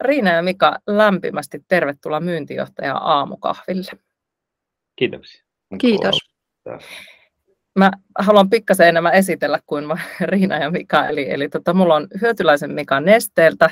Riina 0.00 0.32
ja 0.32 0.42
Mika, 0.42 0.78
lämpimästi 0.86 1.64
tervetuloa 1.68 2.20
myyntijohtaja 2.20 2.96
aamukahville. 2.96 3.90
Kiitoksia. 4.96 5.44
Kiitos. 5.78 6.18
Mä 7.76 7.90
haluan 8.18 8.50
pikkasen 8.50 8.88
enemmän 8.88 9.14
esitellä 9.14 9.58
kuin 9.66 9.84
Riina 10.20 10.58
ja 10.58 10.70
Mika. 10.70 11.06
Eli, 11.08 11.30
eli 11.30 11.48
tota, 11.48 11.74
mulla 11.74 11.94
on 11.94 12.06
Hyötyläisen 12.20 12.72
Mika 12.72 13.00
Nesteeltä, 13.00 13.70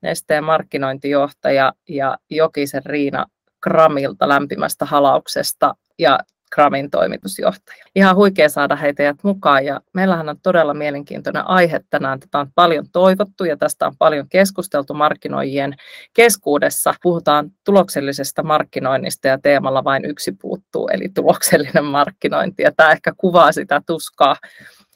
Nesteen 0.00 0.44
markkinointijohtaja 0.44 1.72
ja 1.88 2.18
Jokisen 2.30 2.86
Riina 2.86 3.26
Kramilta 3.60 4.28
lämpimästä 4.28 4.84
halauksesta 4.84 5.74
ja 5.98 6.18
Kramin 6.54 6.90
toimitusjohtaja. 6.90 7.84
Ihan 7.94 8.16
huikea 8.16 8.48
saada 8.48 8.76
heitä 8.76 9.14
mukaan 9.22 9.64
ja 9.64 9.80
meillähän 9.94 10.28
on 10.28 10.36
todella 10.42 10.74
mielenkiintoinen 10.74 11.48
aihe 11.48 11.80
tänään. 11.90 12.20
Tätä 12.20 12.38
on 12.38 12.52
paljon 12.54 12.86
toivottu 12.92 13.44
ja 13.44 13.56
tästä 13.56 13.86
on 13.86 13.96
paljon 13.98 14.28
keskusteltu 14.28 14.94
markkinoijien 14.94 15.74
keskuudessa. 16.14 16.94
Puhutaan 17.02 17.50
tuloksellisesta 17.64 18.42
markkinoinnista 18.42 19.28
ja 19.28 19.38
teemalla 19.38 19.84
vain 19.84 20.04
yksi 20.04 20.32
puuttuu, 20.32 20.88
eli 20.88 21.08
tuloksellinen 21.14 21.84
markkinointi. 21.84 22.62
Ja 22.62 22.72
tämä 22.76 22.92
ehkä 22.92 23.12
kuvaa 23.16 23.52
sitä 23.52 23.82
tuskaa, 23.86 24.36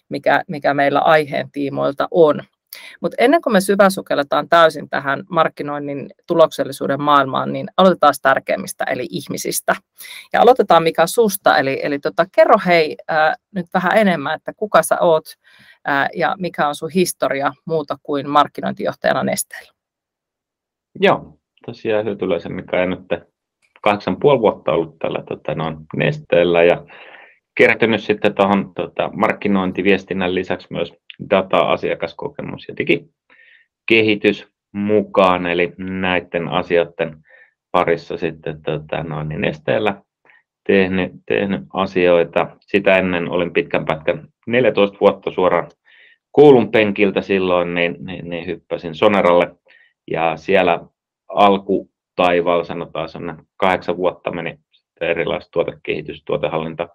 mikä, 0.09 0.43
mikä 0.49 0.75
meillä 0.75 1.01
aiheen 1.01 1.51
tiimoilta 1.51 2.09
on. 2.11 2.43
Mutta 3.01 3.17
ennen 3.19 3.43
kuin 3.43 3.53
me 3.53 3.61
syväsukelletaan 3.61 4.49
täysin 4.49 4.89
tähän 4.89 5.23
markkinoinnin 5.31 6.11
tuloksellisuuden 6.27 7.03
maailmaan, 7.03 7.53
niin 7.53 7.69
aloitetaan 7.77 8.15
tärkeimmistä, 8.23 8.85
eli 8.85 9.07
ihmisistä. 9.11 9.77
Ja 10.33 10.41
aloitetaan 10.41 10.83
mikä 10.83 11.07
susta, 11.07 11.59
eli, 11.59 11.81
eli 11.83 11.99
tota, 11.99 12.27
kerro 12.37 12.55
hei 12.67 12.97
ää, 13.09 13.35
nyt 13.55 13.67
vähän 13.75 13.97
enemmän, 13.97 14.35
että 14.35 14.53
kuka 14.57 14.83
sä 14.83 15.01
oot 15.01 15.25
ää, 15.85 16.09
ja 16.17 16.35
mikä 16.39 16.69
on 16.69 16.75
sun 16.75 16.91
historia 16.91 17.53
muuta 17.65 17.97
kuin 18.03 18.31
markkinointijohtajana 18.31 19.23
Nesteellä. 19.23 19.73
Joo, 21.01 21.39
tosiaan 21.67 22.05
hyötyläisen 22.05 22.53
mikä 22.53 22.81
ei 22.81 22.87
nyt 22.87 23.01
kahdeksan 23.83 24.17
puoli 24.21 24.41
vuotta 24.41 24.73
ollut 24.73 24.99
tällä 24.99 25.23
tota, 25.29 25.53
Nesteellä 25.97 26.65
ja 26.65 26.85
kertynyt 27.55 28.03
sitten 28.03 28.35
tuohon 28.35 28.75
tota, 28.75 29.11
markkinointiviestinnän 29.13 30.35
lisäksi 30.35 30.67
myös 30.71 30.95
data, 31.31 31.59
asiakaskokemus 31.59 32.69
ja 32.69 32.75
digikehitys 32.77 34.49
mukaan, 34.73 35.47
eli 35.47 35.73
näiden 35.79 36.49
asioiden 36.49 37.17
parissa 37.71 38.17
sitten 38.17 38.63
tota, 38.63 39.03
noin, 39.03 39.29
niin 39.29 39.45
esteellä 39.45 40.03
tehnyt, 40.67 41.13
tehnyt 41.27 41.61
asioita. 41.73 42.57
Sitä 42.61 42.97
ennen 42.97 43.29
olin 43.29 43.53
pitkän 43.53 43.85
pätkän 43.85 44.29
14 44.47 45.01
vuotta 45.01 45.31
suoraan 45.31 45.71
koulun 46.33 46.71
penkiltä 46.71 47.21
silloin, 47.21 47.75
niin, 47.75 47.97
niin, 48.01 48.31
niin 48.31 48.47
hyppäsin 48.47 48.95
Soneralle 48.95 49.55
ja 50.11 50.37
siellä 50.37 50.81
alku 51.29 51.91
taivaalla 52.17 52.65
sanotaan 52.65 53.09
kahdeksan 53.57 53.97
vuotta 53.97 54.31
meni 54.31 54.59
erilaista 55.01 55.51
tuotekehitys, 55.51 56.25
tuotehallinta 56.25 56.89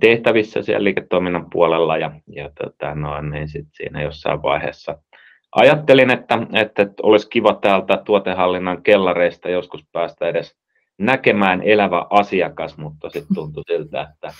tehtävissä 0.00 0.62
siellä 0.62 0.84
liiketoiminnan 0.84 1.50
puolella 1.50 1.96
ja, 1.96 2.12
ja 2.26 2.50
tota, 2.64 2.94
no, 2.94 3.20
niin 3.20 3.48
sit 3.48 3.66
siinä 3.72 4.02
jossain 4.02 4.42
vaiheessa 4.42 4.98
ajattelin, 5.54 6.10
että, 6.10 6.38
että, 6.52 6.86
olisi 7.02 7.28
kiva 7.28 7.54
täältä 7.54 8.02
tuotehallinnan 8.04 8.82
kellareista 8.82 9.48
joskus 9.48 9.84
päästä 9.92 10.28
edes 10.28 10.56
näkemään 10.98 11.62
elävä 11.62 12.06
asiakas, 12.10 12.76
mutta 12.76 13.10
sitten 13.10 13.34
tuntui 13.34 13.62
siltä, 13.66 14.08
että 14.12 14.32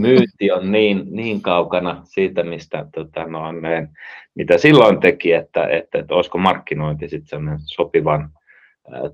myynti 0.00 0.52
on 0.52 0.72
niin, 0.72 1.06
niin 1.10 1.42
kaukana 1.42 2.00
siitä, 2.04 2.42
mistä, 2.42 2.86
tota, 2.94 3.26
no, 3.26 3.52
ne, 3.52 3.88
mitä 4.34 4.58
silloin 4.58 5.00
teki, 5.00 5.32
että, 5.32 5.66
että, 5.66 5.98
että 5.98 6.14
olisiko 6.14 6.38
markkinointi 6.38 7.08
sitten 7.08 7.40
sopivan 7.64 8.30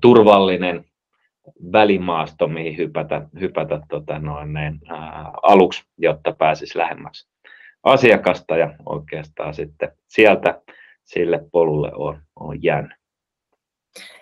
turvallinen 0.01 0.85
välimaasto, 1.71 2.47
mihin 2.47 2.77
hypätä, 2.77 3.21
hypätä 3.39 3.81
tota 3.89 4.19
noin, 4.19 4.53
niin, 4.53 4.79
ää, 4.89 5.31
aluksi, 5.43 5.83
jotta 5.97 6.31
pääsisi 6.31 6.77
lähemmäksi 6.77 7.27
asiakasta 7.83 8.57
ja 8.57 8.73
oikeastaan 8.85 9.53
sitten 9.53 9.91
sieltä 10.07 10.61
sille 11.03 11.45
polulle 11.51 11.91
on, 11.95 12.21
on 12.35 12.63
jäänyt. 12.63 12.91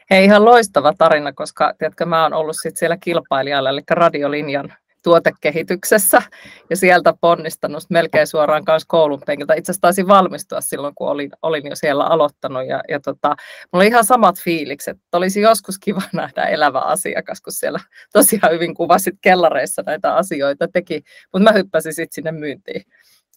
Hei, 0.10 0.26
ihan 0.26 0.46
loistava 0.46 0.94
tarina, 0.98 1.34
koska 1.34 1.74
tiedätkö, 1.78 2.06
mä 2.06 2.24
oon 2.24 2.34
ollut 2.34 2.56
sit 2.62 2.78
siellä 2.78 2.98
kilpailijalla, 2.98 3.70
eli 3.70 3.82
radiolinjan 3.90 4.74
tuotekehityksessä 5.06 6.22
ja 6.70 6.78
sieltä 6.78 7.14
ponnistanut 7.22 7.84
melkein 7.90 8.28
suoraan 8.28 8.66
kanssa 8.66 8.88
koulun 8.88 9.22
penkiltä. 9.26 9.54
Itse 9.54 9.72
asiassa 9.72 9.82
taisin 9.82 10.08
valmistua 10.08 10.62
silloin, 10.62 10.96
kun 10.96 11.08
olin, 11.10 11.32
olin 11.42 11.66
jo 11.66 11.76
siellä 11.76 12.04
aloittanut 12.04 12.68
ja, 12.68 12.84
ja 12.90 13.00
tota, 13.00 13.28
mulla 13.30 13.84
oli 13.84 13.88
ihan 13.88 14.06
samat 14.06 14.36
fiilikset. 14.40 14.98
Olisi 15.14 15.42
joskus 15.42 15.80
kiva 15.80 16.02
nähdä 16.14 16.44
elävä 16.44 16.80
asiakas, 16.80 17.42
kun 17.42 17.54
siellä 17.54 17.80
tosiaan 18.14 18.54
hyvin 18.54 18.74
kuvasit 18.76 19.16
kellareissa 19.22 19.84
näitä 19.86 20.16
asioita 20.16 20.68
teki, 20.68 21.04
mutta 21.34 21.52
mä 21.52 21.58
hyppäsin 21.58 21.94
sitten 21.94 22.16
sinne 22.16 22.32
myyntiin. 22.32 22.82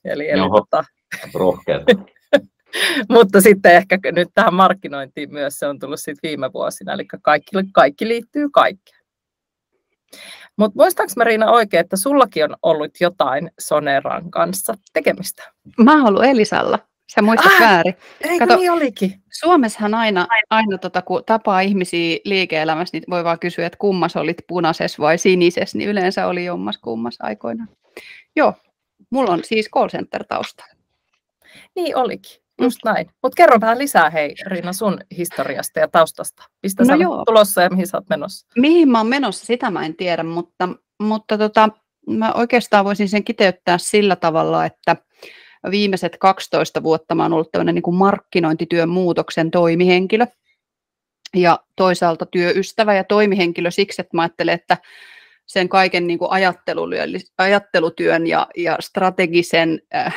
Eli, 0.05 0.31
eli 0.31 0.43
tota... 0.51 0.85
Mutta 3.09 3.41
sitten 3.41 3.75
ehkä 3.75 3.99
nyt 4.13 4.29
tähän 4.35 4.55
markkinointiin 4.55 5.33
myös 5.33 5.55
se 5.55 5.67
on 5.67 5.79
tullut 5.79 6.01
sitten 6.01 6.29
viime 6.29 6.53
vuosina, 6.53 6.93
eli 6.93 7.05
kaikki, 7.23 7.51
kaikki 7.73 8.09
liittyy 8.09 8.49
kaikkeen. 8.53 8.98
Mutta 10.57 10.77
muistaaks 10.77 11.17
Marina 11.17 11.51
oikein, 11.51 11.81
että 11.81 11.97
sullakin 11.97 12.45
on 12.45 12.57
ollut 12.63 12.91
jotain 13.01 13.51
Soneran 13.61 14.31
kanssa 14.31 14.75
tekemistä? 14.93 15.53
Mä 15.79 15.93
oon 15.97 16.07
ollut 16.07 16.25
Elisalla. 16.25 16.79
Sä 17.15 17.23
muistat 17.23 17.53
ah, 17.53 17.61
väärin. 17.61 17.95
Eikö 18.21 18.47
Kato, 18.47 18.57
niin 18.57 18.73
olikin? 18.73 19.23
Suomessahan 19.41 19.95
aina, 19.95 20.27
aina 20.51 20.79
tota, 20.79 21.03
kun 21.03 21.23
tapaa 21.27 21.61
ihmisiä 21.61 22.19
liike-elämässä, 22.25 22.97
niin 22.97 23.05
voi 23.11 23.25
vaan 23.25 23.39
kysyä, 23.39 23.67
että 23.67 23.79
kummas 23.79 24.17
olit 24.17 24.37
punaisessa 24.47 25.03
vai 25.03 25.19
sinisessä, 25.19 25.79
niin 25.79 25.91
yleensä 25.91 26.27
oli 26.27 26.45
jommas 26.45 26.79
kummas 26.79 27.17
aikoinaan. 27.21 27.69
Joo, 28.37 28.55
mulla 29.11 29.33
on 29.33 29.45
siis 29.45 29.69
call 29.75 29.89
center 29.89 30.25
tausta. 30.25 30.65
Niin 31.77 31.97
olikin. 31.97 32.43
Just 32.63 32.79
näin. 32.85 33.07
Mutta 33.23 33.37
kerro 33.37 33.61
vähän 33.61 33.79
lisää, 33.79 34.11
hei 34.11 34.35
Riina, 34.47 34.73
sun 34.73 34.99
historiasta 35.19 35.81
ja 35.81 35.89
taustasta. 35.89 36.43
Mistä 36.63 36.83
no 36.83 36.87
sä 36.87 36.95
joo. 36.95 37.25
tulossa 37.25 37.63
ja 37.63 37.71
mihin 37.71 37.87
sä 37.87 37.97
oot 37.97 38.09
menossa? 38.11 38.47
Mihin 38.57 38.89
mä 38.91 38.99
oon 38.99 39.07
menossa, 39.07 39.47
sitä 39.47 39.71
mä 39.71 39.87
en 39.87 39.97
tiedä, 39.97 40.23
mutta, 40.23 40.69
mutta 41.01 41.39
tota, 41.39 41.69
mä 42.07 42.33
oikeastaan 42.33 42.85
voisin 42.85 43.09
sen 43.09 43.25
kiteyttää 43.25 43.79
sillä 43.79 44.17
tavalla, 44.17 44.65
että 44.65 44.97
viimeiset 45.71 46.17
12 46.21 46.83
vuotta 46.83 47.15
mä 47.15 47.23
oon 47.23 47.33
ollut 47.33 47.53
tämmöinen 47.53 47.75
niin 47.75 47.83
kuin 47.83 47.97
markkinointityön 47.97 48.89
muutoksen 48.89 49.51
toimihenkilö 49.51 50.27
ja 51.37 51.59
toisaalta 51.77 52.27
työystävä 52.27 52.95
ja 52.95 53.05
toimihenkilö 53.05 53.71
siksi, 53.71 54.03
että 54.03 54.17
mä 54.17 54.23
ajattelen, 54.23 54.55
että 54.55 54.79
sen 55.49 55.69
kaiken 55.69 56.07
niin 56.07 56.19
kuin 56.19 56.29
ajattelutyön 57.39 58.27
ja, 58.27 58.47
ja 58.57 58.77
strategisen, 58.81 59.81
äh, 59.95 60.15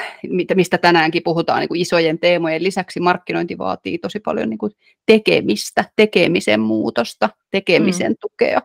mistä 0.55 0.77
tänäänkin 0.77 1.23
puhutaan 1.23 1.59
niin 1.59 1.67
kuin 1.67 1.81
isojen 1.81 2.19
teemojen 2.19 2.63
lisäksi, 2.63 2.99
markkinointi 2.99 3.57
vaatii 3.57 3.97
tosi 3.97 4.19
paljon 4.19 4.49
niin 4.49 4.57
kuin 4.57 4.71
tekemistä, 5.05 5.85
tekemisen 5.95 6.59
muutosta, 6.59 7.29
tekemisen 7.51 8.11
mm. 8.11 8.15
tukea. 8.21 8.61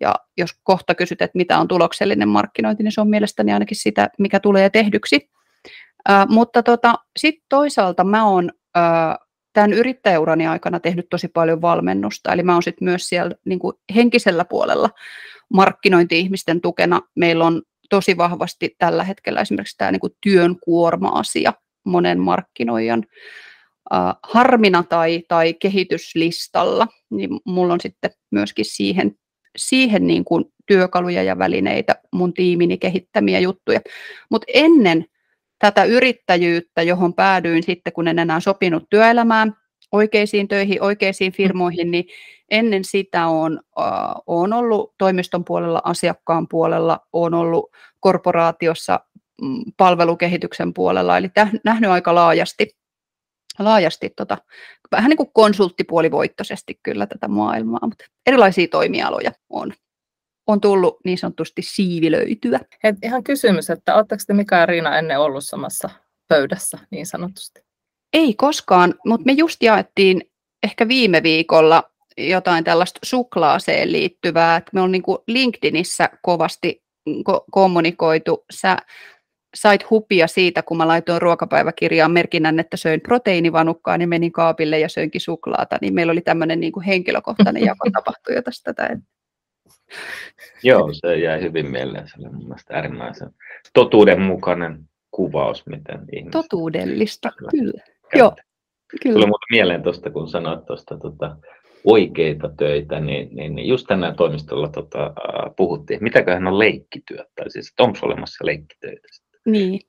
Ja 0.00 0.14
jos 0.36 0.50
kohta 0.62 0.94
kysyt, 0.94 1.22
että 1.22 1.36
mitä 1.36 1.58
on 1.58 1.68
tuloksellinen 1.68 2.28
markkinointi, 2.28 2.82
niin 2.82 2.92
se 2.92 3.00
on 3.00 3.10
mielestäni 3.10 3.52
ainakin 3.52 3.76
sitä, 3.76 4.10
mikä 4.18 4.40
tulee 4.40 4.70
tehdyksi. 4.70 5.30
Äh, 6.10 6.26
mutta 6.28 6.62
tota, 6.62 6.94
sitten 7.16 7.46
toisaalta 7.48 8.04
mä 8.04 8.28
oon 8.28 8.52
äh, 8.76 8.82
tämän 9.52 9.72
yrittäjäurani 9.72 10.46
aikana 10.46 10.80
tehnyt 10.80 11.06
tosi 11.10 11.28
paljon 11.28 11.62
valmennusta, 11.62 12.32
eli 12.32 12.42
mä 12.42 12.52
oon 12.52 12.62
sitten 12.62 12.84
myös 12.84 13.08
siellä 13.08 13.34
niin 13.44 13.58
kuin 13.58 13.76
henkisellä 13.94 14.44
puolella 14.44 14.90
markkinointi-ihmisten 15.54 16.60
tukena. 16.60 17.00
Meillä 17.14 17.44
on 17.44 17.62
tosi 17.90 18.16
vahvasti 18.16 18.74
tällä 18.78 19.04
hetkellä 19.04 19.40
esimerkiksi 19.40 19.76
tämä 19.78 19.92
niin 19.92 20.16
työn 20.20 20.56
kuorma-asia 20.64 21.52
monen 21.84 22.20
markkinoijan 22.20 23.04
äh, 23.94 24.14
harmina 24.22 24.82
tai, 24.82 25.22
tai 25.28 25.54
kehityslistalla, 25.54 26.86
niin 27.10 27.30
mulla 27.44 27.72
on 27.74 27.80
sitten 27.80 28.10
myöskin 28.30 28.64
siihen, 28.64 29.14
siihen 29.56 30.06
niin 30.06 30.24
kuin 30.24 30.44
työkaluja 30.66 31.22
ja 31.22 31.38
välineitä 31.38 31.94
mun 32.12 32.34
tiimini 32.34 32.78
kehittämiä 32.78 33.40
juttuja. 33.40 33.80
Mutta 34.30 34.46
ennen 34.54 35.04
tätä 35.58 35.84
yrittäjyyttä, 35.84 36.82
johon 36.82 37.14
päädyin 37.14 37.62
sitten, 37.62 37.92
kun 37.92 38.08
en 38.08 38.18
enää 38.18 38.40
sopinut 38.40 38.84
työelämään, 38.90 39.56
oikeisiin 39.92 40.48
töihin, 40.48 40.82
oikeisiin 40.82 41.32
mm. 41.32 41.36
firmoihin, 41.36 41.90
niin 41.90 42.04
ennen 42.50 42.84
sitä 42.84 43.26
on, 43.26 43.60
äh, 43.80 43.86
on 44.26 44.52
ollut 44.52 44.94
toimiston 44.98 45.44
puolella, 45.44 45.80
asiakkaan 45.84 46.48
puolella, 46.48 47.00
on 47.12 47.34
ollut 47.34 47.70
korporaatiossa 48.00 49.00
mm, 49.42 49.62
palvelukehityksen 49.76 50.74
puolella, 50.74 51.18
eli 51.18 51.28
täh, 51.28 51.50
nähnyt 51.64 51.90
aika 51.90 52.14
laajasti, 52.14 52.76
laajasti 53.58 54.10
tota, 54.16 54.38
vähän 54.90 55.08
niin 55.08 55.16
kuin 55.16 55.30
konsulttipuolivoittoisesti 55.32 56.80
kyllä 56.82 57.06
tätä 57.06 57.28
maailmaa, 57.28 57.86
mutta 57.86 58.04
erilaisia 58.26 58.68
toimialoja 58.68 59.32
on 59.50 59.72
on 60.46 60.60
tullut 60.60 60.98
niin 61.04 61.18
sanotusti 61.18 61.62
siivilöityä. 61.62 62.60
Hei, 62.82 62.92
ihan 63.02 63.24
kysymys, 63.24 63.70
että 63.70 63.94
oletteko 63.94 64.22
te 64.26 64.34
Mika 64.34 64.56
ja 64.56 64.66
Riina 64.66 64.98
ennen 64.98 65.20
ollut 65.20 65.44
samassa 65.44 65.90
pöydässä 66.28 66.78
niin 66.90 67.06
sanotusti? 67.06 67.65
Ei 68.12 68.34
koskaan, 68.34 68.94
mutta 69.06 69.24
me 69.24 69.32
just 69.32 69.62
jaettiin 69.62 70.20
ehkä 70.62 70.88
viime 70.88 71.22
viikolla 71.22 71.90
jotain 72.16 72.64
tällaista 72.64 73.00
suklaaseen 73.04 73.92
liittyvää, 73.92 74.56
että 74.56 74.70
me 74.74 74.80
on 74.80 74.92
niin 74.92 75.02
kuin 75.02 75.18
LinkedInissä 75.26 76.08
kovasti 76.22 76.82
ko- 77.10 77.44
kommunikoitu. 77.50 78.44
Sä 78.52 78.76
sait 79.54 79.90
hupia 79.90 80.26
siitä, 80.26 80.62
kun 80.62 80.76
mä 80.76 80.88
laitoin 80.88 81.22
ruokapäiväkirjaan 81.22 82.10
merkinnän, 82.10 82.60
että 82.60 82.76
söin 82.76 83.00
proteiinivanukkaa, 83.00 83.98
niin 83.98 84.08
menin 84.08 84.32
kaapille 84.32 84.78
ja 84.78 84.88
söinkin 84.88 85.20
suklaata, 85.20 85.78
niin 85.80 85.94
meillä 85.94 86.12
oli 86.12 86.20
tämmöinen 86.20 86.60
niin 86.60 86.72
kuin 86.72 86.84
henkilökohtainen 86.84 87.64
jako 87.64 87.90
tapahtui 87.92 88.34
jo 88.34 88.42
tästä. 88.42 88.74
Tätä. 88.74 88.98
Joo, 90.62 90.92
se 90.92 91.16
jäi 91.16 91.40
hyvin 91.40 91.70
mieleen. 91.70 92.08
Se 92.08 92.14
oli 92.18 92.28
mun 92.28 92.44
mielestä 92.44 92.74
äärimmäisen 92.74 93.30
totuudenmukainen 93.74 94.88
kuvaus, 95.10 95.66
miten 95.66 96.00
ihmiset... 96.12 96.32
Totuudellista, 96.32 97.32
kyllä. 97.38 97.50
kyllä. 97.50 97.95
Joo, 98.14 98.36
kyllä. 99.02 99.14
Tuli 99.14 99.26
muuten 99.26 99.46
mieleen 99.50 99.82
tuosta, 99.82 100.10
kun 100.10 100.28
sanoit 100.28 100.66
tuosta 100.66 100.98
tota, 100.98 101.36
oikeita 101.84 102.50
töitä, 102.58 103.00
niin, 103.00 103.28
niin, 103.36 103.54
niin 103.54 103.68
just 103.68 103.86
tänään 103.86 104.16
toimistolla 104.16 104.68
tota, 104.68 105.12
puhuttiin, 105.56 106.02
mitäköhän 106.02 106.46
on 106.46 106.58
leikkityöt, 106.58 107.28
tai 107.34 107.50
siis, 107.50 107.68
että 107.68 107.82
onko 107.82 107.98
olemassa 108.02 108.46
leikkitöitä? 108.46 109.08
Niin. 109.46 109.80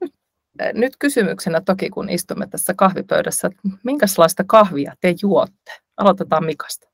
Nyt 0.72 0.92
kysymyksenä 0.98 1.60
toki, 1.60 1.90
kun 1.90 2.10
istumme 2.10 2.46
tässä 2.46 2.74
kahvipöydässä, 2.76 3.48
että 3.48 3.78
minkälaista 3.84 4.44
kahvia 4.46 4.92
te 5.00 5.14
juotte? 5.22 5.72
Aloitetaan 5.96 6.44
Mikasta. 6.44 6.88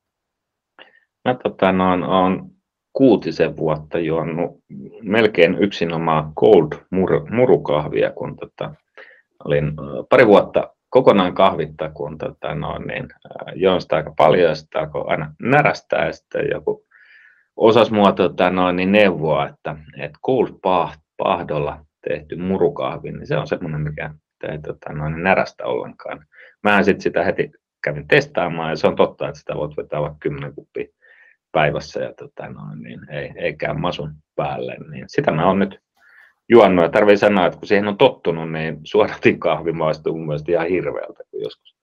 Mä 1.25 1.35
tota, 1.43 1.71
no, 1.71 1.93
on 2.23 2.49
kuutisen 2.93 3.57
vuotta 3.57 3.99
juonut 3.99 4.63
melkein 5.01 5.63
yksinomaan 5.63 6.33
cold 6.35 6.67
mur, 6.91 7.29
murukahvia, 7.31 8.11
kun 8.11 8.37
tota, 8.37 8.73
olin 9.45 9.73
pari 10.09 10.27
vuotta 10.27 10.73
kokonaan 10.89 11.33
kahvitta, 11.33 11.89
kun 11.89 12.17
tota, 12.17 12.55
no, 12.55 12.77
niin, 12.77 13.07
join 13.55 13.81
sitä 13.81 13.95
aika 13.95 14.13
paljon, 14.17 14.55
sitä 14.55 14.79
alkoi 14.79 15.03
aina 15.07 15.33
närästää, 15.41 16.05
ja 16.05 16.13
sitten 16.13 16.47
joku 16.51 16.85
osas 17.55 17.91
mua 17.91 18.11
tota, 18.11 18.49
no, 18.49 18.71
niin 18.71 18.91
neuvoa, 18.91 19.47
että, 19.47 19.75
että 19.97 20.19
cold 20.25 20.49
pahdolla 21.17 21.85
tehty 22.07 22.35
murukahvi, 22.35 23.11
niin 23.11 23.27
se 23.27 23.37
on 23.37 23.47
semmoinen, 23.47 23.81
mikä 23.81 24.13
ei 24.49 24.59
tota, 24.59 24.93
no, 24.93 25.09
niin 25.09 25.23
närästä 25.23 25.65
ollenkaan. 25.65 26.25
Mä 26.63 26.83
sitten 26.83 27.01
sitä 27.01 27.23
heti 27.23 27.51
kävin 27.83 28.07
testaamaan, 28.07 28.69
ja 28.69 28.75
se 28.75 28.87
on 28.87 28.95
totta, 28.95 29.27
että 29.27 29.39
sitä 29.39 29.55
voit 29.55 29.77
vetää 29.77 30.01
vaikka 30.01 30.17
10 30.19 30.55
kuppia 30.55 30.85
päivässä 31.51 31.99
ja 31.99 32.13
tota, 32.13 32.49
no, 32.49 32.61
niin 32.75 33.09
ei, 33.09 33.31
ei 33.35 33.53
käy 33.53 33.73
masun 33.73 34.13
päälle. 34.35 34.77
Niin 34.91 35.05
sitä 35.07 35.31
mä 35.31 35.47
oon 35.47 35.59
nyt 35.59 35.79
juonut 36.49 36.83
ja 36.83 36.89
tarvii 36.89 37.17
sanoa, 37.17 37.45
että 37.45 37.59
kun 37.59 37.67
siihen 37.67 37.87
on 37.87 37.97
tottunut, 37.97 38.51
niin 38.51 38.79
suoratin 38.83 39.39
kahvi 39.39 39.71
maistuu 39.71 40.17
mun 40.17 40.27
mielestä 40.27 40.51
ihan 40.51 40.67
hirveältä, 40.67 41.23
kun 41.31 41.41
joskus 41.41 41.75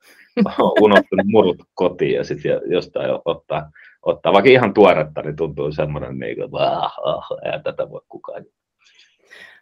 on 0.59 0.73
unohtanut 0.81 1.27
murut 1.27 1.63
kotiin 1.75 2.15
ja 2.15 2.25
sitten 2.25 2.61
jostain 2.67 3.11
ottaa, 3.25 3.71
ottaa 4.03 4.33
vaikka 4.33 4.51
ihan 4.51 4.75
tuoretta, 4.75 5.23
niin 5.23 5.37
tuntuu 5.37 5.73
semmoinen, 5.73 6.19
niin 6.19 6.37
kuin, 6.37 6.45
että 6.45 6.57
ah, 6.59 6.95
ah, 7.05 7.29
ei 7.45 7.63
tätä 7.63 7.91
voi 7.91 8.01
kukaan. 8.09 8.45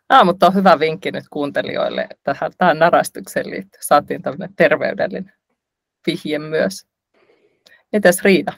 Ah, 0.09 0.25
mutta 0.25 0.47
on 0.47 0.55
hyvä 0.55 0.79
vinkki 0.81 1.11
nyt 1.11 1.25
kuuntelijoille 1.31 2.09
tähän, 2.23 2.53
tähän 2.59 2.79
närästykseen 2.79 3.51
liittyen. 3.51 3.83
Saatiin 3.83 4.23
tämmöinen 4.23 4.56
terveydellinen 4.56 5.33
vihje 6.06 6.39
myös. 6.39 6.87
Mitäs 7.93 8.25
Riina? 8.25 8.53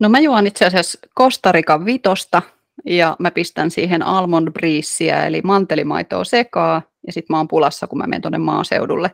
No 0.00 0.08
mä 0.08 0.20
juon 0.20 0.46
itse 0.46 0.64
asiassa 0.66 0.98
Kostarikan 1.14 1.84
vitosta 1.84 2.42
ja 2.84 3.16
mä 3.18 3.30
pistän 3.30 3.70
siihen 3.70 4.02
almond 4.02 4.50
breezeä 4.50 5.26
eli 5.26 5.40
mantelimaitoa 5.44 6.24
sekaa 6.24 6.82
ja 7.06 7.12
sitten 7.12 7.34
mä 7.34 7.38
oon 7.38 7.48
pulassa, 7.48 7.86
kun 7.86 7.98
mä 7.98 8.06
menen 8.06 8.22
tuonne 8.22 8.38
maaseudulle 8.38 9.10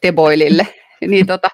teboilille, 0.00 0.66
niin 1.08 1.26
tota, 1.26 1.48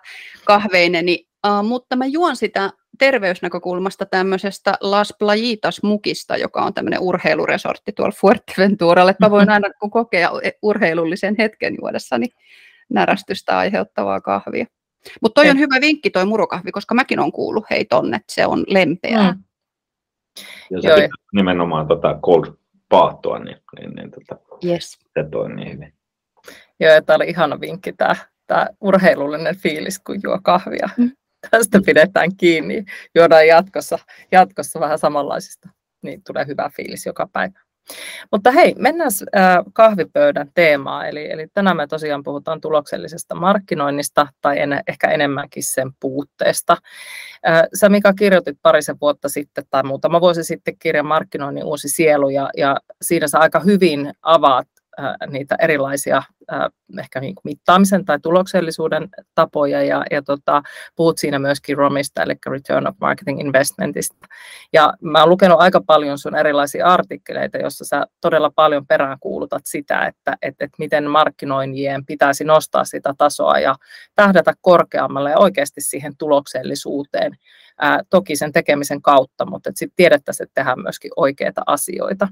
kahveineni. 0.45 1.27
Uh, 1.47 1.69
mutta 1.69 1.97
mä 1.97 2.07
juon 2.07 2.37
sitä 2.37 2.71
terveysnäkökulmasta 2.99 4.07
tämmöisestä 4.07 4.75
Las 4.81 5.15
Playitas-mukista, 5.19 6.37
joka 6.37 6.63
on 6.63 6.75
tämmöinen 6.75 7.01
urheiluresortti 7.01 7.93
tuolla 7.93 8.15
Fuerteventuralle. 8.21 9.11
Että 9.11 9.27
mä 9.27 9.31
voin 9.31 9.51
aina 9.51 9.69
kun 9.81 9.91
kokea 9.91 10.31
urheilullisen 10.63 11.35
hetken 11.39 11.75
juodessani 11.81 12.27
närästystä 12.91 13.59
aiheuttavaa 13.59 14.21
kahvia. 14.21 14.67
Mutta 15.23 15.41
toi 15.41 15.51
on 15.51 15.59
hyvä 15.59 15.81
vinkki 15.81 16.11
toi 16.11 16.25
murukahvi, 16.27 16.73
koska 16.73 16.95
mäkin 16.95 17.21
olen 17.21 17.33
kuullut 17.33 17.65
hei 17.71 17.85
tonne, 17.85 18.17
että 18.17 18.35
se 18.35 18.47
on 18.47 18.65
lempeää. 18.67 19.33
Mm. 19.33 19.43
Ja 20.71 20.83
se 20.83 21.09
nimenomaan 21.33 21.89
tota 21.89 22.19
cold 22.25 22.47
paattua, 22.89 23.39
niin, 23.39 23.57
niin, 23.79 23.91
niin 23.95 24.11
tota, 24.11 24.37
yes. 24.65 24.93
se 24.93 25.29
toi 25.31 25.55
niin 25.55 25.73
hyvin. 25.73 25.95
Joo, 26.81 27.01
tämä 27.07 27.17
oli 27.17 27.29
ihana 27.29 27.61
vinkki 27.61 27.93
tämä, 27.93 28.17
tämä 28.47 28.67
urheilullinen 28.81 29.57
fiilis, 29.57 29.99
kun 29.99 30.21
juo 30.23 30.39
kahvia. 30.43 30.89
Mm. 30.97 31.11
Tästä 31.51 31.81
pidetään 31.87 32.37
kiinni, 32.37 32.85
juodaan 33.15 33.47
jatkossa, 33.47 33.99
jatkossa 34.33 34.81
vähän 34.81 34.99
samanlaisista, 34.99 35.69
niin 36.03 36.23
tulee 36.27 36.47
hyvä 36.47 36.71
fiilis 36.77 37.07
joka 37.07 37.29
päivä. 37.33 37.61
Mutta 38.33 38.51
hei, 38.51 38.75
mennään 38.79 39.11
kahvipöydän 39.73 40.51
teemaan. 40.55 41.09
Eli, 41.09 41.31
eli 41.31 41.47
tänään 41.55 41.77
me 41.77 41.87
tosiaan 41.87 42.23
puhutaan 42.23 42.61
tuloksellisesta 42.61 43.35
markkinoinnista 43.35 44.27
tai 44.41 44.61
en, 44.61 44.81
ehkä 44.87 45.11
enemmänkin 45.11 45.63
sen 45.63 45.91
puutteesta. 46.01 46.77
Sä 47.75 47.89
Mika 47.89 48.13
kirjoitit 48.13 48.59
parisen 48.63 48.97
vuotta 49.01 49.29
sitten 49.29 49.65
tai 49.71 49.83
muutama 49.83 50.21
vuosi 50.21 50.45
sitten 50.45 50.79
kirjan 50.79 51.07
Markkinoinnin 51.07 51.65
uusi 51.65 51.89
sielu 51.89 52.29
ja, 52.29 52.51
ja 52.57 52.77
siinä 53.03 53.29
sä 53.29 53.39
aika 53.39 53.61
hyvin 53.61 54.13
avaat 54.23 54.69
niitä 55.31 55.57
erilaisia 55.61 56.23
ehkä 56.99 57.21
niin 57.21 57.35
kuin 57.35 57.43
mittaamisen 57.45 58.05
tai 58.05 58.21
tuloksellisuuden 58.21 59.09
tapoja 59.35 59.83
ja, 59.83 60.05
ja 60.11 60.23
tota, 60.23 60.63
puhut 60.97 61.19
siinä 61.19 61.39
myöskin 61.39 61.77
ROMista, 61.77 62.23
eli 62.23 62.35
Return 62.47 62.87
of 62.87 62.97
Marketing 63.01 63.41
Investmentista. 63.41 64.27
Ja 64.73 64.93
mä 65.01 65.21
oon 65.21 65.29
lukenut 65.29 65.61
aika 65.61 65.81
paljon 65.87 66.19
sun 66.19 66.37
erilaisia 66.37 66.87
artikkeleita, 66.87 67.59
joissa 67.59 67.85
sä 67.85 68.07
todella 68.21 68.51
paljon 68.55 68.87
peräänkuulutat 68.87 69.63
sitä, 69.65 70.07
että, 70.07 70.37
että, 70.43 70.65
että 70.65 70.77
miten 70.79 71.11
markkinoinjien 71.11 72.07
pitäisi 72.07 72.45
nostaa 72.45 72.85
sitä 72.85 73.15
tasoa 73.19 73.59
ja 73.59 73.75
tähdätä 74.15 74.53
korkeammalle 74.61 75.31
ja 75.31 75.39
oikeasti 75.39 75.81
siihen 75.81 76.17
tuloksellisuuteen. 76.17 77.33
Ää, 77.81 78.01
toki 78.11 78.37
sen 78.37 78.53
tekemisen 78.53 79.03
kautta, 79.03 79.47
mutta 79.47 79.71
sitten 79.75 79.97
tiedettäisiin, 79.97 80.45
että 80.45 80.61
tehdään 80.61 80.83
myöskin 80.83 81.11
oikeita 81.17 81.63
asioita. 81.67 82.29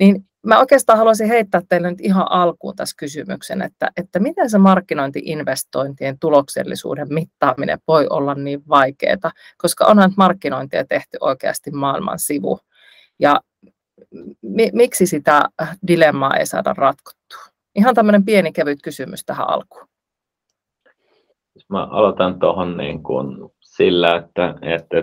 Niin 0.00 0.24
mä 0.46 0.58
oikeastaan 0.58 0.98
haluaisin 0.98 1.28
heittää 1.28 1.62
teille 1.68 1.90
nyt 1.90 2.00
ihan 2.00 2.26
alkuun 2.30 2.76
tässä 2.76 2.96
kysymyksen, 2.98 3.62
että, 3.62 3.90
että 3.96 4.18
miten 4.18 4.50
se 4.50 4.58
markkinointiinvestointien 4.58 6.18
tuloksellisuuden 6.18 7.14
mittaaminen 7.14 7.78
voi 7.88 8.06
olla 8.10 8.34
niin 8.34 8.62
vaikeaa, 8.68 9.32
koska 9.58 9.86
onhan 9.86 10.12
markkinointia 10.16 10.84
tehty 10.84 11.16
oikeasti 11.20 11.70
maailman 11.70 12.18
sivu. 12.18 12.58
Ja 13.18 13.40
mi- 14.42 14.70
miksi 14.72 15.06
sitä 15.06 15.42
dilemmaa 15.86 16.36
ei 16.36 16.46
saada 16.46 16.74
ratkottua? 16.76 17.52
Ihan 17.74 17.94
tämmöinen 17.94 18.24
pieni 18.24 18.52
kevyt 18.52 18.82
kysymys 18.82 19.24
tähän 19.24 19.48
alkuun. 19.48 19.88
Mä 21.68 21.84
aloitan 21.84 22.38
tuohon 22.38 22.76
niin 22.76 23.02
kuin 23.02 23.50
sillä, 23.60 24.16
että, 24.16 24.54
että 24.62 24.96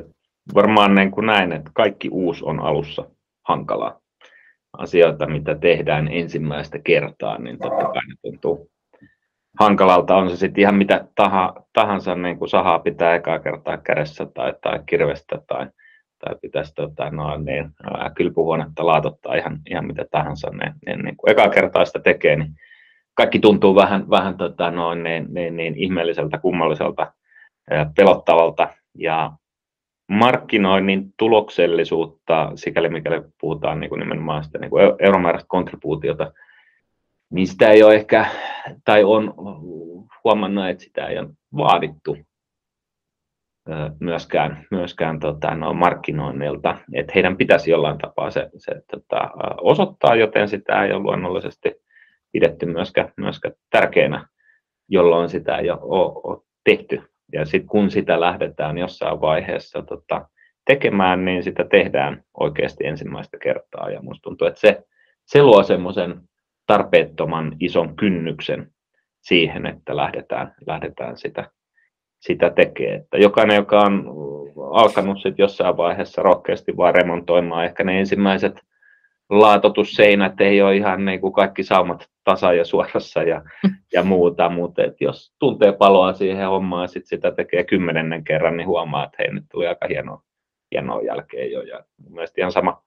varmaan 0.53 0.95
niin 0.95 1.11
kuin 1.11 1.25
näin, 1.25 1.51
että 1.51 1.71
kaikki 1.73 2.09
uusi 2.09 2.45
on 2.45 2.59
alussa 2.59 3.05
hankalaa 3.43 4.06
asioita, 4.77 5.27
mitä 5.27 5.55
tehdään 5.55 6.07
ensimmäistä 6.07 6.79
kertaa, 6.79 7.37
niin 7.37 7.59
totta 7.59 7.85
kai 7.85 8.07
ne 8.07 8.15
tuntuu 8.21 8.69
hankalalta. 9.59 10.15
On 10.15 10.29
se 10.29 10.35
sitten 10.35 10.61
ihan 10.61 10.75
mitä 10.75 11.07
taha, 11.15 11.53
tahansa, 11.73 12.15
niin 12.15 12.37
kuin 12.37 12.49
sahaa 12.49 12.79
pitää 12.79 13.15
ekaa 13.15 13.39
kertaa 13.39 13.77
kädessä 13.77 14.25
tai, 14.25 14.53
tai 14.61 14.79
kirvestä 14.85 15.39
tai, 15.47 15.67
tai 16.19 16.35
pitäisi 16.41 16.73
tota, 16.75 17.09
no, 17.09 17.37
niin, 17.37 17.71
kylpyhuonetta 18.15 18.85
laatottaa 18.85 19.35
ihan, 19.35 19.59
ihan 19.69 19.85
mitä 19.85 20.05
tahansa. 20.11 20.49
Niin, 20.49 20.73
niin, 20.85 21.05
niin 21.05 21.17
kun 21.17 21.29
ekaa 21.29 21.49
kertaa 21.49 21.85
sitä 21.85 21.99
tekee, 21.99 22.35
niin 22.35 22.53
kaikki 23.13 23.39
tuntuu 23.39 23.75
vähän, 23.75 24.09
vähän 24.09 24.37
tota, 24.37 24.71
no, 24.71 24.95
niin, 24.95 25.25
niin, 25.29 25.55
niin, 25.57 25.75
ihmeelliseltä, 25.75 26.37
kummalliselta, 26.37 27.13
pelottavalta. 27.95 28.67
Ja 28.97 29.31
markkinoinnin 30.07 31.13
tuloksellisuutta, 31.17 32.51
sikäli 32.55 32.89
mikäli 32.89 33.21
puhutaan 33.41 33.79
niin 33.79 33.89
kuin 33.89 33.99
nimenomaan 33.99 34.43
sitä 34.43 34.59
niin 34.59 34.69
kuin 34.69 34.83
euromääräistä 34.99 35.47
kontribuutiota, 35.47 36.31
niin 37.29 37.47
sitä 37.47 37.69
ei 37.69 37.83
ole 37.83 37.95
ehkä, 37.95 38.25
tai 38.85 39.03
on 39.03 39.33
huomannut, 40.23 40.67
että 40.67 40.83
sitä 40.83 41.07
ei 41.07 41.19
ole 41.19 41.29
vaadittu 41.57 42.17
myöskään, 43.99 44.67
myöskään 44.71 45.19
tota, 45.19 45.55
no, 45.55 45.73
markkinoinnilta, 45.73 46.77
että 46.93 47.11
heidän 47.15 47.37
pitäisi 47.37 47.71
jollain 47.71 47.97
tapaa 47.97 48.31
se, 48.31 48.49
se 48.57 48.81
tota, 48.91 49.31
osoittaa, 49.61 50.15
joten 50.15 50.49
sitä 50.49 50.83
ei 50.83 50.91
ole 50.91 51.03
luonnollisesti 51.03 51.75
pidetty 52.31 52.65
myöskään, 52.65 53.13
myöskään 53.17 53.53
tärkeänä, 53.69 54.27
jolloin 54.89 55.29
sitä 55.29 55.57
ei 55.57 55.69
ole, 55.69 55.79
ole 56.23 56.41
tehty. 56.63 57.01
Ja 57.33 57.45
sitten 57.45 57.67
kun 57.67 57.91
sitä 57.91 58.19
lähdetään 58.19 58.77
jossain 58.77 59.21
vaiheessa 59.21 59.81
tota, 59.81 60.29
tekemään, 60.65 61.25
niin 61.25 61.43
sitä 61.43 61.63
tehdään 61.63 62.23
oikeasti 62.39 62.85
ensimmäistä 62.85 63.37
kertaa. 63.37 63.89
Ja 63.89 64.01
minusta 64.01 64.21
tuntuu, 64.21 64.47
että 64.47 64.59
se, 64.59 64.83
se 65.25 65.43
luo 65.43 65.63
semmoisen 65.63 66.21
tarpeettoman 66.65 67.55
ison 67.59 67.95
kynnyksen 67.95 68.71
siihen, 69.21 69.65
että 69.65 69.95
lähdetään, 69.95 70.55
lähdetään 70.67 71.17
sitä, 71.17 71.51
sitä 72.19 72.49
tekemään. 72.49 72.99
Että 72.99 73.17
jokainen, 73.17 73.55
joka 73.55 73.81
on 73.81 74.05
alkanut 74.71 75.17
sitten 75.17 75.43
jossain 75.43 75.77
vaiheessa 75.77 76.21
rohkeasti 76.21 76.77
vaan 76.77 76.95
remontoimaan 76.95 77.65
ehkä 77.65 77.83
ne 77.83 77.99
ensimmäiset 77.99 78.66
laatotusseinät 79.29 80.41
ei 80.41 80.61
ole 80.61 80.75
ihan 80.75 81.05
niin 81.05 81.21
kuin 81.21 81.33
kaikki 81.33 81.63
saumat 81.63 82.09
tasa 82.23 82.53
ja 82.53 82.65
suorassa 82.65 83.23
ja, 83.23 83.41
ja 83.93 84.03
muuta, 84.03 84.49
mutta 84.49 84.83
et 84.83 85.01
jos 85.01 85.33
tuntee 85.39 85.71
paloa 85.71 86.13
siihen 86.13 86.47
hommaan 86.47 86.83
ja 86.83 86.87
sit 86.87 87.05
sitä 87.05 87.31
tekee 87.31 87.63
kymmenennen 87.63 88.23
kerran, 88.23 88.57
niin 88.57 88.67
huomaa, 88.67 89.05
että 89.05 89.17
hei, 89.19 89.33
nyt 89.33 89.45
tuli 89.51 89.67
aika 89.67 89.87
hienoa, 89.87 90.21
hienoa 90.71 91.01
jälkeen 91.01 91.51
jo. 91.51 91.61
Ja 91.61 91.83
mielestäni 92.09 92.41
ihan 92.41 92.51
sama 92.51 92.83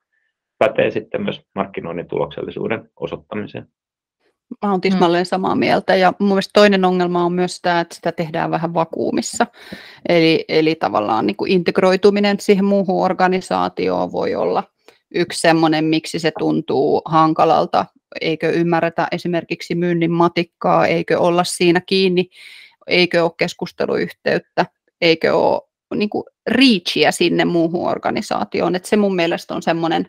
pätee 0.59 0.90
sitten 0.90 1.23
myös 1.23 1.47
markkinoinnin 1.54 2.09
tuloksellisuuden 2.09 2.90
osoittamiseen. 2.97 3.68
Mä 4.64 4.70
oon 4.70 4.80
tismalleen 4.80 5.26
samaa 5.26 5.54
mieltä 5.54 5.97
ja 5.97 6.12
mun 6.18 6.28
mielestä 6.28 6.50
toinen 6.54 6.85
ongelma 6.85 7.25
on 7.25 7.32
myös 7.32 7.61
tämä, 7.61 7.80
että 7.80 7.94
sitä 7.94 8.12
tehdään 8.12 8.50
vähän 8.50 8.75
vakuumissa. 8.75 9.47
Eli, 10.09 10.44
eli 10.49 10.75
tavallaan 10.75 11.26
niin 11.26 11.37
kuin 11.37 11.52
integroituminen 11.52 12.40
siihen 12.40 12.64
muuhun 12.64 13.04
organisaatioon 13.04 14.12
voi 14.12 14.35
olla 14.35 14.62
yksi 15.14 15.40
semmoinen, 15.40 15.85
miksi 15.85 16.19
se 16.19 16.33
tuntuu 16.38 17.02
hankalalta. 17.05 17.87
Eikö 18.21 18.50
ymmärretä 18.50 19.09
esimerkiksi 19.12 19.75
myynnin 19.75 20.11
matikkaa, 20.11 20.87
eikö 20.87 21.19
olla 21.19 21.45
siinä 21.45 21.81
kiinni, 21.81 22.31
eikö 22.87 23.25
ole 23.25 23.33
keskusteluyhteyttä, 23.37 24.67
eikö 25.00 25.37
ole 25.37 25.61
niin 25.95 26.11
kuin 26.11 26.25
reachia 26.47 27.12
sinne 27.12 27.45
muuhun 27.45 27.88
organisaatioon. 27.88 28.75
että 28.75 28.88
se 28.88 28.97
mun 28.97 29.14
mielestä 29.14 29.55
on 29.55 29.62
semmoinen 29.62 30.09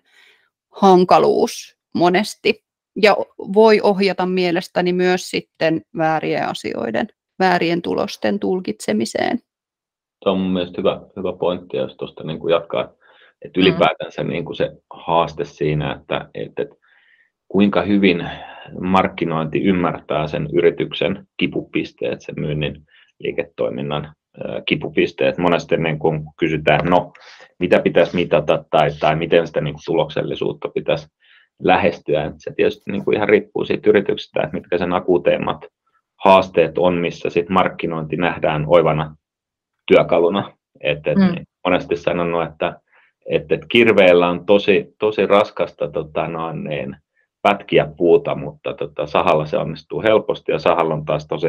hankaluus 0.71 1.77
monesti 1.93 2.63
ja 3.01 3.17
voi 3.53 3.79
ohjata 3.83 4.25
mielestäni 4.25 4.93
myös 4.93 5.29
sitten 5.29 5.81
väärien 5.97 6.47
asioiden, 6.47 7.07
väärien 7.39 7.81
tulosten 7.81 8.39
tulkitsemiseen. 8.39 9.39
Se 10.23 10.29
on 10.29 10.39
mun 10.39 10.53
mielestä 10.53 10.75
hyvä, 10.77 11.01
hyvä 11.17 11.33
pointti, 11.33 11.77
jos 11.77 11.95
tuosta 11.95 12.23
niin 12.23 12.49
jatkaa, 12.49 12.93
että 13.45 13.59
mm. 13.59 13.61
ylipäätänsä 13.61 14.23
niin 14.23 14.45
kuin 14.45 14.55
se 14.55 14.71
haaste 14.93 15.45
siinä, 15.45 15.93
että, 15.93 16.29
että, 16.33 16.61
että 16.61 16.75
kuinka 17.47 17.81
hyvin 17.81 18.29
markkinointi 18.81 19.63
ymmärtää 19.63 20.27
sen 20.27 20.47
yrityksen 20.53 21.27
kipupisteet, 21.37 22.21
sen 22.21 22.35
myynnin 22.37 22.75
liiketoiminnan 23.19 24.13
kipupisteet. 24.65 25.37
Monesti 25.37 25.77
niin 25.77 25.99
kun 25.99 26.23
kysytään, 26.39 26.85
no 26.85 27.13
mitä 27.59 27.81
pitäisi 27.81 28.15
mitata 28.15 28.65
tai, 28.69 28.89
tai 28.99 29.15
miten 29.15 29.47
sitä 29.47 29.61
niin 29.61 29.73
kuin 29.73 29.83
tuloksellisuutta 29.85 30.69
pitäisi 30.69 31.07
lähestyä. 31.63 32.31
Se 32.37 32.53
tietysti 32.55 32.91
niin 32.91 33.05
kuin 33.05 33.15
ihan 33.15 33.29
riippuu 33.29 33.65
siitä 33.65 33.89
yrityksestä, 33.89 34.41
että 34.43 34.57
mitkä 34.57 34.77
sen 34.77 34.93
akuuteimmat 34.93 35.65
haasteet 36.23 36.77
on, 36.77 36.97
missä 36.97 37.29
sit 37.29 37.49
markkinointi 37.49 38.17
nähdään 38.17 38.65
oivana 38.67 39.15
työkaluna. 39.87 40.57
Et, 40.81 41.07
et 41.07 41.17
mm. 41.17 41.45
Monesti 41.65 41.95
sanonut, 41.95 42.43
että 42.43 42.79
et, 43.25 43.51
et 43.51 43.65
kirveellä 43.69 44.29
on 44.29 44.45
tosi, 44.45 44.95
tosi 44.99 45.25
raskasta 45.25 45.87
tota, 45.87 46.27
noin, 46.27 46.63
niin, 46.63 46.95
pätkiä 47.41 47.87
puuta, 47.97 48.35
mutta 48.35 48.73
tota, 48.73 49.05
sahalla 49.05 49.45
se 49.45 49.57
onnistuu 49.57 50.01
helposti 50.01 50.51
ja 50.51 50.59
sahalla 50.59 50.93
on 50.93 51.05
taas 51.05 51.27
tosi 51.27 51.47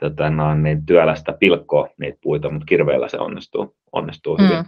tota, 0.00 0.30
noin, 0.30 0.62
niin, 0.62 0.86
työlästä 0.86 1.32
pilkkoa 1.32 1.88
niitä 2.00 2.18
puita, 2.22 2.50
mutta 2.50 2.66
kirveellä 2.66 3.08
se 3.08 3.18
onnistuu, 3.18 3.76
onnistuu 3.92 4.36
mm. 4.36 4.44
hyvin. 4.44 4.64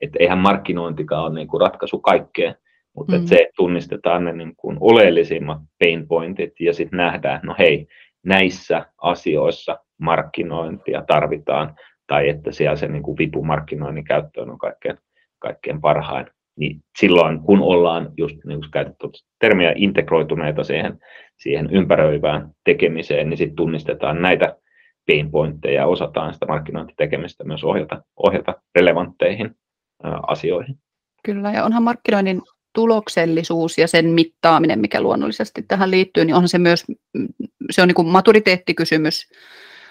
Et 0.00 0.10
eihän 0.18 0.38
markkinointikaan 0.38 1.24
ole 1.24 1.34
niin 1.34 1.48
kuin 1.48 1.60
ratkaisu 1.60 1.98
kaikkeen, 1.98 2.54
mutta 2.96 3.18
mm. 3.18 3.26
se 3.26 3.50
tunnistetaan 3.56 4.24
ne 4.24 4.32
niin 4.32 4.56
kuin 4.56 4.76
oleellisimmat 4.80 5.58
pain 5.84 6.08
pointit 6.08 6.52
ja 6.60 6.74
sitten 6.74 6.96
nähdään, 6.96 7.40
no 7.42 7.54
hei, 7.58 7.86
näissä 8.24 8.86
asioissa 8.98 9.78
markkinointia 9.98 11.04
tarvitaan, 11.06 11.74
tai 12.06 12.28
että 12.28 12.52
siellä 12.52 12.76
se 12.76 12.88
niin 12.88 13.02
kuin 13.02 13.18
vipumarkkinoinnin 13.18 14.04
käyttöön 14.04 14.50
on 14.50 14.58
kaikkein, 14.58 14.98
kaikkein 15.44 15.80
parhain. 15.80 16.26
Niin 16.56 16.80
silloin, 16.98 17.40
kun 17.40 17.60
ollaan 17.60 18.12
just 18.16 18.36
niin 18.44 18.60
kuin 18.60 18.70
käytetty 18.70 19.08
termiä 19.38 19.72
integroituneita 19.76 20.64
siihen, 20.64 20.98
siihen 21.36 21.70
ympäröivään 21.70 22.50
tekemiseen, 22.64 23.30
niin 23.30 23.38
sitten 23.38 23.56
tunnistetaan 23.56 24.22
näitä 24.22 24.56
pain 25.06 25.30
pointteja 25.30 25.80
ja 25.80 25.86
osataan 25.86 26.34
sitä 26.34 26.46
markkinointitekemistä 26.46 27.44
myös 27.44 27.64
ohjata, 27.64 28.02
ohjata 28.16 28.54
relevantteihin 28.74 29.56
asioihin. 30.26 30.76
Kyllä, 31.24 31.52
ja 31.52 31.64
onhan 31.64 31.82
markkinoinnin 31.82 32.42
tuloksellisuus 32.74 33.78
ja 33.78 33.88
sen 33.88 34.06
mittaaminen, 34.06 34.78
mikä 34.78 35.00
luonnollisesti 35.00 35.62
tähän 35.68 35.90
liittyy, 35.90 36.24
niin 36.24 36.34
onhan 36.34 36.48
se 36.48 36.58
myös 36.58 36.84
se 37.70 37.82
on 37.82 37.88
niin 37.88 37.94
kuin 37.94 38.08
maturiteettikysymys 38.08 39.28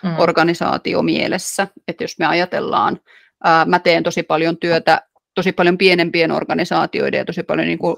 mm. 0.03 0.19
organisaatio 0.19 1.01
mielessä. 1.01 1.67
Että 1.87 2.03
jos 2.03 2.19
me 2.19 2.25
ajatellaan, 2.25 2.99
ää, 3.43 3.65
mä 3.65 3.79
teen 3.79 4.03
tosi 4.03 4.23
paljon 4.23 4.57
työtä 4.57 5.01
tosi 5.35 5.51
paljon 5.51 5.77
pienempien 5.77 6.31
organisaatioiden 6.31 7.17
ja 7.17 7.25
tosi 7.25 7.43
paljon 7.43 7.67
niin 7.67 7.77
kuin, 7.79 7.95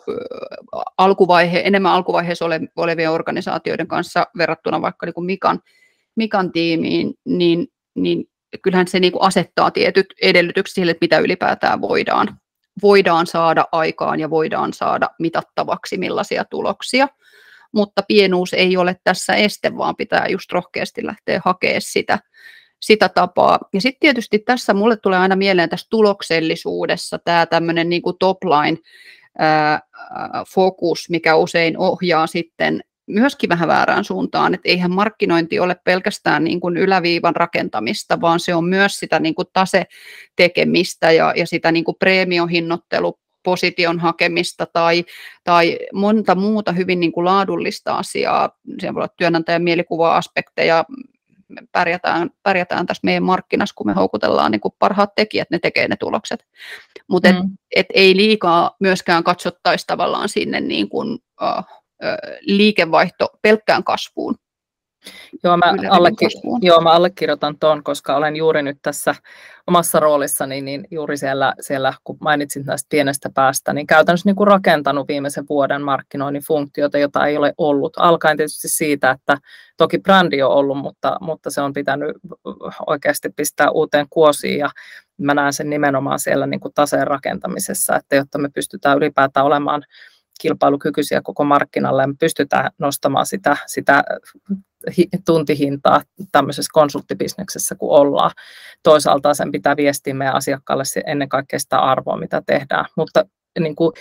alkuvaihe, 0.98 1.62
enemmän 1.66 1.92
alkuvaiheessa 1.92 2.46
ole, 2.46 2.62
olevien 2.76 3.12
organisaatioiden 3.12 3.88
kanssa 3.88 4.28
verrattuna 4.38 4.82
vaikka 4.82 5.06
niin 5.06 5.14
kuin 5.14 5.26
Mikan, 5.26 5.60
Mikan 6.16 6.52
tiimiin, 6.52 7.14
niin, 7.26 7.68
niin 7.96 8.26
kyllähän 8.62 8.88
se 8.88 9.00
niin 9.00 9.14
kuin 9.14 9.24
asettaa 9.24 9.72
tietyt 9.72 10.08
edellytykset 10.22 10.76
sille, 10.76 10.92
että 10.92 11.04
mitä 11.04 11.20
ylipäätään 11.20 11.82
voidaan 11.82 12.38
voidaan 12.82 13.28
saada 13.28 13.66
aikaan 13.72 14.20
ja 14.20 14.30
voidaan 14.30 14.74
saada 14.74 15.10
mitattavaksi 15.20 15.98
millaisia 15.98 16.46
tuloksia. 16.46 17.08
Mutta 17.74 18.02
pienuus 18.08 18.54
ei 18.54 18.78
ole 18.78 18.96
tässä 19.04 19.36
este, 19.36 19.78
vaan 19.78 19.96
pitää 19.96 20.28
just 20.28 20.52
rohkeasti 20.52 21.06
lähteä 21.06 21.42
hakemaan 21.46 21.82
sitä, 21.82 22.20
sitä 22.86 23.10
tapaa. 23.10 23.60
Ja 23.74 23.82
sitten 23.82 24.00
tietysti 24.00 24.40
tässä 24.40 24.74
mulle 24.74 24.98
tulee 24.98 25.20
aina 25.20 25.36
mieleen 25.36 25.70
tässä 25.70 25.88
tuloksellisuudessa 25.90 27.20
tämä 27.20 27.46
tämmöinen 27.46 27.90
niin 27.90 28.02
top 28.20 28.38
line 28.44 28.78
fokus, 30.54 31.10
mikä 31.10 31.36
usein 31.36 31.78
ohjaa 31.78 32.28
sitten 32.28 32.82
myöskin 33.08 33.50
vähän 33.50 33.68
väärään 33.68 34.04
suuntaan, 34.04 34.54
että 34.54 34.70
eihän 34.70 34.92
markkinointi 34.92 35.60
ole 35.60 35.76
pelkästään 35.84 36.44
niin 36.44 36.60
kuin 36.60 36.78
yläviivan 36.78 37.36
rakentamista, 37.36 38.22
vaan 38.22 38.40
se 38.40 38.56
on 38.56 38.66
myös 38.66 38.98
sitä 38.98 39.20
niin 39.20 39.36
kuin 39.36 39.48
tasetekemistä 39.54 41.12
ja, 41.12 41.34
ja 41.36 41.48
sitä 41.48 41.72
niin 41.72 41.84
kuin 41.86 41.96
preemiohinnoittelu 42.00 43.20
position 43.44 44.00
hakemista 44.00 44.66
tai, 44.74 45.06
tai 45.44 45.80
monta 45.94 46.36
muuta 46.36 46.72
hyvin 46.72 47.00
niin 47.00 47.12
kuin 47.12 47.26
laadullista 47.26 47.96
asiaa. 47.96 48.50
Se 48.82 48.94
voi 48.94 49.00
olla 49.00 49.14
työnantajan 49.18 49.64
mielikuva-aspekteja, 49.64 50.86
me 51.48 51.62
pärjätään, 51.72 52.30
pärjätään 52.44 52.86
tässä 52.86 53.02
meidän 53.04 53.24
markkinassa, 53.24 53.76
kun 53.76 53.88
me 53.88 53.94
houkutellaan 53.94 54.52
niin 54.52 54.62
kuin 54.62 54.74
parhaat 54.80 55.16
tekijät, 55.16 55.50
ne 55.52 55.60
tekee 55.60 55.88
ne 55.88 55.96
tulokset. 55.96 56.46
Mutta 57.08 57.32
mm. 57.32 57.38
et, 57.38 57.46
et 57.76 57.86
ei 57.94 58.16
liikaa 58.16 58.76
myöskään 58.80 59.24
katsottaisi 59.24 59.88
tavallaan 59.88 60.30
sinne 60.30 60.60
niin 60.60 60.90
kuin, 60.90 61.14
uh, 61.42 61.66
liikevaihto 62.42 63.30
pelkkään 63.42 63.84
kasvuun. 63.84 64.36
Joo 65.44 65.58
mä, 65.58 65.72
allekir- 65.72 66.60
joo, 66.62 66.82
mä 66.82 66.92
allekirjoitan 66.92 67.60
tuon, 67.60 67.84
koska 67.84 68.16
olen 68.16 68.36
juuri 68.36 68.62
nyt 68.62 68.78
tässä 68.82 69.16
omassa 69.68 70.00
roolissani, 70.00 70.62
niin 70.62 70.88
juuri 70.92 71.18
siellä, 71.18 71.54
siellä 71.60 71.94
kun 72.04 72.18
mainitsin 72.22 72.66
tästä 72.66 72.88
pienestä 72.90 73.30
päästä, 73.34 73.74
niin 73.74 73.88
käytännössä 73.88 74.30
niin 74.30 74.36
kuin 74.36 74.48
rakentanut 74.48 75.08
viimeisen 75.08 75.46
vuoden 75.50 75.82
markkinoinnin 75.82 76.44
funktiota, 76.48 76.98
jota 76.98 77.26
ei 77.26 77.38
ole 77.38 77.54
ollut. 77.58 77.94
Alkaen 77.98 78.38
tietysti 78.38 78.68
siitä, 78.70 79.12
että 79.12 79.38
toki 79.78 80.00
brändi 80.00 80.42
on 80.42 80.52
ollut, 80.52 80.78
mutta, 80.78 81.18
mutta 81.22 81.50
se 81.50 81.62
on 81.62 81.74
pitänyt 81.74 82.18
oikeasti 82.88 83.30
pistää 83.30 83.72
uuteen 83.72 84.08
kuosiin 84.10 84.60
ja 84.60 84.70
mä 85.18 85.34
näen 85.34 85.54
sen 85.54 85.70
nimenomaan 85.70 86.20
siellä 86.20 86.48
niin 86.48 86.60
kuin 86.60 86.74
taseen 86.74 87.08
rakentamisessa, 87.08 87.96
että 87.96 88.16
jotta 88.16 88.38
me 88.38 88.50
pystytään 88.50 88.98
ylipäätään 88.98 89.46
olemaan 89.46 89.84
kilpailukykyisiä 90.42 91.22
koko 91.22 91.44
markkinalle 91.44 92.04
ja 92.04 92.08
me 92.08 92.14
pystytään 92.20 92.72
nostamaan 92.78 93.26
sitä, 93.26 93.58
sitä 93.66 94.04
tuntihintaa 95.26 96.02
tämmöisessä 96.32 96.70
konsulttibisneksessä, 96.74 97.76
kun 97.76 98.00
ollaan. 98.00 98.32
Toisaalta 98.84 99.34
sen 99.34 99.52
pitää 99.52 99.78
viestiä 99.78 100.14
meidän 100.14 100.36
asiakkaalle 100.36 100.84
ennen 101.06 101.30
kaikkea 101.30 101.60
sitä 101.60 101.80
arvoa, 101.80 102.18
mitä 102.18 102.42
tehdään. 102.46 102.86
Mutta 102.98 103.26
niin 103.60 103.76
kuin, 103.76 103.94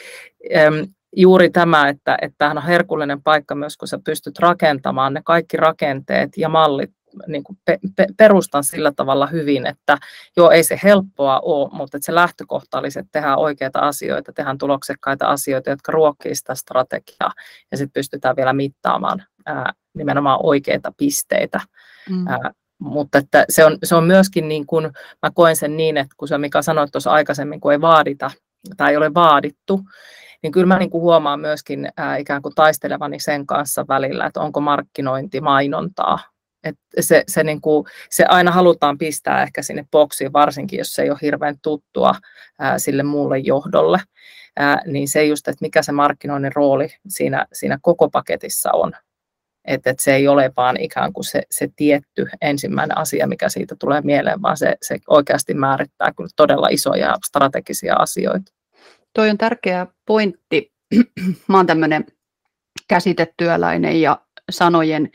juuri 1.17 1.51
tämä, 1.51 1.89
että, 1.89 2.19
että 2.23 2.35
tämähän 2.39 2.59
on 2.59 2.65
herkullinen 2.65 3.23
paikka 3.23 3.55
myös, 3.55 3.77
kun 3.77 3.89
sä 3.89 3.99
pystyt 4.05 4.39
rakentamaan 4.39 5.15
ne 5.15 5.21
kaikki 5.25 5.57
rakenteet 5.57 6.31
ja 6.37 6.49
mallit 6.49 6.91
niin 7.27 7.45
kuin 7.45 7.59
pe, 7.65 7.79
pe, 7.97 8.07
perustan 8.17 8.65
sillä 8.65 8.93
tavalla 8.97 9.27
hyvin, 9.27 9.67
että 9.67 9.99
joo, 10.37 10.51
ei 10.51 10.65
se 10.65 10.81
helppoa 10.83 11.41
ole, 11.41 11.71
mutta 11.73 11.97
että 11.97 12.07
se 12.07 12.15
lähtökohta 12.15 12.79
olisi, 12.79 12.99
että 12.99 13.13
tehdään 13.13 13.39
oikeita 13.39 13.79
asioita, 13.79 14.33
tehdään 14.33 14.59
tuloksekkaita 14.59 15.27
asioita, 15.27 15.71
jotka 15.71 15.93
ruokkii 15.93 16.35
sitä 16.35 16.55
strategiaa 16.55 17.33
ja 17.71 17.77
sitten 17.77 17.93
pystytään 17.93 18.37
vielä 18.37 18.53
mittaamaan 18.53 19.25
ää, 19.47 19.73
nimenomaan 19.95 20.39
oikeita 20.43 20.93
pisteitä. 20.97 21.61
Mm. 22.11 22.29
Ää, 22.29 22.51
mutta 22.79 23.19
että 23.19 23.45
se, 23.49 23.65
on, 23.65 23.79
se 23.85 23.95
on 23.95 24.05
myöskin 24.05 24.49
niin 24.49 24.67
kuin, 24.67 24.85
mä 25.23 25.31
koen 25.35 25.57
sen 25.57 25.77
niin, 25.77 25.97
että 25.97 26.15
kun 26.17 26.29
sä 26.29 26.39
Mika 26.39 26.63
sanoit 26.63 26.93
tuossa 26.93 27.11
aikaisemmin, 27.11 27.61
kun 27.61 27.73
ei 27.73 27.81
vaadita 27.81 28.31
tai 28.77 28.91
ei 28.91 28.97
ole 28.97 29.15
vaadittu, 29.15 29.81
niin 30.43 30.53
kyllä 30.53 30.67
mä 30.67 30.79
niin 30.79 30.91
kuin 30.91 31.03
huomaan 31.03 31.41
myöskin 31.41 31.89
ää, 31.97 32.17
ikään 32.17 32.43
kuin 32.43 32.55
taistelevani 32.55 33.21
sen 33.21 33.47
kanssa 33.47 33.85
välillä, 33.89 34.27
että 34.27 34.41
onko 34.41 34.61
markkinointi 34.61 35.41
mainontaa. 35.41 36.19
Et 36.65 36.77
se, 37.01 37.25
se, 37.29 37.45
niin 37.45 37.61
kuin, 37.61 37.87
se 38.11 38.25
aina 38.25 38.51
halutaan 38.51 38.99
pistää 38.99 39.43
ehkä 39.43 39.63
sinne 39.63 39.85
boksiin, 39.91 40.33
varsinkin 40.33 40.79
jos 40.79 40.95
se 40.95 41.03
ei 41.03 41.11
ole 41.11 41.19
hirveän 41.23 41.57
tuttua 41.63 42.15
ää, 42.59 42.79
sille 42.79 43.03
muulle 43.03 43.39
johdolle. 43.39 44.01
Ää, 44.57 44.83
niin 44.87 45.09
se 45.09 45.25
just, 45.25 45.49
että 45.49 45.63
mikä 45.63 45.83
se 45.83 45.93
markkinoinnin 45.93 46.53
rooli 46.55 46.89
siinä, 47.09 47.47
siinä 47.53 47.79
koko 47.83 48.11
paketissa 48.11 48.73
on. 48.73 48.93
Että 49.65 49.91
et 49.91 50.01
se 50.01 50.15
ei 50.15 50.29
ole 50.29 50.53
vaan 50.57 50.81
ikään 50.81 51.13
kuin 51.13 51.25
se, 51.25 51.43
se 51.51 51.69
tietty 51.77 52.27
ensimmäinen 52.41 52.99
asia, 52.99 53.27
mikä 53.27 53.49
siitä 53.49 53.77
tulee 53.79 54.01
mieleen, 54.01 54.43
vaan 54.43 54.57
se, 54.57 54.77
se 54.83 54.99
oikeasti 55.09 55.55
määrittää 55.55 56.13
kyllä 56.17 56.31
todella 56.37 56.69
isoja 56.71 57.17
strategisia 57.27 57.95
asioita. 57.97 58.53
Toi 59.13 59.31
on 59.31 59.39
tärkeä 59.39 59.87
pointti. 60.07 60.73
Mä 61.49 61.57
oon 61.57 61.67
tämmöinen 61.67 62.07
käsitetyöläinen 62.89 64.01
ja 64.01 64.21
sanojen 64.51 65.11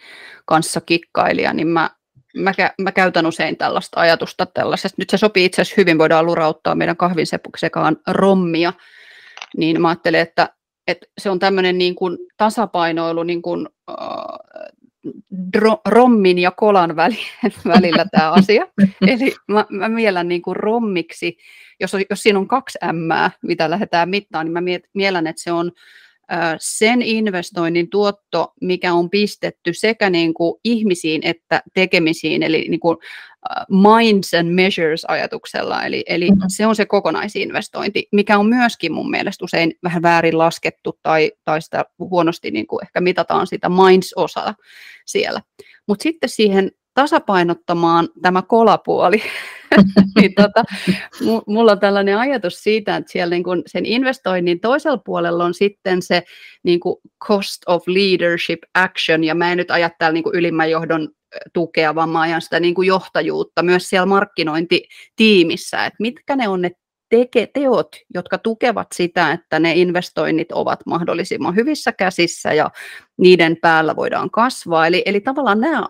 kanssa 0.46 0.82
kikkailija, 0.82 1.54
niin 1.54 1.68
mä, 1.68 1.90
mä, 2.38 2.54
mä 2.82 2.92
käytän 2.92 3.26
usein 3.26 3.58
tällaista 3.58 4.00
ajatusta 4.00 4.46
tällaisesta. 4.46 4.96
Nyt 4.98 5.10
se 5.10 5.18
sopii 5.18 5.46
itse 5.46 5.62
asiassa 5.62 5.82
hyvin, 5.82 5.98
voidaan 5.98 6.26
lurauttaa 6.26 6.76
meidän 6.76 6.98
kahvin 6.98 7.26
sekaan 7.58 7.98
rommia, 8.08 8.74
niin 9.58 9.82
mä 9.82 9.90
ajattelen, 9.90 10.22
että, 10.22 10.50
että 10.88 11.08
se 11.18 11.30
on 11.30 11.40
tämmöinen 11.40 11.78
niin 11.78 11.96
kuin 11.96 12.18
tasapainoilu 12.38 13.24
niin 13.24 13.42
kuin, 13.42 13.70
äh, 13.90 13.96
dro, 15.54 15.82
rommin 15.86 16.40
ja 16.40 16.52
kolan 16.52 16.96
välillä 17.68 18.06
tämä 18.12 18.32
asia. 18.32 18.68
Eli 19.08 19.36
mä, 19.48 19.66
mä 19.70 19.90
mielän 19.90 20.28
niin 20.28 20.42
kuin 20.42 20.56
rommiksi, 20.56 21.38
jos, 21.80 21.92
jos 22.10 22.24
siinä 22.24 22.40
on 22.40 22.48
kaksi 22.48 22.80
M, 22.94 23.10
mitä 23.42 23.70
lähdetään 23.70 24.10
mittaan, 24.10 24.46
niin 24.46 24.54
mä 24.54 24.62
mielän, 24.94 25.28
että 25.28 25.42
se 25.42 25.52
on 25.52 25.72
sen 26.60 27.02
investoinnin 27.02 27.90
tuotto, 27.90 28.54
mikä 28.62 28.94
on 28.94 29.10
pistetty 29.10 29.74
sekä 29.74 30.10
niin 30.10 30.34
kuin 30.34 30.60
ihmisiin 30.64 31.22
että 31.24 31.64
tekemisiin, 31.74 32.44
eli 32.44 32.66
niin 32.70 32.80
kuin 32.80 32.98
minds 33.70 34.34
and 34.34 34.50
measures 34.50 35.06
ajatuksella, 35.06 35.84
eli, 35.84 36.04
eli 36.08 36.32
mm-hmm. 36.32 36.46
se 36.48 36.68
on 36.68 36.76
se 36.76 36.86
kokonaisinvestointi, 36.86 38.08
mikä 38.12 38.40
on 38.40 38.46
myöskin 38.46 38.94
mun 38.94 39.10
mielestä 39.10 39.46
usein 39.46 39.74
vähän 39.84 40.02
väärin 40.02 40.38
laskettu 40.38 41.00
tai, 41.04 41.32
tai 41.46 41.62
sitä 41.62 41.86
huonosti 42.00 42.52
niin 42.52 42.68
kuin 42.68 42.84
ehkä 42.84 43.02
mitataan 43.02 43.48
sitä 43.48 43.70
minds-osaa 43.70 44.56
siellä. 45.06 45.42
Mutta 45.88 46.04
sitten 46.04 46.30
siihen 46.30 46.72
tasapainottamaan 46.94 48.10
tämä 48.22 48.42
kolapuoli, 48.42 49.22
niin 50.20 50.34
tota, 50.36 50.64
mulla 51.48 51.72
on 51.72 51.80
tällainen 51.80 52.18
ajatus 52.18 52.64
siitä, 52.64 52.96
että 52.96 53.12
siellä 53.12 53.36
niin 53.36 53.44
kun 53.44 53.64
sen 53.68 53.86
investoinnin 53.86 54.60
toisella 54.60 55.02
puolella 55.06 55.46
on 55.46 55.54
sitten 55.54 56.02
se 56.02 56.24
niin 56.64 56.80
kuin 56.80 56.96
cost 57.28 57.62
of 57.68 57.84
leadership 57.88 58.60
action, 58.76 59.24
ja 59.24 59.36
mä 59.36 59.52
en 59.52 59.58
nyt 59.58 59.72
ajattele 59.72 60.12
niin 60.12 60.24
ylimmän 60.34 60.72
johdon 60.72 61.10
tukea, 61.54 61.96
vaan 61.96 62.10
mä 62.10 62.22
ajan 62.22 62.42
sitä 62.42 62.60
niin 62.60 62.76
kuin 62.76 62.88
johtajuutta 62.88 63.64
myös 63.64 63.90
siellä 63.90 64.06
markkinointitiimissä, 64.06 65.86
että 65.86 65.98
mitkä 66.00 66.36
ne 66.36 66.48
on 66.48 66.62
ne 66.62 66.72
teke, 67.10 67.48
teot, 67.54 67.96
jotka 68.14 68.38
tukevat 68.38 68.88
sitä, 68.96 69.32
että 69.32 69.60
ne 69.60 69.74
investoinnit 69.74 70.52
ovat 70.52 70.80
mahdollisimman 70.86 71.56
hyvissä 71.56 71.92
käsissä 71.92 72.54
ja 72.54 72.72
niiden 73.18 73.58
päällä 73.62 73.96
voidaan 73.96 74.32
kasvaa. 74.32 74.88
Eli, 74.88 75.04
eli 75.06 75.22
tavallaan 75.22 75.62
nämä 75.62 75.88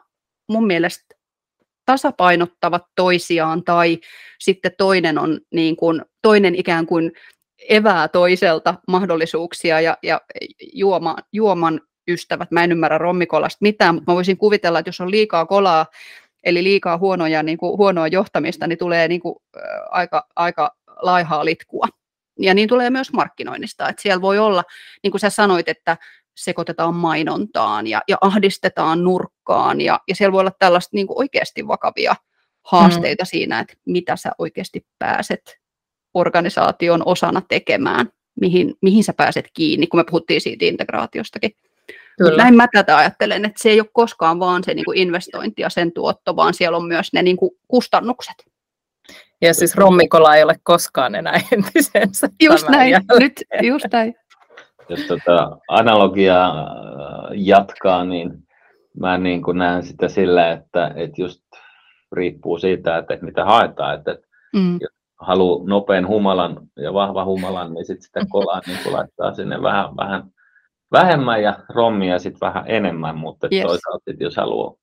mun 0.50 0.68
mielestä 0.68 1.16
tasapainottavat 1.90 2.84
toisiaan 2.96 3.64
tai 3.64 3.98
sitten 4.40 4.72
toinen 4.78 5.18
on 5.18 5.40
niin 5.54 5.76
kuin, 5.76 6.02
toinen 6.22 6.56
ikään 6.56 6.86
kuin 6.86 7.12
evää 7.70 8.08
toiselta 8.08 8.76
mahdollisuuksia 8.88 9.82
ja, 9.82 9.98
ja 10.04 10.22
juoma, 10.74 11.16
juoman 11.34 11.82
ystävät, 12.08 12.52
mä 12.52 12.64
en 12.64 12.72
ymmärrä 12.72 12.98
rommikolasta 12.98 13.58
mitään, 13.62 13.96
mutta 13.96 14.12
mä 14.12 14.16
voisin 14.16 14.38
kuvitella, 14.38 14.80
että 14.80 14.90
jos 14.90 15.02
on 15.02 15.12
liikaa 15.12 15.46
kolaa, 15.46 15.86
eli 16.44 16.64
liikaa 16.64 16.98
huonoja, 16.98 17.44
niin 17.44 17.58
kuin, 17.58 17.78
huonoa 17.78 18.08
johtamista, 18.08 18.68
niin 18.68 18.80
tulee 18.80 19.08
niin 19.08 19.22
kuin, 19.22 19.36
ä, 19.58 19.60
aika, 19.92 20.28
aika 20.36 20.76
laihaa 21.02 21.46
litkua. 21.46 21.86
Ja 22.40 22.54
niin 22.54 22.70
tulee 22.70 22.90
myös 22.90 23.14
markkinoinnista, 23.14 23.90
että 23.90 24.02
siellä 24.02 24.22
voi 24.22 24.40
olla, 24.40 24.64
niin 25.04 25.12
kuin 25.12 25.22
sä 25.22 25.30
sanoit, 25.30 25.70
että 25.70 25.98
sekoitetaan 26.40 26.96
mainontaan 26.96 27.88
ja, 27.88 28.02
ja 28.08 28.18
ahdistetaan 28.22 29.04
nurkkaan 29.04 29.82
ja, 29.82 30.00
ja 30.08 30.16
siellä 30.16 30.32
voi 30.32 30.40
olla 30.40 30.52
tällaista 30.60 30.96
niin 30.96 31.08
kuin 31.08 31.20
oikeasti 31.20 31.68
vakavia 31.68 32.16
haasteita 32.64 33.24
mm. 33.24 33.28
siinä, 33.28 33.60
että 33.60 33.74
mitä 33.86 34.16
sä 34.16 34.32
oikeasti 34.38 34.86
pääset 35.00 35.60
organisaation 36.14 37.04
osana 37.06 37.42
tekemään, 37.50 38.10
mihin, 38.42 38.76
mihin 38.82 39.04
sä 39.04 39.14
pääset 39.14 39.46
kiinni, 39.54 39.88
kun 39.88 40.00
me 40.00 40.04
puhuttiin 40.04 40.42
siitä 40.42 40.66
integraatiostakin. 40.66 41.52
Kyllä. 42.18 42.44
näin 42.44 42.56
mä 42.56 42.68
tätä 42.74 42.98
ajattelen, 42.98 43.46
että 43.46 43.62
se 43.64 43.70
ei 43.70 43.80
ole 43.80 43.90
koskaan 43.94 44.40
vaan 44.40 44.64
se 44.64 44.74
niin 44.74 44.86
kuin 44.86 44.98
investointi 44.98 45.62
ja 45.62 45.70
sen 45.70 45.92
tuotto, 45.94 46.36
vaan 46.36 46.54
siellä 46.54 46.78
on 46.78 46.88
myös 46.88 47.14
ne 47.14 47.22
niin 47.22 47.38
kuin 47.38 47.52
kustannukset. 47.68 48.36
Ja 49.42 49.54
siis 49.54 49.76
rommikola 49.76 50.36
ei 50.36 50.44
ole 50.44 50.56
koskaan 50.64 51.16
enää 51.16 51.42
entisensä. 51.52 52.30
Just 52.42 52.70
näin, 52.70 52.92
jälkeen. 52.92 53.20
nyt 53.20 53.44
just 53.62 53.86
näin 53.92 54.16
jos 54.90 55.00
tota 55.08 55.58
analogiaa 55.68 56.60
äh, 56.60 57.32
jatkaa, 57.32 58.06
niin 58.06 58.48
mä 59.00 59.18
niin 59.18 59.42
kuin 59.42 59.58
näen 59.58 59.84
sitä 59.84 60.08
sillä, 60.08 60.52
että, 60.52 60.92
että 60.96 61.22
just 61.22 61.44
riippuu 62.12 62.60
siitä, 62.60 62.98
että 62.98 63.18
mitä 63.22 63.46
haetaan. 63.46 63.96
Että, 63.96 64.18
mm. 64.56 64.78
jos 64.82 64.92
haluaa 65.20 65.68
nopean 65.68 66.08
humalan 66.08 66.60
ja 66.76 66.94
vahva 66.94 67.26
humalan, 67.26 67.74
niin 67.74 67.86
sit 67.86 68.02
sitä 68.02 68.22
kolaa 68.30 68.62
niin 68.68 68.94
laittaa 68.94 69.34
sinne 69.34 69.62
vähän, 69.62 69.98
vähän 69.98 70.24
vähemmän 70.92 71.44
ja 71.44 71.60
rommia 71.70 72.20
sitten 72.20 72.48
vähän 72.48 72.64
enemmän, 72.68 73.18
mutta 73.18 73.48
yes. 73.52 73.66
toisaalta 73.66 74.12
jos 74.20 74.36
haluaa 74.36 74.76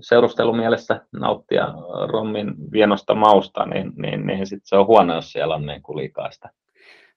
seurustelumielessä 0.00 1.06
nauttia 1.12 1.68
rommin 2.06 2.54
vienosta 2.72 3.14
mausta, 3.14 3.66
niin, 3.66 3.92
niin, 3.96 4.26
niin 4.26 4.46
sit 4.46 4.62
se 4.64 4.76
on 4.76 4.86
huono, 4.86 5.14
jos 5.14 5.32
siellä 5.32 5.54
on 5.54 5.66
niin 5.66 5.82
kuin 5.82 5.96
liikaa 5.96 6.30
sitä 6.30 6.50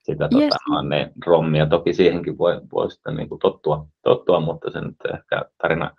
sitä 0.06 0.30
yes. 0.36 0.54
tota, 0.68 0.84
ne 0.84 1.12
rommia. 1.26 1.66
Toki 1.66 1.94
siihenkin 1.94 2.38
voi, 2.38 2.62
voi 2.74 2.92
sitten 2.92 3.16
niin 3.16 3.30
kuin 3.30 3.40
tottua, 3.40 3.88
tottua, 4.04 4.40
mutta 4.40 4.72
se 4.72 4.82
nyt 4.82 4.96
ehkä 5.14 5.46
tarina 5.62 5.92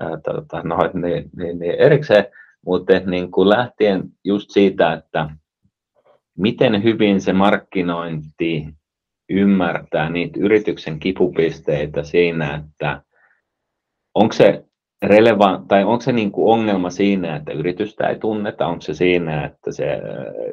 ää, 0.00 0.18
tota, 0.24 0.62
no, 0.62 0.76
niin, 1.02 1.30
niin, 1.36 1.58
niin 1.58 1.74
erikseen. 1.74 2.26
Mutta 2.66 2.98
niin 2.98 3.30
kuin 3.30 3.48
lähtien 3.48 4.02
just 4.24 4.50
siitä, 4.50 4.92
että 4.92 5.30
miten 6.38 6.82
hyvin 6.82 7.20
se 7.20 7.32
markkinointi 7.32 8.66
ymmärtää 9.28 10.10
niitä 10.10 10.40
yrityksen 10.40 10.98
kipupisteitä 11.00 12.02
siinä, 12.02 12.54
että 12.54 13.02
onko 14.14 14.32
se 14.32 14.64
relevan, 15.02 15.68
tai 15.68 15.84
onko 15.84 16.00
se 16.00 16.12
niin 16.12 16.32
kuin 16.32 16.52
ongelma 16.52 16.90
siinä, 16.90 17.36
että 17.36 17.52
yritystä 17.52 18.08
ei 18.08 18.18
tunneta, 18.18 18.66
onko 18.66 18.80
se 18.80 18.94
siinä, 18.94 19.44
että 19.44 19.72
se 19.72 20.00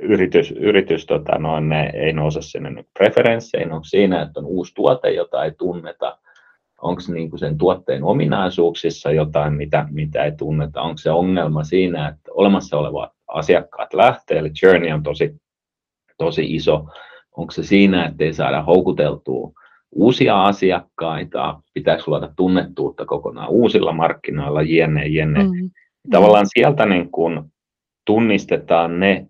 yritys, 0.02 0.52
yritys 0.52 1.06
tota, 1.06 1.38
noin, 1.38 1.74
ei 1.74 2.14
nouse 2.14 2.42
sinne 2.42 2.70
niin 2.70 2.88
preferensseihin, 3.00 3.72
onko 3.72 3.84
siinä, 3.84 4.22
että 4.22 4.40
on 4.40 4.46
uusi 4.46 4.76
tuote, 4.76 5.10
jota 5.10 5.44
ei 5.44 5.52
tunneta, 5.52 6.18
onko 6.82 7.02
niin 7.08 7.30
kuin 7.30 7.40
sen 7.40 7.58
tuotteen 7.58 8.04
ominaisuuksissa 8.04 9.12
jotain, 9.12 9.54
mitä, 9.54 9.86
mitä 9.92 10.24
ei 10.24 10.32
tunneta, 10.32 10.82
onko 10.82 10.98
se 10.98 11.12
ongelma 11.12 11.64
siinä, 11.64 12.08
että 12.08 12.32
olemassa 12.34 12.78
olevat 12.78 13.12
asiakkaat 13.28 13.94
lähtee, 13.94 14.38
eli 14.38 14.52
journey 14.64 14.92
on 14.92 15.04
tosi, 15.04 15.36
tosi 16.18 16.56
iso, 16.56 16.86
onko 17.38 17.52
se 17.52 17.64
siinä, 17.64 18.06
että 18.06 18.24
ei 18.24 18.34
saada 18.34 18.64
houkuteltua 18.64 19.59
uusia 19.92 20.44
asiakkaita, 20.44 21.62
pitäisi 21.74 22.04
luoda 22.08 22.30
tunnettuutta 22.36 23.06
kokonaan 23.06 23.50
uusilla 23.50 23.92
markkinoilla, 23.92 24.62
jenne, 24.62 25.08
jenne. 25.08 25.44
Mm. 25.44 25.70
Tavallaan 26.12 26.48
sieltä 26.48 26.86
niin 26.86 27.12
kun 27.12 27.52
tunnistetaan 28.06 29.00
ne 29.00 29.28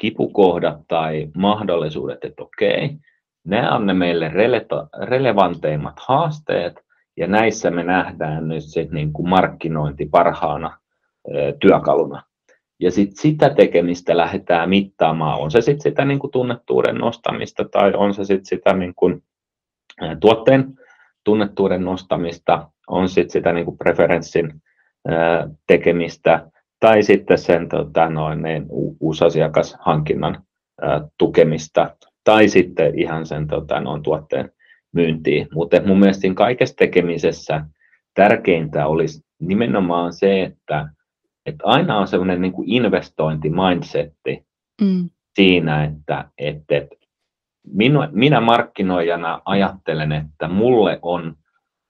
kipukohdat 0.00 0.78
tai 0.88 1.28
mahdollisuudet, 1.36 2.24
että 2.24 2.42
okei, 2.42 2.96
nämä 3.44 3.76
on 3.76 3.86
ne 3.86 3.94
meille 3.94 4.28
rele- 4.28 5.06
relevanteimmat 5.06 5.94
haasteet, 6.06 6.80
ja 7.16 7.26
näissä 7.26 7.70
me 7.70 7.84
nähdään 7.84 8.48
nyt 8.48 8.64
se 8.64 8.88
niin 8.90 9.12
kuin 9.12 9.28
markkinointi 9.28 10.06
parhaana 10.06 10.78
e, 11.28 11.52
työkaluna. 11.60 12.22
Ja 12.80 12.90
sit 12.90 13.16
sitä 13.16 13.50
tekemistä 13.50 14.16
lähdetään 14.16 14.68
mittaamaan, 14.68 15.40
on 15.40 15.50
se 15.50 15.60
sitten 15.60 15.82
sitä 15.82 16.04
niin 16.04 16.18
kuin 16.18 16.30
tunnettuuden 16.30 16.96
nostamista 16.96 17.64
tai 17.64 17.92
on 17.94 18.14
se 18.14 18.24
sitten 18.24 18.46
sitä 18.46 18.72
niin 18.72 18.94
kuin 18.94 19.22
tuotteen 20.20 20.74
tunnettuuden 21.24 21.84
nostamista, 21.84 22.70
on 22.88 23.08
sitten 23.08 23.30
sitä 23.30 23.52
niin 23.52 23.64
kuin 23.64 23.78
preferenssin 23.78 24.62
tekemistä 25.66 26.50
tai 26.80 27.02
sitten 27.02 27.38
sen 27.38 27.68
tota, 27.68 28.08
noin, 28.08 28.42
niin, 28.42 28.66
uusasiakashankinnan 29.00 30.42
tukemista 31.18 31.96
tai 32.24 32.48
sitten 32.48 32.98
ihan 32.98 33.26
sen 33.26 33.46
tota, 33.46 33.80
noin, 33.80 34.02
tuotteen 34.02 34.50
myyntiin. 34.92 35.48
Mutta 35.54 35.82
mun 35.86 35.98
mielestä 35.98 36.20
siinä 36.20 36.34
kaikessa 36.34 36.76
tekemisessä 36.76 37.64
tärkeintä 38.14 38.86
olisi 38.86 39.24
nimenomaan 39.40 40.12
se, 40.12 40.42
että, 40.42 40.88
että 41.46 41.66
aina 41.66 41.98
on 41.98 42.08
sellainen 42.08 42.40
niin 42.40 42.52
investointimindsetti 42.64 44.46
mm. 44.80 45.10
siinä, 45.34 45.84
että, 45.84 46.24
että, 46.38 46.76
että 46.76 46.96
minä, 47.66 48.08
minä 48.12 48.40
markkinoijana 48.40 49.42
ajattelen, 49.44 50.12
että 50.12 50.48
mulle 50.48 50.98
on 51.02 51.36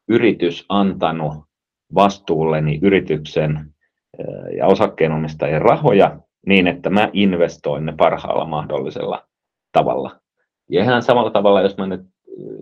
yritys 0.09 0.67
antanut 0.69 1.35
vastuulleni 1.95 2.79
yrityksen 2.83 3.67
ja 4.57 4.67
osakkeenomistajien 4.67 5.63
rahoja 5.63 6.19
niin, 6.47 6.67
että 6.67 6.91
mä 6.91 7.11
investoin 7.13 7.87
ne 7.87 7.95
parhaalla 7.97 8.45
mahdollisella 8.45 9.25
tavalla. 9.73 10.21
Ja 10.71 10.83
ihan 10.83 11.03
samalla 11.03 11.31
tavalla, 11.31 11.63
jos 11.63 11.77
mä 11.77 11.87
nyt 11.87 12.01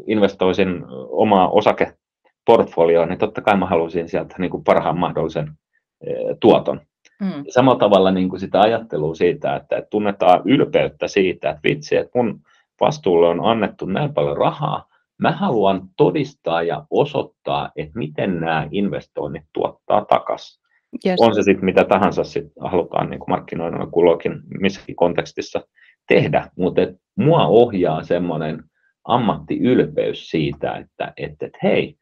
investoisin 0.06 0.84
omaa 1.10 1.48
osakeportfolioon, 1.48 3.08
niin 3.08 3.18
totta 3.18 3.40
kai 3.40 3.56
mä 3.56 3.66
haluaisin 3.66 4.08
sieltä 4.08 4.34
niin 4.38 4.50
kuin 4.50 4.64
parhaan 4.64 4.98
mahdollisen 4.98 5.52
tuoton. 6.40 6.80
Mm. 7.20 7.44
Samalla 7.48 7.78
tavalla 7.78 8.10
niin 8.10 8.28
kuin 8.28 8.40
sitä 8.40 8.60
ajattelua 8.60 9.14
siitä, 9.14 9.56
että 9.56 9.82
tunnetaan 9.90 10.42
ylpeyttä 10.44 11.08
siitä, 11.08 11.50
että 11.50 11.60
vitsi, 11.64 11.96
että 11.96 12.18
mun 12.18 12.40
vastuulle 12.80 13.28
on 13.28 13.40
annettu 13.44 13.86
näin 13.86 14.14
paljon 14.14 14.36
rahaa, 14.36 14.88
mä 15.18 15.32
haluan 15.32 15.82
todistaa 15.96 16.62
ja 16.62 16.86
osoittaa, 16.90 17.70
että 17.76 17.98
miten 17.98 18.40
nämä 18.40 18.68
investoinnit 18.70 19.44
tuottaa 19.52 20.04
takaisin. 20.04 20.62
Yes. 21.06 21.20
On 21.20 21.34
se 21.34 21.42
sitten 21.42 21.64
mitä 21.64 21.84
tahansa 21.84 22.24
sit 22.24 22.52
halutaan 22.60 23.10
niin 23.10 23.20
markkinoinnin 23.26 23.90
kulokin 23.90 24.32
missäkin 24.60 24.96
kontekstissa 24.96 25.60
tehdä, 26.08 26.50
mutta 26.56 26.82
et 26.82 26.96
mua 27.16 27.46
ohjaa 27.46 28.02
semmoinen 28.02 28.64
ammattiylpeys 29.04 30.30
siitä, 30.30 30.76
että 30.76 31.12
et, 31.16 31.42
et, 31.42 31.52
hei, 31.62 31.96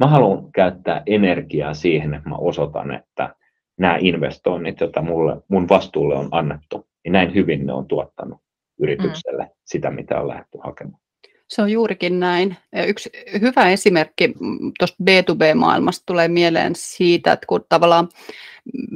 mä 0.00 0.06
haluan 0.06 0.52
käyttää 0.52 1.02
energiaa 1.06 1.74
siihen, 1.74 2.14
että 2.14 2.28
mä 2.28 2.36
osoitan, 2.36 2.94
että 2.94 3.34
nämä 3.78 3.96
investoinnit, 4.00 4.80
joita 4.80 5.02
mulle, 5.02 5.36
mun 5.48 5.68
vastuulle 5.68 6.14
on 6.14 6.28
annettu, 6.30 6.86
niin 7.04 7.12
näin 7.12 7.34
hyvin 7.34 7.66
ne 7.66 7.72
on 7.72 7.86
tuottanut 7.86 8.40
yritykselle 8.82 9.44
mm. 9.44 9.50
sitä, 9.64 9.90
mitä 9.90 10.20
on 10.20 10.28
lähdetty 10.28 10.58
hakemaan. 10.64 11.00
Se 11.48 11.62
on 11.62 11.72
juurikin 11.72 12.20
näin. 12.20 12.56
Yksi 12.86 13.10
hyvä 13.40 13.70
esimerkki 13.70 14.34
tuosta 14.78 14.96
B2B-maailmasta 15.04 16.02
tulee 16.06 16.28
mieleen 16.28 16.72
siitä, 16.76 17.32
että 17.32 17.46
kun 17.46 17.64
tavallaan 17.68 18.08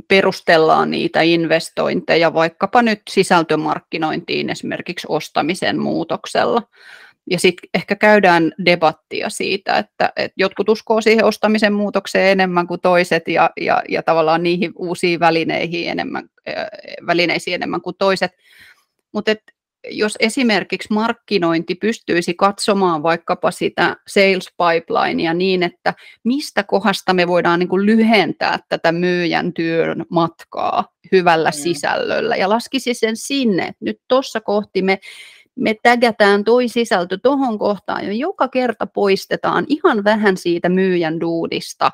perustellaan 0.09 0.91
niitä 0.91 1.23
investointeja 1.23 2.35
vaikkapa 2.35 2.83
nyt 2.83 3.03
sisältömarkkinointiin 3.11 4.51
esimerkiksi 4.51 5.07
ostamisen 5.11 5.81
muutoksella. 5.81 6.63
Ja 7.31 7.39
sitten 7.39 7.69
ehkä 7.75 7.97
käydään 7.97 8.53
debattia 8.65 9.31
siitä, 9.31 9.79
että, 9.79 10.13
että 10.17 10.35
jotkut 10.37 10.69
uskoo 10.69 11.01
siihen 11.01 11.25
ostamisen 11.25 11.73
muutokseen 11.73 12.33
enemmän 12.33 12.67
kuin 12.67 12.81
toiset 12.81 13.29
ja, 13.29 13.51
ja, 13.61 13.83
ja 13.89 14.03
tavallaan 14.03 14.43
niihin 14.43 14.73
uusiin 14.77 15.21
välineihin 15.21 15.89
enemmän, 15.89 16.29
välineisiin 17.07 17.55
enemmän 17.55 17.81
kuin 17.81 17.97
toiset. 17.99 18.33
Mutta 19.13 19.33
jos 19.91 20.17
esimerkiksi 20.21 20.93
markkinointi 20.93 21.75
pystyisi 21.75 22.35
katsomaan 22.35 23.03
vaikkapa 23.03 23.51
sitä 23.51 23.97
sales 24.09 24.49
pipelinea 24.59 25.35
niin, 25.35 25.63
että 25.63 25.95
mistä 26.25 26.63
kohdasta 26.63 27.15
me 27.15 27.29
voidaan 27.29 27.59
niin 27.59 27.69
kuin 27.69 27.87
lyhentää 27.87 28.59
tätä 28.69 28.93
myyjän 28.93 29.53
työn 29.53 30.05
matkaa 30.09 30.85
hyvällä 31.13 31.51
mm. 31.51 31.55
sisällöllä 31.55 32.37
ja 32.37 32.49
laskisi 32.49 32.95
sen 32.95 33.17
sinne, 33.17 33.63
että 33.63 33.85
nyt 33.85 33.97
tuossa 34.09 34.41
kohti 34.41 34.83
me 34.83 34.99
me 35.57 35.75
tägätään 35.83 36.45
toi 36.45 36.69
sisältö 36.69 37.19
tuohon 37.23 37.59
kohtaan 37.59 38.07
ja 38.07 38.13
joka 38.13 38.49
kerta 38.49 38.87
poistetaan 38.87 39.65
ihan 39.69 40.05
vähän 40.05 40.37
siitä 40.37 40.69
myyjän 40.69 41.21
duudista, 41.21 41.91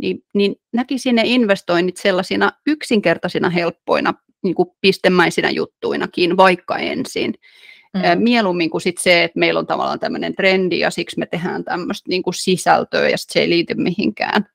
niin, 0.00 0.24
niin 0.34 0.56
näkisin 0.72 1.14
ne 1.14 1.22
investoinnit 1.24 1.96
sellaisina 1.96 2.50
yksinkertaisina 2.66 3.50
helppoina 3.50 4.14
niin 4.42 4.54
kuin 4.54 4.68
pistemäisinä 4.80 5.50
juttuinakin, 5.50 6.36
vaikka 6.36 6.78
ensin. 6.78 7.34
Mm. 7.94 8.22
Mieluummin 8.22 8.70
kuin 8.70 8.80
sit 8.80 8.98
se, 8.98 9.24
että 9.24 9.38
meillä 9.38 9.60
on 9.60 9.66
tavallaan 9.66 10.00
tämmöinen 10.00 10.34
trendi 10.34 10.78
ja 10.78 10.90
siksi 10.90 11.18
me 11.18 11.26
tehdään 11.26 11.64
tämmöistä 11.64 12.08
niin 12.08 12.22
kuin 12.22 12.34
sisältöä 12.34 13.08
ja 13.08 13.16
se 13.18 13.40
ei 13.40 13.48
liity 13.48 13.74
mihinkään. 13.74 14.46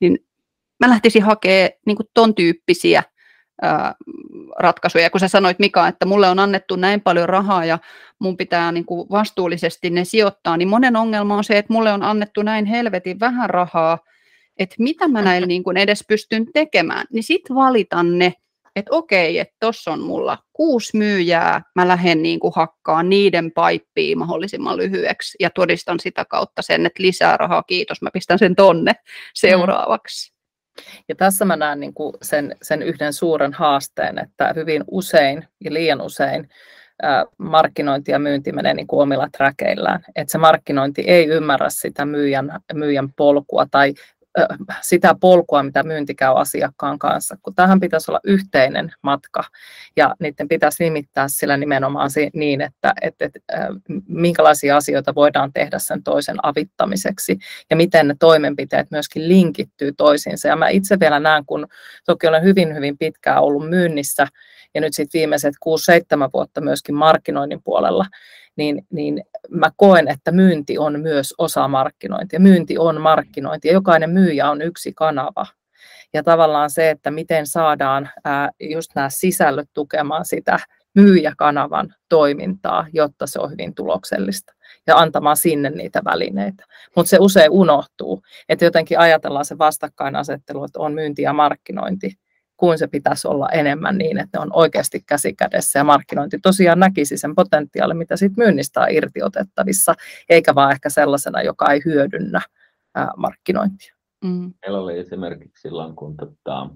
Niin 0.00 0.18
mä 0.80 0.88
lähtisin 0.88 1.22
hakemaan 1.22 1.70
niin 1.86 1.96
kuin 1.96 2.06
ton 2.14 2.34
tyyppisiä 2.34 3.02
ää, 3.62 3.94
ratkaisuja. 4.58 5.10
Kun 5.10 5.20
sä 5.20 5.28
sanoit 5.28 5.58
Mika, 5.58 5.88
että 5.88 6.06
mulle 6.06 6.28
on 6.28 6.38
annettu 6.38 6.76
näin 6.76 7.00
paljon 7.00 7.28
rahaa 7.28 7.64
ja 7.64 7.78
mun 8.18 8.36
pitää 8.36 8.72
niin 8.72 8.84
kuin 8.84 9.08
vastuullisesti 9.10 9.90
ne 9.90 10.04
sijoittaa, 10.04 10.56
niin 10.56 10.68
monen 10.68 10.96
ongelma 10.96 11.36
on 11.36 11.44
se, 11.44 11.58
että 11.58 11.72
mulle 11.72 11.92
on 11.92 12.02
annettu 12.02 12.42
näin 12.42 12.64
helvetin 12.64 13.20
vähän 13.20 13.50
rahaa, 13.50 13.98
että 14.58 14.76
mitä 14.78 15.08
mä 15.08 15.22
näin 15.22 15.48
niin 15.48 15.64
kuin 15.64 15.76
edes 15.76 16.04
pystyn 16.08 16.46
tekemään, 16.52 17.06
niin 17.12 17.24
sit 17.24 17.42
valitan 17.54 18.18
ne 18.18 18.32
että 18.76 18.94
okei, 18.94 19.38
että 19.38 19.54
tuossa 19.60 19.90
on 19.90 20.00
mulla 20.00 20.38
kuusi 20.52 20.96
myyjää, 20.96 21.62
mä 21.74 21.88
lähden 21.88 22.22
niin 22.22 22.40
kuin 22.40 22.52
hakkaan 22.56 23.08
niiden 23.08 23.52
paippiin 23.52 24.18
mahdollisimman 24.18 24.76
lyhyeksi 24.76 25.36
ja 25.40 25.50
todistan 25.50 26.00
sitä 26.00 26.24
kautta 26.24 26.62
sen, 26.62 26.86
että 26.86 27.02
lisää 27.02 27.36
rahaa, 27.36 27.62
kiitos, 27.62 28.02
mä 28.02 28.10
pistän 28.12 28.38
sen 28.38 28.56
tonne 28.56 28.92
mm. 28.92 28.98
seuraavaksi. 29.34 30.34
Ja 31.08 31.14
tässä 31.14 31.44
mä 31.44 31.56
näen 31.56 31.80
niin 31.80 31.94
kuin 31.94 32.14
sen, 32.22 32.56
sen 32.62 32.82
yhden 32.82 33.12
suuren 33.12 33.52
haasteen, 33.52 34.18
että 34.18 34.52
hyvin 34.56 34.84
usein 34.90 35.48
ja 35.64 35.72
liian 35.72 36.00
usein 36.00 36.48
markkinointi 37.38 38.12
ja 38.12 38.18
myynti 38.18 38.52
menee 38.52 38.74
niin 38.74 38.86
kuin 38.86 39.02
omilla 39.02 39.28
träkeillään. 39.36 40.04
Että 40.16 40.32
se 40.32 40.38
markkinointi 40.38 41.02
ei 41.06 41.26
ymmärrä 41.26 41.70
sitä 41.70 42.04
myyjän, 42.04 42.60
myyjän 42.74 43.12
polkua 43.12 43.66
tai 43.70 43.94
sitä 44.82 45.14
polkua, 45.20 45.62
mitä 45.62 45.82
myynti 45.82 46.14
käy 46.14 46.32
asiakkaan 46.36 46.98
kanssa, 46.98 47.36
kun 47.42 47.54
tähän 47.54 47.80
pitäisi 47.80 48.10
olla 48.10 48.20
yhteinen 48.24 48.92
matka 49.02 49.44
ja 49.96 50.14
niiden 50.20 50.48
pitäisi 50.48 50.84
nimittää 50.84 51.28
sillä 51.28 51.56
nimenomaan 51.56 52.10
niin, 52.34 52.60
että, 52.60 52.92
että, 53.02 53.24
että 53.24 53.68
minkälaisia 54.08 54.76
asioita 54.76 55.14
voidaan 55.14 55.52
tehdä 55.52 55.78
sen 55.78 56.02
toisen 56.02 56.36
avittamiseksi 56.42 57.38
ja 57.70 57.76
miten 57.76 58.08
ne 58.08 58.16
toimenpiteet 58.18 58.90
myöskin 58.90 59.28
linkittyy 59.28 59.92
toisiinsa. 59.92 60.48
Ja 60.48 60.56
mä 60.56 60.68
itse 60.68 61.00
vielä 61.00 61.20
näen, 61.20 61.46
kun 61.46 61.66
toki 62.06 62.26
olen 62.26 62.42
hyvin, 62.42 62.74
hyvin 62.74 62.98
pitkään 62.98 63.42
ollut 63.42 63.70
myynnissä 63.70 64.26
ja 64.74 64.80
nyt 64.80 64.94
sitten 64.94 65.18
viimeiset 65.18 65.54
6-7 66.26 66.30
vuotta 66.32 66.60
myöskin 66.60 66.94
markkinoinnin 66.94 67.62
puolella, 67.64 68.06
niin, 68.56 68.86
niin 68.90 69.24
mä 69.50 69.70
koen, 69.76 70.08
että 70.08 70.32
myynti 70.32 70.78
on 70.78 71.00
myös 71.00 71.34
osa 71.38 71.68
markkinointia. 71.68 72.40
Myynti 72.40 72.78
on 72.78 73.00
markkinointi 73.00 73.68
ja 73.68 73.74
jokainen 73.74 74.10
myyjä 74.10 74.50
on 74.50 74.62
yksi 74.62 74.92
kanava. 74.92 75.46
Ja 76.14 76.22
tavallaan 76.22 76.70
se, 76.70 76.90
että 76.90 77.10
miten 77.10 77.46
saadaan 77.46 78.10
ää, 78.24 78.50
just 78.60 78.90
nämä 78.94 79.08
sisällöt 79.10 79.68
tukemaan 79.72 80.24
sitä 80.24 80.58
myyjäkanavan 80.94 81.94
toimintaa, 82.08 82.86
jotta 82.92 83.26
se 83.26 83.40
on 83.40 83.50
hyvin 83.50 83.74
tuloksellista 83.74 84.52
ja 84.86 84.96
antamaan 84.96 85.36
sinne 85.36 85.70
niitä 85.70 86.02
välineitä. 86.04 86.64
Mutta 86.96 87.10
se 87.10 87.16
usein 87.20 87.50
unohtuu, 87.50 88.22
että 88.48 88.64
jotenkin 88.64 88.98
ajatellaan 88.98 89.44
se 89.44 89.58
vastakkainasettelu, 89.58 90.64
että 90.64 90.80
on 90.80 90.94
myynti 90.94 91.22
ja 91.22 91.32
markkinointi, 91.32 92.18
kuin 92.56 92.78
se 92.78 92.86
pitäisi 92.86 93.28
olla 93.28 93.48
enemmän 93.48 93.98
niin, 93.98 94.18
että 94.18 94.38
ne 94.38 94.42
on 94.42 94.50
oikeasti 94.52 95.00
käsikädessä 95.06 95.78
ja 95.78 95.84
markkinointi 95.84 96.38
tosiaan 96.42 96.78
näkisi 96.78 97.16
sen 97.16 97.34
potentiaalin, 97.34 97.96
mitä 97.96 98.16
siitä 98.16 98.34
myynnistä 98.36 98.80
on 98.80 98.90
irtiotettavissa, 98.90 99.94
eikä 100.28 100.54
vaan 100.54 100.72
ehkä 100.72 100.90
sellaisena, 100.90 101.42
joka 101.42 101.72
ei 101.72 101.82
hyödynnä 101.84 102.40
ää, 102.94 103.10
markkinointia. 103.16 103.94
Mm. 104.24 104.52
Meillä 104.62 104.80
oli 104.80 104.98
esimerkiksi 104.98 105.62
silloin, 105.62 105.96
kun 105.96 106.16
tota, 106.16 106.68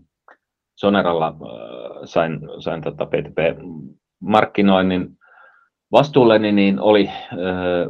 Soneralla 0.74 1.28
äh, 1.28 1.34
sain, 2.04 2.40
sain 2.58 2.82
tota 2.82 3.06
PTP-markkinoinnin 3.06 5.18
vastuulleni, 5.92 6.52
niin 6.52 6.80
oli 6.80 7.08
äh, 7.08 7.16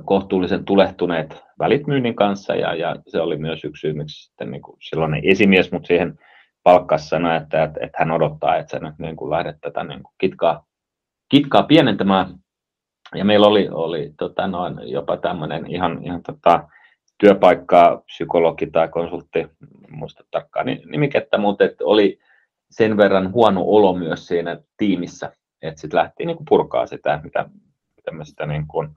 kohtuullisen 0.05 0.65
tulehtuneet 0.65 1.43
välit 1.59 1.87
myynnin 1.87 2.17
kanssa, 2.17 2.55
ja, 2.55 2.75
ja 2.75 2.97
se 3.07 3.21
oli 3.21 3.37
myös 3.37 3.65
yksi 3.65 3.81
syy, 3.81 3.93
miksi 3.93 4.25
sitten 4.25 4.51
niin 4.51 4.63
kuin 4.63 4.77
silloin 4.81 5.21
esimies 5.25 5.73
mut 5.73 5.87
siihen 5.87 6.19
palkkasi 6.69 7.09
sanoi, 7.09 7.37
että, 7.37 7.63
että, 7.63 7.81
että 7.83 7.99
hän 7.99 8.11
odottaa, 8.11 8.57
että 8.57 8.71
sä 8.71 8.79
nyt 8.79 8.99
niin 8.99 9.17
kuin 9.17 9.31
lähdet 9.31 9.57
tätä 9.61 9.85
niin 9.85 10.03
kuin 10.03 10.15
kitkaa, 10.19 10.67
kitkaa 11.29 11.63
pienentämään. 11.63 12.35
Ja 13.15 13.25
meillä 13.25 13.47
oli, 13.47 13.69
oli 13.73 14.13
tota 14.19 14.47
noin, 14.47 14.75
jopa 14.83 15.17
tämmöinen 15.17 15.67
ihan, 15.67 16.05
ihan 16.05 16.23
tota, 16.23 16.69
työpaikkaa, 17.19 17.97
psykologi 17.97 18.67
tai 18.67 18.89
konsultti, 18.89 19.47
muista 19.91 20.25
tarkkaan 20.31 20.67
nimikettä, 20.67 21.39
mutta 21.39 21.65
että 21.65 21.85
oli 21.85 22.19
sen 22.71 22.97
verran 22.97 23.33
huono 23.33 23.63
olo 23.67 23.95
myös 23.95 24.27
siinä 24.27 24.61
tiimissä, 24.77 25.33
että 25.63 25.81
sitten 25.81 25.99
lähti 25.99 26.27
niin 26.27 26.37
kuin 26.37 26.47
purkaa 26.49 26.87
sitä, 26.87 27.21
mitä 27.25 27.49
tämmöistä 28.05 28.47
niin 28.47 28.67
kuin 28.67 28.89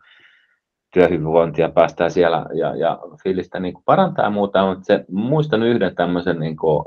työhyvinvointia 0.94 1.70
päästään 1.70 2.12
siellä 2.12 2.46
ja, 2.54 2.76
ja 2.76 3.00
fiilistä 3.24 3.60
niin 3.60 3.74
kuin 3.74 3.84
parantaa 3.86 4.26
ja 4.26 4.32
muuta, 4.32 4.68
mutta 4.68 4.86
se, 4.86 5.06
muistan 5.12 5.64
yhden 5.64 5.96
tämmöisen 5.96 6.40
niin 6.40 6.58
kuin 6.58 6.86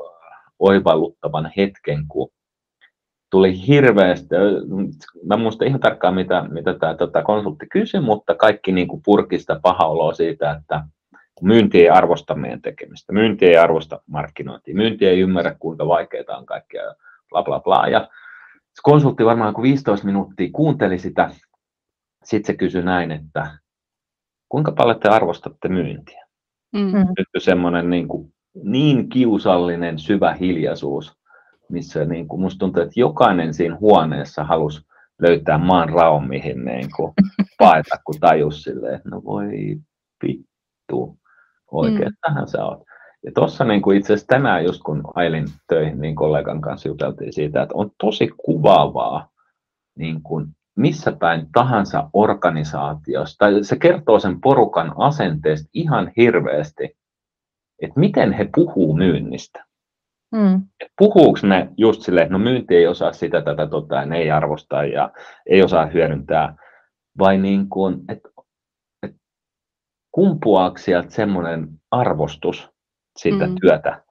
oivalluttavan 0.58 1.52
hetken, 1.56 2.08
kun 2.08 2.30
tuli 3.30 3.66
hirveästi, 3.66 4.34
mä 5.26 5.36
muistan 5.36 5.68
ihan 5.68 5.80
tarkkaan 5.80 6.14
mitä, 6.14 6.44
mitä 6.50 6.74
tämä 6.74 6.94
tota, 6.94 7.22
konsultti 7.22 7.66
kysyi, 7.72 8.00
mutta 8.00 8.34
kaikki 8.34 8.72
niin 8.72 8.88
kuin 8.88 9.02
purkista 9.04 9.60
paha 9.62 9.86
oloa 9.86 10.14
siitä, 10.14 10.52
että 10.52 10.84
myynti 11.42 11.80
ei 11.80 11.88
arvosta 11.88 12.34
meidän 12.34 12.62
tekemistä, 12.62 13.12
myynti 13.12 13.46
ei 13.46 13.56
arvosta 13.56 14.00
markkinointia, 14.06 14.74
myynti 14.74 15.06
ei 15.06 15.20
ymmärrä 15.20 15.56
kuinka 15.58 15.86
vaikeaa 15.86 16.38
on 16.38 16.46
kaikkea, 16.46 16.94
bla 17.28 17.42
bla 17.42 17.60
bla. 17.60 17.88
Ja 17.88 18.08
se 18.74 18.80
konsultti 18.82 19.24
varmaan 19.24 19.54
kun 19.54 19.62
15 19.62 20.06
minuuttia 20.06 20.48
kuunteli 20.52 20.98
sitä, 20.98 21.30
sitten 22.24 22.46
se 22.46 22.56
kysyi 22.56 22.82
näin, 22.82 23.10
että 23.10 23.58
kuinka 24.48 24.72
paljon 24.72 25.00
te 25.00 25.08
arvostatte 25.08 25.68
myyntiä? 25.68 26.26
Mm. 26.72 26.92
Nyt 26.92 27.28
semmoinen 27.44 27.90
niin, 27.90 28.08
kuin, 28.08 28.33
niin 28.62 29.08
kiusallinen 29.08 29.98
syvä 29.98 30.34
hiljaisuus, 30.34 31.16
missä 31.68 32.04
niin 32.04 32.28
kuin, 32.28 32.40
musta 32.40 32.58
tuntuu, 32.58 32.82
että 32.82 33.00
jokainen 33.00 33.54
siinä 33.54 33.76
huoneessa 33.80 34.44
halusi 34.44 34.86
löytää 35.22 35.58
maan 35.58 35.88
raon, 35.88 36.28
mihin 36.28 36.64
niin 36.64 36.88
kuin, 36.96 37.12
paeta, 37.58 37.96
kun 38.04 38.20
tajus 38.20 38.62
silleen, 38.62 38.94
että 38.94 39.08
no 39.08 39.24
voi 39.24 39.46
vittu, 40.22 41.18
oikein, 41.70 42.08
mm. 42.08 42.16
tähän 42.20 42.48
sä 42.48 42.64
oot. 42.64 42.82
Ja 43.24 43.32
tuossa 43.34 43.64
niin 43.64 43.82
kuin 43.82 43.98
itse 43.98 44.12
asiassa 44.12 44.26
tänään 44.26 44.64
just 44.64 44.82
kun 44.82 45.02
ailin 45.14 45.46
töihin, 45.68 46.00
niin 46.00 46.14
kollegan 46.14 46.60
kanssa 46.60 46.88
juteltiin 46.88 47.32
siitä, 47.32 47.62
että 47.62 47.74
on 47.74 47.90
tosi 47.98 48.28
kuvaavaa, 48.44 49.28
niin 49.98 50.22
kuin 50.22 50.46
missä 50.76 51.12
päin 51.12 51.46
tahansa 51.52 52.10
organisaatiosta, 52.12 53.36
tai 53.38 53.64
se 53.64 53.76
kertoo 53.76 54.18
sen 54.18 54.40
porukan 54.40 54.92
asenteesta 54.96 55.68
ihan 55.74 56.12
hirveästi, 56.16 56.96
että 57.82 58.00
miten 58.00 58.32
he 58.32 58.48
puhuu 58.54 58.96
myynnistä. 58.96 59.64
Mm. 60.32 60.62
Puhuuko 60.98 61.38
ne 61.42 61.68
just 61.76 62.02
silleen, 62.02 62.24
että 62.24 62.32
no 62.32 62.38
myynti 62.38 62.76
ei 62.76 62.86
osaa 62.86 63.12
sitä, 63.12 63.42
tätä, 63.42 63.66
tota, 63.66 64.04
ne 64.04 64.18
ei 64.18 64.30
arvosta 64.30 64.84
ja 64.84 65.10
ei 65.46 65.62
osaa 65.62 65.86
hyödyntää, 65.86 66.56
vai 67.18 67.38
niin 67.38 67.68
kuin, 67.68 68.00
että, 68.08 68.28
että 69.02 69.18
kumpuaako 70.12 70.78
sieltä 70.78 71.10
semmoinen 71.10 71.68
arvostus 71.90 72.70
sitä 73.18 73.46
mm. 73.46 73.54
työtä 73.60 73.90
äh, 73.90 74.02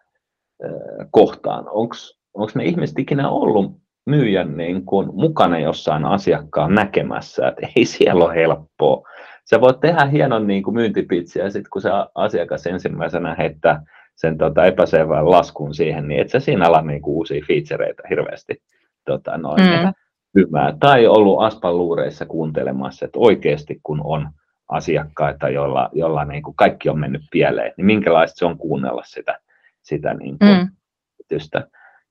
kohtaan? 1.12 1.66
Onko 1.70 2.52
ne 2.56 2.64
ihmiset 2.64 3.00
ikinä 3.00 3.30
ollut 3.30 3.84
myyjän 4.06 4.58
niin 4.58 4.86
kuin 4.86 5.10
mukana 5.14 5.60
jossain 5.60 6.06
asiakkaan 6.06 6.76
näkemässä, 6.76 7.48
että 7.48 7.68
ei 7.76 7.86
siellä 7.86 8.26
ole 8.26 8.36
helppoa. 8.36 9.10
Sä 9.50 9.62
voit 9.62 9.80
tehdä 9.80 10.06
hienon 10.06 10.48
niin 10.48 10.64
kuin 10.64 10.74
myyntipitsi 10.74 11.40
ja 11.40 11.50
sitten 11.50 11.70
kun 11.70 11.82
se 11.82 11.90
asiakas 12.16 12.68
ensimmäisenä 12.68 13.36
heittää 13.36 13.84
sen 14.16 14.38
tota, 14.38 14.66
epäselvän 14.66 15.32
laskun 15.32 15.74
siihen, 15.74 16.08
niin 16.08 16.22
et 16.22 16.30
sä 16.30 16.40
siinä 16.40 16.68
ala 16.68 16.82
niin 16.82 17.02
kuin 17.02 17.16
uusia 17.16 17.46
featureita 17.48 18.04
hirveästi 18.10 18.62
tota, 19.06 19.38
noin, 19.38 19.62
mm. 19.64 19.94
hyvää. 20.36 20.74
Tai 20.80 21.08
ollut 21.08 21.44
Aspan 21.44 21.78
luureissa 21.78 22.26
kuuntelemassa, 22.26 23.06
että 23.06 23.20
oikeasti 23.20 23.80
kun 23.84 24.02
on 24.04 24.30
asiakkaita, 24.70 25.50
joilla, 25.50 25.90
joilla 25.94 26.26
niin 26.26 26.44
kuin 26.44 26.56
kaikki 26.56 26.90
on 26.90 27.00
mennyt 27.00 27.22
pieleen, 27.32 27.74
niin 27.78 27.86
minkälaista 27.86 28.38
se 28.38 28.46
on 28.46 28.58
kuunnella 28.58 29.04
sitä, 29.06 29.40
sitä 29.82 30.14
niin 30.14 30.40
kuin, 30.40 30.58
mm. 30.58 30.70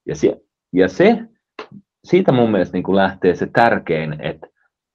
Ja, 0.06 0.14
se, 0.14 0.40
ja 0.72 0.88
se 0.88 1.18
siitä 2.04 2.32
mun 2.32 2.50
mielestä 2.50 2.76
niin 2.76 2.82
kuin 2.82 2.96
lähtee 2.96 3.34
se 3.34 3.46
tärkein, 3.46 4.20
että 4.20 4.46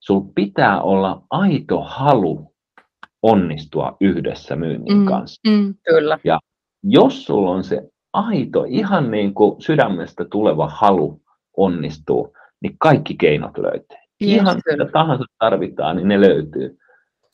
sul 0.08 0.22
pitää 0.36 0.82
olla 0.82 1.22
aito 1.30 1.82
halu 1.82 2.54
onnistua 3.22 3.98
yhdessä 4.02 4.56
myynnin 4.56 4.98
mm, 4.98 5.06
kanssa. 5.06 5.52
Mm, 5.52 5.76
kyllä. 5.90 6.20
Ja 6.24 6.40
jos 6.84 7.26
sulla 7.26 7.52
on 7.52 7.64
se 7.64 7.82
aito, 8.14 8.66
ihan 8.68 9.12
niin 9.12 9.34
kuin 9.34 9.62
sydämestä 9.62 10.26
tuleva 10.26 10.68
halu 10.68 11.22
onnistuu, 11.58 12.34
niin 12.62 12.76
kaikki 12.80 13.16
keinot 13.16 13.58
löytyy. 13.58 13.98
Yes, 14.24 14.32
ihan 14.32 14.62
mitä 14.72 14.92
tahansa 14.92 15.26
tarvitaan, 15.40 15.96
niin 15.96 16.08
ne 16.08 16.22
löytyy. 16.22 16.78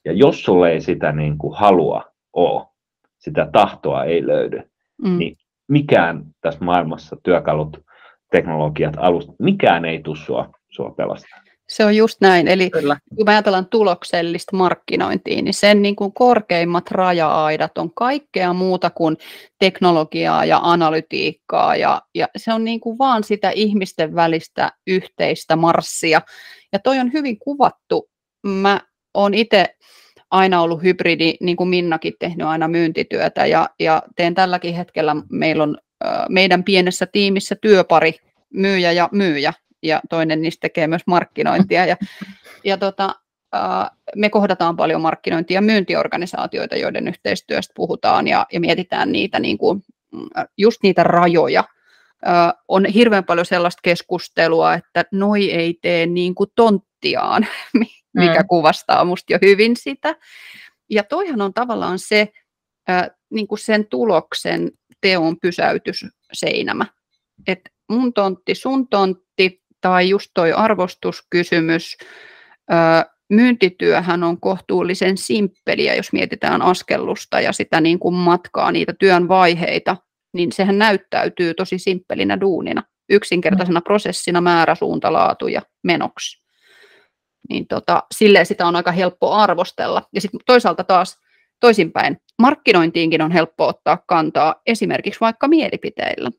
Ja 0.05 0.13
jos 0.13 0.43
sulle 0.43 0.71
ei 0.71 0.81
sitä 0.81 1.11
niin 1.11 1.37
kuin 1.37 1.57
halua 1.57 2.03
ole, 2.33 2.65
sitä 3.19 3.49
tahtoa 3.51 4.03
ei 4.03 4.27
löydy, 4.27 4.61
mm. 5.03 5.17
niin 5.17 5.35
mikään 5.67 6.23
tässä 6.41 6.65
maailmassa 6.65 7.17
työkalut 7.23 7.77
teknologiat, 8.31 8.93
alusta, 8.97 9.33
mikään 9.39 9.85
ei 9.85 10.01
tule 10.01 10.17
sua, 10.17 10.49
sua 10.69 10.93
pelastaa. 10.97 11.42
Se 11.73 11.85
on 11.85 11.95
just 11.95 12.21
näin. 12.21 12.47
Eli 12.47 12.69
Kyllä. 12.69 12.97
kun 13.15 13.29
ajatellaan 13.29 13.65
tuloksellista 13.65 14.57
markkinointia, 14.57 15.41
niin 15.41 15.53
sen 15.53 15.81
niin 15.81 15.95
kuin 15.95 16.13
korkeimmat 16.13 16.91
raja-aidat 16.91 17.77
on 17.77 17.93
kaikkea 17.93 18.53
muuta 18.53 18.89
kuin 18.89 19.17
teknologiaa 19.59 20.45
ja 20.45 20.59
analytiikkaa. 20.63 21.75
Ja, 21.75 22.01
ja 22.15 22.27
se 22.37 22.53
on 22.53 22.63
niin 22.63 22.79
kuin 22.79 22.97
vaan 22.97 23.23
sitä 23.23 23.49
ihmisten 23.49 24.15
välistä 24.15 24.71
yhteistä 24.87 25.55
marssia. 25.55 26.21
Ja 26.73 26.79
toi 26.79 26.99
on 26.99 27.13
hyvin 27.13 27.39
kuvattu. 27.39 28.09
Mä 28.47 28.81
oon 29.13 29.33
itse 29.33 29.75
aina 30.31 30.61
ollut 30.61 30.83
hybridi, 30.83 31.33
niin 31.41 31.57
kuin 31.57 31.69
Minnakin 31.69 32.13
tehnyt 32.19 32.47
aina 32.47 32.67
myyntityötä 32.67 33.45
ja, 33.45 33.69
ja 33.79 34.03
teen 34.15 34.35
tälläkin 34.35 34.75
hetkellä, 34.75 35.15
meillä 35.29 35.63
on 35.63 35.77
meidän 36.29 36.63
pienessä 36.63 37.05
tiimissä 37.05 37.55
työpari, 37.61 38.13
myyjä 38.53 38.91
ja 38.91 39.09
myyjä, 39.11 39.53
ja 39.83 40.01
toinen 40.09 40.41
niistä 40.41 40.61
tekee 40.61 40.87
myös 40.87 41.01
markkinointia. 41.07 41.85
Ja, 41.85 41.97
ja 42.63 42.77
tota, 42.77 43.15
me 44.15 44.29
kohdataan 44.29 44.75
paljon 44.75 45.01
markkinointia 45.01 45.57
ja 45.57 45.61
myyntiorganisaatioita, 45.61 46.75
joiden 46.75 47.07
yhteistyöstä 47.07 47.73
puhutaan 47.75 48.27
ja, 48.27 48.45
ja 48.53 48.59
mietitään 48.59 49.11
niitä, 49.11 49.39
niin 49.39 49.57
kuin, 49.57 49.83
just 50.57 50.77
niitä 50.83 51.03
rajoja. 51.03 51.63
On 52.67 52.85
hirveän 52.85 53.23
paljon 53.23 53.45
sellaista 53.45 53.79
keskustelua, 53.83 54.73
että 54.73 55.05
noi 55.11 55.51
ei 55.51 55.79
tee 55.81 56.05
niin 56.05 56.35
kuin 56.35 56.49
tonttiaan, 56.55 57.47
mikä 58.13 58.39
mm. 58.39 58.47
kuvastaa 58.47 59.05
musta 59.05 59.33
jo 59.33 59.39
hyvin 59.41 59.77
sitä. 59.77 60.15
Ja 60.89 61.03
toihan 61.03 61.41
on 61.41 61.53
tavallaan 61.53 61.99
se, 61.99 62.31
niin 63.29 63.47
kuin 63.47 63.59
sen 63.59 63.87
tuloksen 63.87 64.71
teon 65.01 65.39
pysäytysseinämä. 65.39 66.85
että 67.47 67.69
mun 67.89 68.13
tontti, 68.13 68.55
sun 68.55 68.87
tontti 68.87 69.22
tai 69.83 70.09
just 70.09 70.31
toi 70.33 70.53
arvostuskysymys, 70.53 71.97
myyntityöhän 73.29 74.23
on 74.23 74.39
kohtuullisen 74.39 75.17
simppeliä, 75.17 75.95
jos 75.95 76.13
mietitään 76.13 76.61
askellusta 76.61 77.39
ja 77.39 77.51
sitä 77.51 77.81
niin 77.81 77.99
kuin 77.99 78.15
matkaa, 78.15 78.71
niitä 78.71 78.93
työn 78.99 79.27
vaiheita, 79.27 79.97
niin 80.33 80.51
sehän 80.51 80.77
näyttäytyy 80.77 81.53
tosi 81.53 81.77
simppelinä 81.77 82.41
duunina, 82.41 82.83
yksinkertaisena 83.09 83.79
mm. 83.79 83.83
prosessina, 83.83 84.41
määrä, 84.41 84.75
suunta, 84.75 85.13
laatu 85.13 85.47
ja 85.47 85.61
menoksi. 85.83 86.43
Niin 87.49 87.67
tota, 87.67 88.03
silleen 88.13 88.45
sitä 88.45 88.67
on 88.67 88.75
aika 88.75 88.91
helppo 88.91 89.31
arvostella. 89.31 90.03
Ja 90.13 90.21
sitten 90.21 90.39
toisaalta 90.45 90.83
taas 90.83 91.17
toisinpäin, 91.59 92.17
markkinointiinkin 92.41 93.21
on 93.21 93.31
helppo 93.31 93.67
ottaa 93.67 93.97
kantaa 94.07 94.55
esimerkiksi 94.65 95.19
vaikka 95.19 95.47
mielipiteillä. 95.47 96.29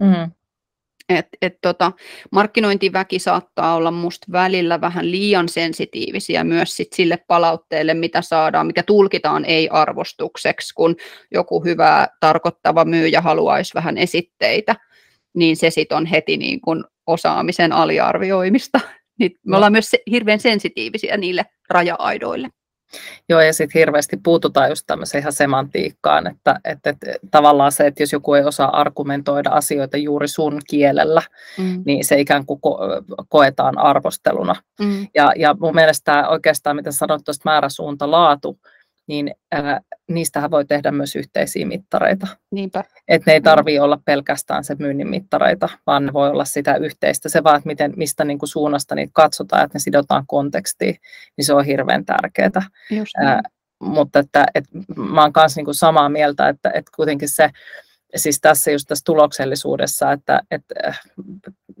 Mm. 0.00 0.32
Et, 1.10 1.26
et 1.42 1.58
tota, 1.62 1.92
markkinointiväki 2.32 3.18
saattaa 3.18 3.74
olla 3.74 3.90
musta 3.90 4.26
välillä 4.32 4.80
vähän 4.80 5.10
liian 5.10 5.48
sensitiivisiä 5.48 6.44
myös 6.44 6.76
sit 6.76 6.92
sille 6.92 7.18
palautteelle, 7.26 7.94
mitä 7.94 8.22
saadaan, 8.22 8.66
mikä 8.66 8.82
tulkitaan 8.82 9.44
ei-arvostukseksi, 9.44 10.74
kun 10.74 10.96
joku 11.30 11.64
hyvä 11.64 12.08
tarkoittava 12.20 12.84
myyjä 12.84 13.20
haluaisi 13.20 13.74
vähän 13.74 13.98
esitteitä, 13.98 14.76
niin 15.34 15.56
se 15.56 15.70
sitten 15.70 15.98
on 15.98 16.06
heti 16.06 16.36
niin 16.36 16.60
kun 16.60 16.84
osaamisen 17.06 17.72
aliarvioimista. 17.72 18.80
Niin 19.18 19.32
me 19.32 19.50
no. 19.50 19.56
ollaan 19.56 19.72
myös 19.72 19.90
hirveän 20.10 20.40
sensitiivisiä 20.40 21.16
niille 21.16 21.44
raja-aidoille. 21.70 22.48
Joo, 23.28 23.40
ja 23.40 23.52
sitten 23.52 23.78
hirveästi 23.78 24.16
puututaan 24.22 24.68
just 24.68 24.84
tämmöiseen 24.86 25.20
ihan 25.22 25.32
semantiikkaan, 25.32 26.26
että, 26.26 26.60
että, 26.64 26.90
että 26.90 27.06
tavallaan 27.30 27.72
se, 27.72 27.86
että 27.86 28.02
jos 28.02 28.12
joku 28.12 28.34
ei 28.34 28.44
osaa 28.44 28.80
argumentoida 28.80 29.50
asioita 29.50 29.96
juuri 29.96 30.28
sun 30.28 30.60
kielellä, 30.68 31.22
mm. 31.58 31.82
niin 31.86 32.04
se 32.04 32.20
ikään 32.20 32.46
kuin 32.46 32.60
ko- 32.66 33.24
koetaan 33.28 33.78
arvosteluna. 33.78 34.54
Mm. 34.80 35.08
Ja, 35.14 35.32
ja 35.36 35.56
mun 35.60 35.74
mielestä 35.74 36.28
oikeastaan, 36.28 36.76
mitä 36.76 36.92
sanoit 36.92 37.24
tuosta 37.24 37.50
määräsuunta 37.50 38.10
laatu, 38.10 38.58
niin 39.10 39.34
ää, 39.52 39.80
niistähän 40.08 40.50
voi 40.50 40.64
tehdä 40.64 40.90
myös 40.90 41.16
yhteisiä 41.16 41.66
mittareita. 41.66 42.26
Niinpä. 42.50 42.84
Että 43.08 43.30
ne 43.30 43.34
ei 43.34 43.40
tarvitse 43.40 43.80
olla 43.80 44.00
pelkästään 44.04 44.64
se 44.64 44.76
myynnin 44.78 45.08
mittareita, 45.08 45.68
vaan 45.86 46.06
ne 46.06 46.12
voi 46.12 46.30
olla 46.30 46.44
sitä 46.44 46.76
yhteistä. 46.76 47.28
Se 47.28 47.44
vaan, 47.44 47.56
että 47.56 47.66
miten, 47.66 47.92
mistä 47.96 48.24
niin 48.24 48.38
kuin 48.38 48.48
suunnasta 48.48 48.94
niitä 48.94 49.10
katsotaan, 49.14 49.64
että 49.64 49.76
ne 49.76 49.80
sidotaan 49.80 50.24
kontekstiin, 50.26 50.96
niin 51.36 51.44
se 51.44 51.54
on 51.54 51.64
hirveän 51.64 52.04
tärkeää. 52.04 52.62
Just 52.90 53.12
niin. 53.18 53.42
mutta 53.82 54.18
että, 54.18 54.46
että 54.54 54.70
mä 54.96 55.22
oon 55.22 55.32
kanssa 55.32 55.60
niin 55.60 55.74
samaa 55.74 56.08
mieltä, 56.08 56.48
että, 56.48 56.70
että 56.74 56.90
kuitenkin 56.96 57.28
se, 57.28 57.50
siis 58.16 58.40
tässä 58.40 58.70
just 58.70 58.88
tässä 58.88 59.04
tuloksellisuudessa, 59.04 60.12
että, 60.12 60.40
että 60.50 60.94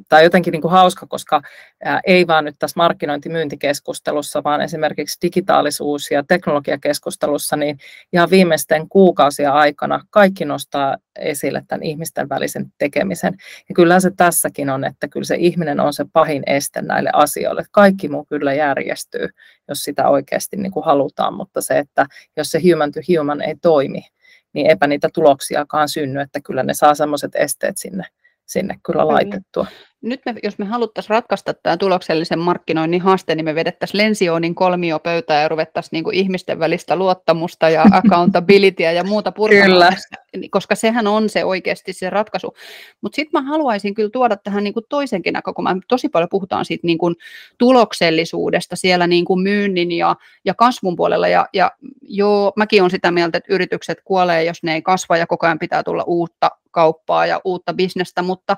tämä 0.08 0.18
on 0.20 0.24
jotenkin 0.24 0.52
niin 0.52 0.62
kuin 0.62 0.72
hauska, 0.72 1.06
koska 1.06 1.42
ei 2.06 2.26
vaan 2.26 2.44
nyt 2.44 2.54
tässä 2.58 2.74
markkinointimyyntikeskustelussa, 2.76 4.44
vaan 4.44 4.60
esimerkiksi 4.60 5.18
digitaalisuus- 5.22 6.10
ja 6.10 6.24
teknologiakeskustelussa, 6.28 7.56
niin 7.56 7.78
ihan 8.12 8.30
viimeisten 8.30 8.88
kuukausia 8.88 9.52
aikana 9.52 10.04
kaikki 10.10 10.44
nostaa 10.44 10.96
esille 11.18 11.62
tämän 11.68 11.82
ihmisten 11.82 12.28
välisen 12.28 12.72
tekemisen. 12.78 13.34
Ja 13.68 13.74
kyllä 13.74 14.00
se 14.00 14.10
tässäkin 14.16 14.70
on, 14.70 14.84
että 14.84 15.08
kyllä 15.08 15.24
se 15.24 15.36
ihminen 15.38 15.80
on 15.80 15.92
se 15.92 16.04
pahin 16.12 16.42
este 16.46 16.82
näille 16.82 17.10
asioille. 17.12 17.64
Kaikki 17.70 18.08
muu 18.08 18.24
kyllä 18.24 18.54
järjestyy, 18.54 19.28
jos 19.68 19.82
sitä 19.84 20.08
oikeasti 20.08 20.56
niin 20.56 20.72
kuin 20.72 20.84
halutaan, 20.84 21.34
mutta 21.34 21.60
se, 21.60 21.78
että 21.78 22.06
jos 22.36 22.50
se 22.50 22.60
human 22.70 22.92
to 22.92 23.00
human 23.08 23.42
ei 23.42 23.54
toimi, 23.62 24.02
niin 24.52 24.70
eipä 24.70 24.86
niitä 24.86 25.08
tuloksiakaan 25.14 25.88
synny, 25.88 26.20
että 26.20 26.40
kyllä 26.40 26.62
ne 26.62 26.74
saa 26.74 26.94
semmoiset 26.94 27.34
esteet 27.34 27.78
sinne, 27.78 28.04
sinne 28.46 28.76
kyllä 28.86 29.08
laitettua 29.08 29.66
nyt 30.02 30.20
me, 30.26 30.34
jos 30.42 30.58
me 30.58 30.64
haluttaisiin 30.64 31.10
ratkaista 31.10 31.54
tämä 31.54 31.76
tuloksellisen 31.76 32.38
markkinoinnin 32.38 33.00
haaste, 33.00 33.34
niin 33.34 33.44
me 33.44 33.54
vedettäisiin 33.54 33.98
Lensionin 33.98 34.54
kolmiopöytää 34.54 35.42
ja 35.42 35.48
ruvettaisiin 35.48 35.90
niin 35.92 36.04
kuin 36.04 36.16
ihmisten 36.16 36.58
välistä 36.58 36.96
luottamusta 36.96 37.70
ja 37.70 37.84
accountabilityä 37.98 38.92
ja 38.92 39.04
muuta 39.04 39.32
purkamaan, 39.32 39.96
koska 40.50 40.74
sehän 40.74 41.06
on 41.06 41.28
se 41.28 41.44
oikeasti 41.44 41.92
se 41.92 42.10
ratkaisu. 42.10 42.54
Mutta 43.00 43.16
sitten 43.16 43.42
mä 43.42 43.48
haluaisin 43.48 43.94
kyllä 43.94 44.10
tuoda 44.10 44.36
tähän 44.36 44.64
niin 44.64 44.74
kuin 44.74 44.86
toisenkin 44.88 45.32
näkökulman. 45.32 45.82
Tosi 45.88 46.08
paljon 46.08 46.28
puhutaan 46.30 46.64
siitä 46.64 46.86
niin 46.86 46.98
kuin 46.98 47.14
tuloksellisuudesta 47.58 48.76
siellä 48.76 49.06
niin 49.06 49.24
kuin 49.24 49.40
myynnin 49.40 49.92
ja, 49.92 50.16
ja 50.44 50.54
kasvun 50.54 50.96
puolella. 50.96 51.28
Ja, 51.28 51.46
ja 51.52 51.70
joo, 52.02 52.52
mäkin 52.56 52.82
olen 52.82 52.90
sitä 52.90 53.10
mieltä, 53.10 53.38
että 53.38 53.54
yritykset 53.54 53.98
kuolee, 54.04 54.44
jos 54.44 54.62
ne 54.62 54.74
ei 54.74 54.82
kasva 54.82 55.16
ja 55.16 55.26
koko 55.26 55.46
ajan 55.46 55.58
pitää 55.58 55.82
tulla 55.82 56.04
uutta 56.06 56.50
kauppaa 56.70 57.26
ja 57.26 57.40
uutta 57.44 57.74
bisnestä, 57.74 58.22
mutta 58.22 58.56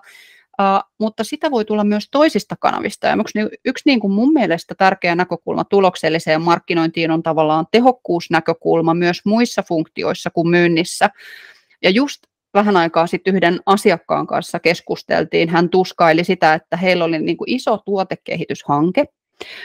Uh, 0.60 0.90
mutta 1.00 1.24
sitä 1.24 1.50
voi 1.50 1.64
tulla 1.64 1.84
myös 1.84 2.08
toisista 2.10 2.56
kanavista. 2.60 3.06
Ja 3.06 3.16
yksi, 3.20 3.38
yksi 3.64 3.82
niin 3.86 4.00
kuin 4.00 4.12
mun 4.12 4.32
mielestä 4.32 4.74
tärkeä 4.74 5.14
näkökulma 5.14 5.64
tulokselliseen 5.64 6.42
markkinointiin 6.42 7.10
on 7.10 7.22
tavallaan 7.22 7.66
tehokkuusnäkökulma 7.70 8.94
myös 8.94 9.20
muissa 9.24 9.62
funktioissa 9.62 10.30
kuin 10.30 10.48
myynnissä. 10.48 11.10
Ja 11.82 11.90
just 11.90 12.22
vähän 12.54 12.76
aikaa 12.76 13.06
sitten 13.06 13.34
yhden 13.34 13.60
asiakkaan 13.66 14.26
kanssa 14.26 14.60
keskusteltiin. 14.60 15.48
Hän 15.48 15.68
tuskaili 15.68 16.24
sitä, 16.24 16.54
että 16.54 16.76
heillä 16.76 17.04
oli 17.04 17.18
niin 17.18 17.36
kuin 17.36 17.50
iso 17.50 17.78
tuotekehityshanke, 17.78 19.04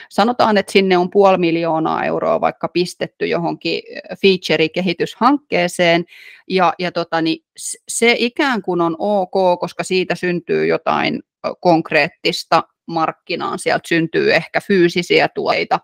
Sanotaan, 0.09 0.57
että 0.57 0.71
sinne 0.71 0.97
on 0.97 1.09
puoli 1.09 1.37
miljoonaa 1.37 2.05
euroa 2.05 2.41
vaikka 2.41 2.67
pistetty 2.67 3.27
johonkin 3.27 3.81
feature-kehityshankkeeseen, 4.21 6.05
ja, 6.49 6.73
ja 6.79 6.91
tota, 6.91 7.21
niin 7.21 7.43
se 7.87 8.15
ikään 8.17 8.61
kuin 8.61 8.81
on 8.81 8.95
ok, 8.99 9.59
koska 9.59 9.83
siitä 9.83 10.15
syntyy 10.15 10.65
jotain 10.65 11.23
konkreettista 11.59 12.63
markkinaan, 12.87 13.59
sieltä 13.59 13.87
syntyy 13.87 14.33
ehkä 14.33 14.61
fyysisiä 14.61 15.27
tuoteita, 15.27 15.79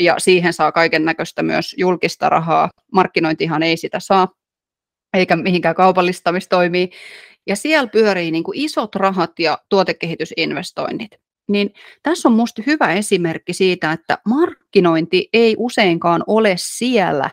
ja 0.00 0.14
siihen 0.18 0.52
saa 0.52 0.72
kaiken 0.72 1.04
näköistä 1.04 1.42
myös 1.42 1.74
julkista 1.78 2.28
rahaa. 2.28 2.70
Markkinointihan 2.92 3.62
ei 3.62 3.76
sitä 3.76 4.00
saa, 4.00 4.28
eikä 5.14 5.36
mihinkään 5.36 5.74
kaupallistamistoimiin. 5.74 6.90
Ja 7.46 7.56
siellä 7.56 7.88
pyörii 7.88 8.30
niin 8.30 8.44
kuin 8.44 8.58
isot 8.58 8.94
rahat 8.94 9.38
ja 9.38 9.58
tuotekehitysinvestoinnit 9.68 11.10
niin 11.50 11.74
tässä 12.02 12.28
on 12.28 12.32
minusta 12.32 12.62
hyvä 12.66 12.92
esimerkki 12.92 13.52
siitä, 13.52 13.92
että 13.92 14.18
markkinointi 14.28 15.28
ei 15.32 15.54
useinkaan 15.58 16.24
ole 16.26 16.54
siellä 16.56 17.30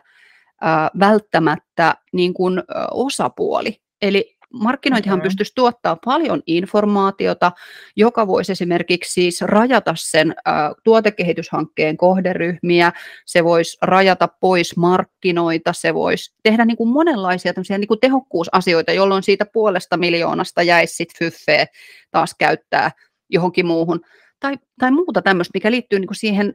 ää, 0.60 0.90
välttämättä 0.98 1.94
niin 2.12 2.34
kuin, 2.34 2.58
ä, 2.58 2.62
osapuoli. 2.90 3.80
Eli 4.02 4.38
markkinointihan 4.52 5.18
mm-hmm. 5.18 5.26
pystyisi 5.26 5.52
tuottaa 5.54 5.96
paljon 6.04 6.42
informaatiota, 6.46 7.52
joka 7.96 8.26
voisi 8.26 8.52
esimerkiksi 8.52 9.12
siis 9.12 9.40
rajata 9.40 9.94
sen 9.96 10.30
ä, 10.30 10.52
tuotekehityshankkeen 10.84 11.96
kohderyhmiä, 11.96 12.92
se 13.26 13.44
voisi 13.44 13.78
rajata 13.82 14.28
pois 14.40 14.76
markkinoita, 14.76 15.72
se 15.72 15.94
voisi 15.94 16.34
tehdä 16.42 16.64
niin 16.64 16.76
kuin 16.76 16.88
monenlaisia 16.88 17.52
niin 17.68 17.88
kuin 17.88 18.00
tehokkuusasioita, 18.00 18.92
jolloin 18.92 19.22
siitä 19.22 19.46
puolesta 19.52 19.96
miljoonasta 19.96 20.62
jäisi 20.62 20.94
sitten 20.94 21.66
taas 22.10 22.34
käyttää 22.38 22.90
johonkin 23.28 23.66
muuhun, 23.66 24.00
tai, 24.40 24.58
tai 24.80 24.90
muuta 24.90 25.22
tämmöistä, 25.22 25.50
mikä 25.54 25.70
liittyy 25.70 25.98
niin 25.98 26.08
kuin 26.08 26.16
siihen 26.16 26.54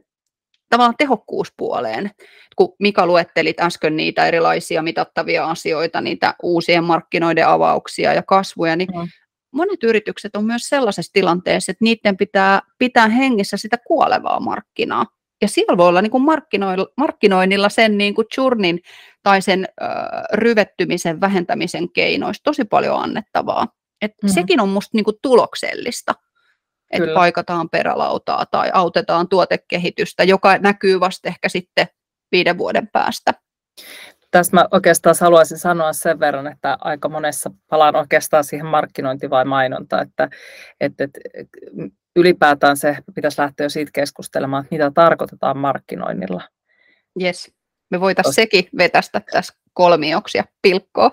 tavallaan 0.70 0.96
tehokkuuspuoleen. 0.98 2.10
Kun 2.56 2.74
Mika 2.78 3.06
luettelit 3.06 3.60
äsken 3.60 3.96
niitä 3.96 4.26
erilaisia 4.26 4.82
mitattavia 4.82 5.46
asioita, 5.46 6.00
niitä 6.00 6.34
uusien 6.42 6.84
markkinoiden 6.84 7.48
avauksia 7.48 8.14
ja 8.14 8.22
kasvuja, 8.22 8.76
niin 8.76 8.88
mm. 8.94 9.08
monet 9.52 9.82
yritykset 9.82 10.36
on 10.36 10.44
myös 10.44 10.62
sellaisessa 10.68 11.12
tilanteessa, 11.12 11.72
että 11.72 11.84
niiden 11.84 12.16
pitää 12.16 12.60
pitää 12.78 13.08
hengissä 13.08 13.56
sitä 13.56 13.78
kuolevaa 13.86 14.40
markkinaa. 14.40 15.06
Ja 15.42 15.48
siellä 15.48 15.76
voi 15.76 15.88
olla 15.88 16.02
niin 16.02 16.10
kuin 16.10 16.24
markkinoinnilla 16.96 17.68
sen 17.68 17.98
niin 17.98 18.14
kuin 18.14 18.26
churnin 18.34 18.80
tai 19.22 19.42
sen 19.42 19.68
ö, 19.82 19.84
ryvettymisen 20.32 21.20
vähentämisen 21.20 21.92
keinoista 21.92 22.42
tosi 22.44 22.64
paljon 22.64 23.02
annettavaa. 23.02 23.68
Et 24.02 24.12
mm. 24.22 24.28
Sekin 24.28 24.60
on 24.60 24.68
minusta 24.68 24.90
niin 24.92 25.04
tuloksellista 25.22 26.14
että 26.94 27.04
Kyllä. 27.04 27.14
paikataan 27.14 27.70
perälautaa 27.70 28.46
tai 28.50 28.70
autetaan 28.72 29.28
tuotekehitystä, 29.28 30.24
joka 30.24 30.58
näkyy 30.58 31.00
vasta 31.00 31.28
ehkä 31.28 31.48
sitten 31.48 31.86
viiden 32.32 32.58
vuoden 32.58 32.88
päästä. 32.92 33.34
Tässä 34.30 34.56
mä 34.56 34.68
oikeastaan 34.70 35.16
haluaisin 35.20 35.58
sanoa 35.58 35.92
sen 35.92 36.20
verran, 36.20 36.46
että 36.46 36.76
aika 36.80 37.08
monessa 37.08 37.50
palaan 37.70 37.96
oikeastaan 37.96 38.44
siihen 38.44 38.66
markkinointi 38.66 39.30
vai 39.30 39.44
mainonta, 39.44 40.00
että, 40.00 40.28
että, 40.80 41.04
että 41.04 41.58
ylipäätään 42.16 42.76
se 42.76 42.96
pitäisi 43.14 43.40
lähteä 43.40 43.64
jo 43.64 43.70
siitä 43.70 43.90
keskustelemaan, 43.94 44.64
että 44.64 44.74
mitä 44.74 44.90
tarkoitetaan 44.94 45.58
markkinoinnilla. 45.58 46.42
Yes, 47.22 47.52
me 47.90 48.00
voitaisiin 48.00 48.34
sekin 48.34 48.68
vetästä 48.78 49.20
tässä 49.32 49.54
kolmioksi 49.72 50.38
ja 50.38 50.44
pilkkoa. 50.62 51.10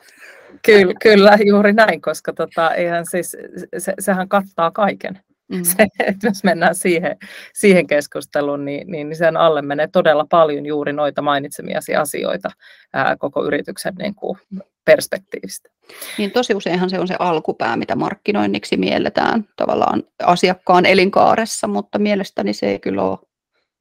Kyllä, 0.66 0.94
kyllä, 1.02 1.38
juuri 1.46 1.74
näin, 1.74 2.02
koska 2.02 2.34
tota, 2.34 2.74
eihän 2.74 3.06
siis, 3.06 3.38
se, 3.78 3.94
sehän 4.00 4.30
kattaa 4.30 4.72
kaiken. 4.72 5.20
Mm. 5.52 5.64
Se, 5.78 5.88
että 6.00 6.28
jos 6.28 6.44
mennään 6.44 6.76
siihen, 6.76 7.18
siihen 7.54 7.88
keskusteluun, 7.88 8.66
niin, 8.66 8.92
niin, 8.92 9.10
niin 9.10 9.18
sen 9.18 9.38
alle 9.38 9.62
menee 9.62 9.88
todella 9.88 10.26
paljon 10.30 10.66
juuri 10.66 10.94
noita 10.94 11.22
mainitsemiasi 11.22 11.96
asioita 11.96 12.50
ää, 12.94 13.18
koko 13.18 13.46
yrityksen 13.46 13.96
niin 13.96 14.16
kuin, 14.16 14.38
perspektiivistä. 14.86 15.70
Niin 16.18 16.32
tosi 16.32 16.56
useinhan 16.56 16.90
se 16.90 17.00
on 17.00 17.08
se 17.08 17.16
alkupää, 17.20 17.78
mitä 17.78 17.96
markkinoinniksi 17.96 18.78
mielletään 18.78 19.46
tavallaan 19.56 20.04
asiakkaan 20.24 20.86
elinkaaressa, 20.86 21.68
mutta 21.68 22.00
mielestäni 22.00 22.54
se 22.54 22.66
ei 22.66 22.80
kyllä 22.80 23.04
ole 23.04 23.18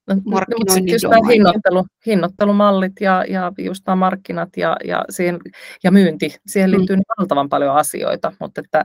No, 0.07 0.17
markkinoinnin 0.25 0.93
just 0.93 1.05
hinnoittelu, 1.33 1.85
hinnoittelumallit 2.07 2.93
ja, 3.01 3.25
ja 3.29 3.53
just 3.59 3.87
nämä 3.87 3.97
markkinat 3.97 4.49
ja, 4.57 4.77
ja, 4.85 5.05
siihen, 5.11 5.39
ja 5.85 5.91
myynti, 5.91 6.37
siihen 6.47 6.71
mm. 6.71 6.77
liittyy 6.77 6.97
mm. 6.97 7.03
valtavan 7.19 7.49
paljon 7.49 7.77
asioita, 7.77 8.33
mutta 8.41 8.61
että 8.61 8.85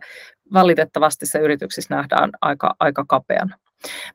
valitettavasti 0.53 1.25
se 1.25 1.39
yrityksissä 1.39 1.95
nähdään 1.95 2.29
aika, 2.41 2.75
aika 2.79 3.05
kapeana. 3.07 3.57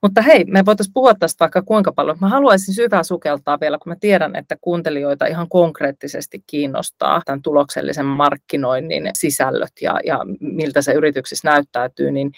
Mutta 0.03 0.23
hei, 0.23 0.45
me 0.45 0.65
voitaisiin 0.65 0.93
puhua 0.95 1.15
tästä 1.15 1.43
vaikka 1.43 1.63
kuinka 1.63 1.93
paljon. 1.93 2.17
Mä 2.21 2.29
haluaisin 2.29 2.75
syvää 2.75 3.03
sukeltaa 3.03 3.61
vielä, 3.61 3.79
kun 3.79 3.91
mä 3.91 3.97
tiedän, 4.01 4.37
että 4.37 4.57
kuuntelijoita 4.61 5.27
ihan 5.27 5.49
konkreettisesti 5.49 6.45
kiinnostaa 6.47 7.23
tämän 7.25 7.43
tuloksellisen 7.43 8.07
markkinoinnin 8.07 9.11
sisällöt 9.15 9.73
ja, 9.81 10.01
ja 10.05 10.19
miltä 10.41 10.83
se 10.83 10.93
yrityksissä 10.93 11.51
näyttäytyy, 11.51 12.11
niin 12.11 12.33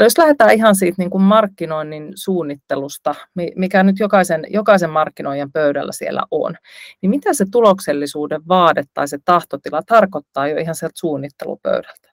jos 0.00 0.18
lähdetään 0.18 0.54
ihan 0.54 0.74
siitä 0.74 0.94
niin 0.98 1.10
kuin 1.10 1.22
markkinoinnin 1.22 2.12
suunnittelusta, 2.14 3.14
mikä 3.56 3.82
nyt 3.82 3.98
jokaisen, 3.98 4.46
jokaisen 4.48 4.90
markkinoijan 4.90 5.52
pöydällä 5.52 5.92
siellä 5.92 6.22
on, 6.30 6.54
niin 7.02 7.10
mitä 7.10 7.34
se 7.34 7.44
tuloksellisuuden 7.50 8.48
vaade 8.48 8.84
tai 8.94 9.08
se 9.08 9.18
tahtotila 9.24 9.82
tarkoittaa 9.82 10.48
jo 10.48 10.56
ihan 10.56 10.74
sieltä 10.74 10.98
suunnittelupöydältä? 10.98 12.08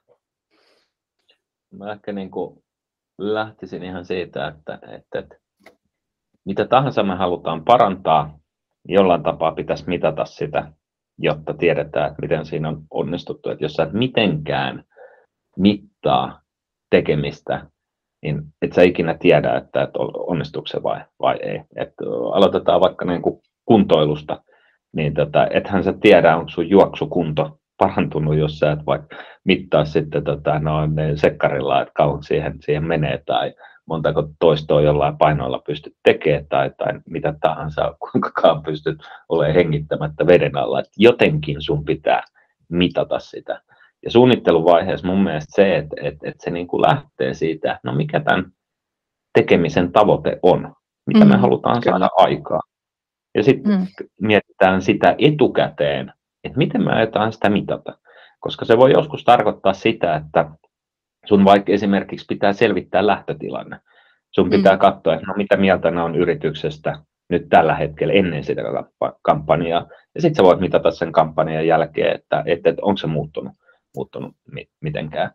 Mä 1.78 1.92
ehkä 1.92 2.12
niin 2.12 2.30
kuin 2.30 2.64
lähtisin 3.18 3.82
ihan 3.82 4.04
siitä, 4.04 4.48
että, 4.48 4.74
että, 4.74 5.18
että 5.18 5.36
mitä 6.44 6.64
tahansa 6.64 7.02
me 7.02 7.14
halutaan 7.14 7.64
parantaa, 7.64 8.38
jollain 8.88 9.22
tapaa 9.22 9.52
pitäisi 9.52 9.84
mitata 9.86 10.24
sitä, 10.24 10.72
jotta 11.18 11.54
tiedetään, 11.54 12.06
että 12.10 12.22
miten 12.22 12.46
siinä 12.46 12.68
on 12.68 12.82
onnistuttu. 12.90 13.50
Että 13.50 13.64
jos 13.64 13.72
sä 13.72 13.82
et 13.82 13.92
mitenkään 13.92 14.84
mittaa 15.56 16.40
tekemistä, 16.90 17.66
niin 18.22 18.42
et 18.62 18.72
sä 18.72 18.82
ikinä 18.82 19.14
tiedä, 19.14 19.56
että, 19.56 19.82
että 19.82 19.98
onnistuuko 20.16 20.66
se 20.66 20.82
vai, 20.82 21.00
vai 21.20 21.36
ei. 21.42 21.62
Et 21.76 21.94
aloitetaan 22.32 22.80
vaikka 22.80 23.04
niin 23.04 23.22
kuin 23.22 23.40
kuntoilusta, 23.64 24.42
niin 24.92 25.14
tota, 25.14 25.46
ethän 25.50 25.84
sä 25.84 25.94
tiedä, 26.00 26.36
onko 26.36 26.48
sun 26.48 26.70
juoksukunto 26.70 27.58
parantunut, 27.78 28.36
jos 28.36 28.58
sä 28.58 28.72
et 28.72 28.86
vaikka 28.86 29.16
mittaa 29.44 29.84
sitten 29.84 30.24
tota, 30.24 30.58
noin 30.58 30.90
sekkarilla, 31.14 31.82
että 31.82 31.92
kauan 31.94 32.22
siihen, 32.22 32.54
siihen 32.60 32.84
menee 32.84 33.22
tai 33.26 33.54
montako 33.86 34.28
toistoa 34.38 34.80
jollain 34.80 35.18
painoilla 35.18 35.62
pystyt 35.66 35.96
tekemään 36.04 36.46
tai, 36.48 36.70
tai 36.78 37.00
mitä 37.06 37.34
tahansa, 37.40 37.94
kuinkakaan 38.10 38.62
pystyt 38.62 38.98
olemaan 39.28 39.54
hengittämättä 39.54 40.26
veden 40.26 40.56
alla. 40.56 40.80
Et 40.80 40.86
jotenkin 40.96 41.62
sun 41.62 41.84
pitää 41.84 42.22
mitata 42.68 43.18
sitä 43.18 43.60
Ja 44.04 44.10
suunnitteluvaiheessa 44.10 45.06
mun 45.06 45.22
mielestä 45.24 45.52
se, 45.54 45.76
että, 45.76 45.96
että, 46.02 46.28
että 46.28 46.44
se 46.44 46.50
niin 46.50 46.66
kuin 46.66 46.82
lähtee 46.82 47.34
siitä, 47.34 47.80
no 47.82 47.94
mikä 47.94 48.20
tämän 48.20 48.52
tekemisen 49.38 49.92
tavoite 49.92 50.38
on, 50.42 50.74
mitä 51.06 51.24
mm, 51.24 51.30
me 51.30 51.36
halutaan 51.36 51.80
kyllä. 51.80 51.98
saada 51.98 52.08
aikaa. 52.16 52.60
Ja 53.34 53.42
sitten 53.42 53.72
mm. 53.72 53.86
mietitään 54.20 54.82
sitä 54.82 55.14
etukäteen, 55.18 56.12
että 56.46 56.58
miten 56.58 56.84
me 56.84 56.92
ajetaan 56.92 57.32
sitä 57.32 57.48
mitata. 57.48 57.98
Koska 58.40 58.64
se 58.64 58.78
voi 58.78 58.92
joskus 58.92 59.24
tarkoittaa 59.24 59.72
sitä, 59.72 60.14
että 60.14 60.50
sun 61.26 61.44
vaikka 61.44 61.72
esimerkiksi 61.72 62.26
pitää 62.28 62.52
selvittää 62.52 63.06
lähtötilanne. 63.06 63.80
Sun 64.30 64.50
pitää 64.50 64.72
mm. 64.72 64.78
katsoa, 64.78 65.14
että 65.14 65.26
no 65.26 65.34
mitä 65.36 65.56
mieltä 65.56 65.90
ne 65.90 66.02
on 66.02 66.16
yrityksestä 66.16 66.98
nyt 67.28 67.48
tällä 67.48 67.74
hetkellä 67.74 68.14
ennen 68.14 68.44
sitä 68.44 68.62
kampanjaa. 69.22 69.86
Ja 70.14 70.20
sitten 70.20 70.34
sä 70.34 70.42
voit 70.42 70.60
mitata 70.60 70.90
sen 70.90 71.12
kampanjan 71.12 71.66
jälkeen, 71.66 72.14
että, 72.14 72.42
että, 72.46 72.70
että 72.70 72.82
onko 72.82 72.96
se 72.96 73.06
muuttunut, 73.06 73.52
muuttunut 73.96 74.36
mitenkään. 74.80 75.30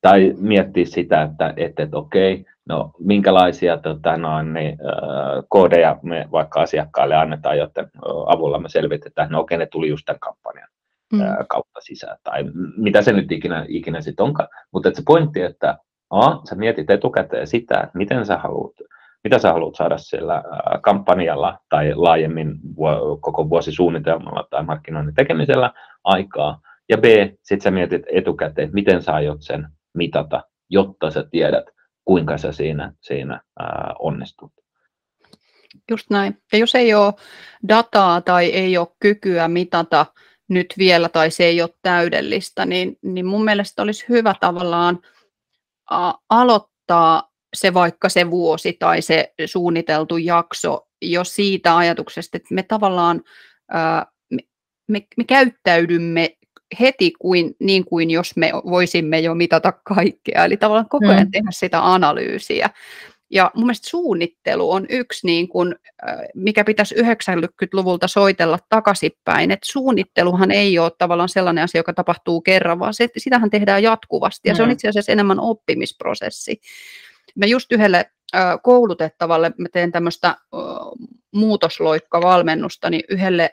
Tai 0.00 0.34
miettiä 0.38 0.84
sitä, 0.84 1.22
että, 1.22 1.54
että, 1.56 1.82
että 1.82 1.96
okei, 1.96 2.44
no 2.68 2.90
minkälaisia 2.98 3.78
tota, 3.78 4.16
no, 4.16 4.42
niin, 4.42 4.78
äh, 4.86 5.44
koodeja 5.48 5.98
me 6.02 6.28
vaikka 6.32 6.60
asiakkaalle 6.60 7.16
annetaan, 7.16 7.58
joten 7.58 7.90
avulla 8.26 8.58
me 8.58 8.68
selvitetään, 8.68 9.30
no 9.30 9.40
okei, 9.40 9.58
ne 9.58 9.66
tuli 9.66 9.88
just 9.88 10.04
tämän 10.06 10.20
kampanjan 10.20 10.68
mm. 11.12 11.20
äh, 11.20 11.36
kautta 11.48 11.80
sisään, 11.80 12.16
tai 12.24 12.44
mitä 12.76 13.02
se 13.02 13.12
nyt 13.12 13.32
ikinä, 13.32 13.66
ikinä 13.68 14.00
sitten 14.00 14.24
onkaan. 14.24 14.48
Mutta 14.72 14.90
se 14.94 15.02
pointti, 15.06 15.42
että 15.42 15.78
A, 16.10 16.46
sä 16.48 16.54
mietit 16.54 16.90
etukäteen 16.90 17.46
sitä, 17.46 17.90
miten 17.94 18.26
sä 18.26 18.38
haluat, 18.38 18.74
mitä 19.24 19.38
sä 19.38 19.52
haluat 19.52 19.74
saada 19.74 19.98
sillä 19.98 20.42
kampanjalla 20.82 21.58
tai 21.68 21.92
laajemmin 21.94 22.54
koko 23.20 23.48
vuosisuunnitelmalla 23.48 24.46
tai 24.50 24.64
markkinoinnin 24.64 25.14
tekemisellä 25.14 25.72
aikaa. 26.04 26.60
Ja 26.88 26.98
B, 26.98 27.04
sitten 27.42 27.60
sä 27.60 27.70
mietit 27.70 28.02
etukäteen, 28.12 28.70
miten 28.72 29.02
sä 29.02 29.14
aiot 29.14 29.42
sen 29.42 29.68
mitata, 29.94 30.42
jotta 30.70 31.10
sä 31.10 31.24
tiedät, 31.30 31.64
kuinka 32.04 32.38
sä 32.38 32.52
siinä, 32.52 32.92
siinä 33.00 33.40
ää, 33.58 33.94
onnistut. 33.98 34.52
Just 35.90 36.10
näin. 36.10 36.42
Ja 36.52 36.58
jos 36.58 36.74
ei 36.74 36.94
ole 36.94 37.14
dataa 37.68 38.20
tai 38.20 38.46
ei 38.46 38.78
ole 38.78 38.88
kykyä 39.00 39.48
mitata 39.48 40.06
nyt 40.48 40.74
vielä 40.78 41.08
tai 41.08 41.30
se 41.30 41.44
ei 41.44 41.62
ole 41.62 41.70
täydellistä, 41.82 42.66
niin, 42.66 42.96
niin 43.02 43.26
mun 43.26 43.44
mielestä 43.44 43.82
olisi 43.82 44.04
hyvä 44.08 44.34
tavallaan 44.40 44.98
aloittaa 46.30 47.32
se 47.54 47.74
vaikka 47.74 48.08
se 48.08 48.30
vuosi 48.30 48.72
tai 48.72 49.02
se 49.02 49.32
suunniteltu 49.46 50.16
jakso 50.16 50.88
jo 51.02 51.24
siitä 51.24 51.76
ajatuksesta, 51.76 52.36
että 52.36 52.54
me 52.54 52.62
tavallaan 52.62 53.22
me, 54.30 54.42
me, 54.88 55.06
me 55.16 55.24
käyttäydymme 55.24 56.36
heti 56.80 57.12
kuin, 57.18 57.56
niin 57.58 57.84
kuin 57.84 58.10
jos 58.10 58.36
me 58.36 58.52
voisimme 58.52 59.20
jo 59.20 59.34
mitata 59.34 59.72
kaikkea, 59.72 60.44
eli 60.44 60.56
tavallaan 60.56 60.88
koko 60.88 61.08
ajan 61.08 61.26
mm. 61.26 61.30
tehdä 61.30 61.50
sitä 61.50 61.92
analyysiä. 61.92 62.70
Ja 63.30 63.50
mun 63.54 63.66
mielestä 63.66 63.88
suunnittelu 63.88 64.70
on 64.70 64.86
yksi, 64.88 65.26
niin 65.26 65.48
kuin, 65.48 65.74
mikä 66.34 66.64
pitäisi 66.64 66.94
90-luvulta 66.94 68.08
soitella 68.08 68.58
takaisinpäin. 68.68 69.50
että 69.50 69.66
suunnitteluhan 69.72 70.50
ei 70.50 70.78
ole 70.78 70.92
tavallaan 70.98 71.28
sellainen 71.28 71.64
asia, 71.64 71.78
joka 71.78 71.92
tapahtuu 71.92 72.40
kerran, 72.40 72.78
vaan 72.78 72.94
se, 72.94 73.08
sitähän 73.16 73.50
tehdaan 73.50 73.82
jatkuvasti. 73.82 74.48
Ja 74.48 74.54
se 74.54 74.62
on 74.62 74.68
mm. 74.68 74.72
itse 74.72 74.88
asiassa 74.88 75.12
enemmän 75.12 75.40
oppimisprosessi. 75.40 76.60
Mä 77.34 77.46
just 77.46 77.72
yhdelle 77.72 78.10
koulutettavalle, 78.62 79.52
mä 79.58 79.68
teen 79.72 79.92
tämmöistä 79.92 80.36
muutosloikkavalmennusta, 81.32 82.90
niin 82.90 83.02
yhdelle 83.08 83.52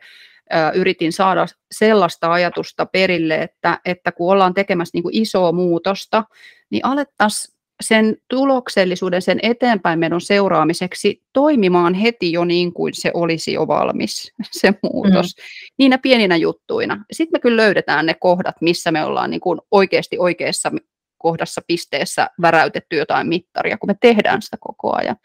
yritin 0.75 1.13
saada 1.13 1.45
sellaista 1.71 2.31
ajatusta 2.31 2.85
perille, 2.85 3.35
että, 3.35 3.79
että 3.85 4.11
kun 4.11 4.31
ollaan 4.31 4.53
tekemässä 4.53 4.91
niin 4.93 5.03
kuin 5.03 5.15
isoa 5.15 5.51
muutosta, 5.51 6.23
niin 6.69 6.85
alettaisiin 6.85 7.59
sen 7.83 8.17
tuloksellisuuden, 8.29 9.21
sen 9.21 9.39
eteenpäin 9.43 9.99
menon 9.99 10.21
seuraamiseksi 10.21 11.23
toimimaan 11.33 11.93
heti 11.93 12.31
jo 12.31 12.45
niin 12.45 12.73
kuin 12.73 12.93
se 12.93 13.11
olisi 13.13 13.53
jo 13.53 13.67
valmis, 13.67 14.33
se 14.51 14.73
muutos, 14.83 15.35
mm. 15.37 15.43
niinä 15.77 15.97
pieninä 15.97 16.35
juttuina. 16.35 17.05
Sitten 17.11 17.37
me 17.37 17.39
kyllä 17.39 17.63
löydetään 17.63 18.05
ne 18.05 18.13
kohdat, 18.13 18.55
missä 18.61 18.91
me 18.91 19.05
ollaan 19.05 19.29
niin 19.29 19.41
kuin 19.41 19.59
oikeasti 19.71 20.17
oikeassa 20.19 20.71
kohdassa 21.19 21.61
pisteessä 21.67 22.29
väräytetty 22.41 22.95
jotain 22.97 23.27
mittaria, 23.27 23.77
kun 23.77 23.89
me 23.89 23.95
tehdään 24.01 24.41
sitä 24.41 24.57
koko 24.59 24.97
ajan. 24.97 25.15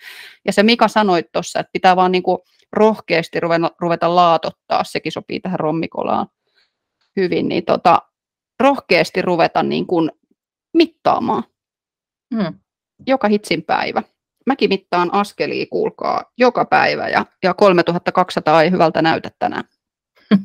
Ja 0.46 0.52
se 0.52 0.62
Mika 0.62 0.88
sanoi 0.88 1.24
tuossa, 1.32 1.60
että 1.60 1.70
pitää 1.72 1.96
vaan 1.96 2.12
niin 2.12 2.22
kuin 2.22 2.38
rohkeasti 2.72 3.40
ruveta, 3.40 3.70
ruveta 3.80 4.16
laatottaa, 4.16 4.84
sekin 4.84 5.12
sopii 5.12 5.40
tähän 5.40 5.60
rommikolaan 5.60 6.26
hyvin, 7.16 7.48
niin 7.48 7.64
tota, 7.64 7.98
rohkeasti 8.60 9.22
ruveta 9.22 9.62
niin 9.62 9.86
kuin 9.86 10.10
mittaamaan 10.74 11.44
Mm. 12.34 12.58
Joka 13.06 13.28
hitsin 13.28 13.62
päivä. 13.62 14.02
Mäkin 14.46 14.68
mittaan 14.68 15.14
askelia, 15.14 15.66
kuulkaa, 15.70 16.24
joka 16.38 16.64
päivä 16.64 17.08
ja, 17.08 17.26
ja 17.42 17.54
3200 17.54 18.62
ei 18.62 18.70
hyvältä 18.70 19.02
näytä 19.02 19.30
tänään. 19.38 19.64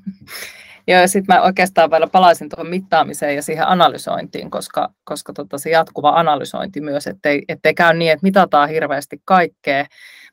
Joo, 0.90 1.02
ja 1.02 1.08
sitten 1.08 1.36
mä 1.36 1.42
oikeastaan 1.42 1.92
vielä 1.92 2.08
palaisin 2.08 2.50
tuohon 2.50 2.70
mittaamiseen 2.70 3.36
ja 3.36 3.42
siihen 3.42 3.68
analysointiin, 3.68 4.52
koska, 4.52 4.90
koska 5.04 5.34
tota 5.34 5.58
se 5.58 5.70
jatkuva 5.70 6.10
analysointi 6.10 6.82
myös, 6.82 7.08
ettei, 7.08 7.44
ettei 7.48 7.74
käy 7.74 7.94
niin, 7.94 8.12
että 8.12 8.24
mitataan 8.24 8.70
hirveästi 8.70 9.22
kaikkea, 9.26 9.86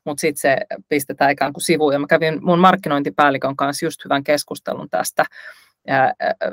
mutta 0.04 0.20
sitten 0.20 0.40
se 0.40 0.56
pistetään 0.88 1.30
ikään 1.30 1.52
kuin 1.52 1.62
sivuun. 1.62 1.92
Ja 1.92 1.98
mä 1.98 2.06
kävin 2.06 2.44
mun 2.44 2.58
markkinointipäällikön 2.58 3.56
kanssa 3.56 3.86
just 3.86 4.04
hyvän 4.04 4.24
keskustelun 4.24 4.90
tästä, 4.90 5.24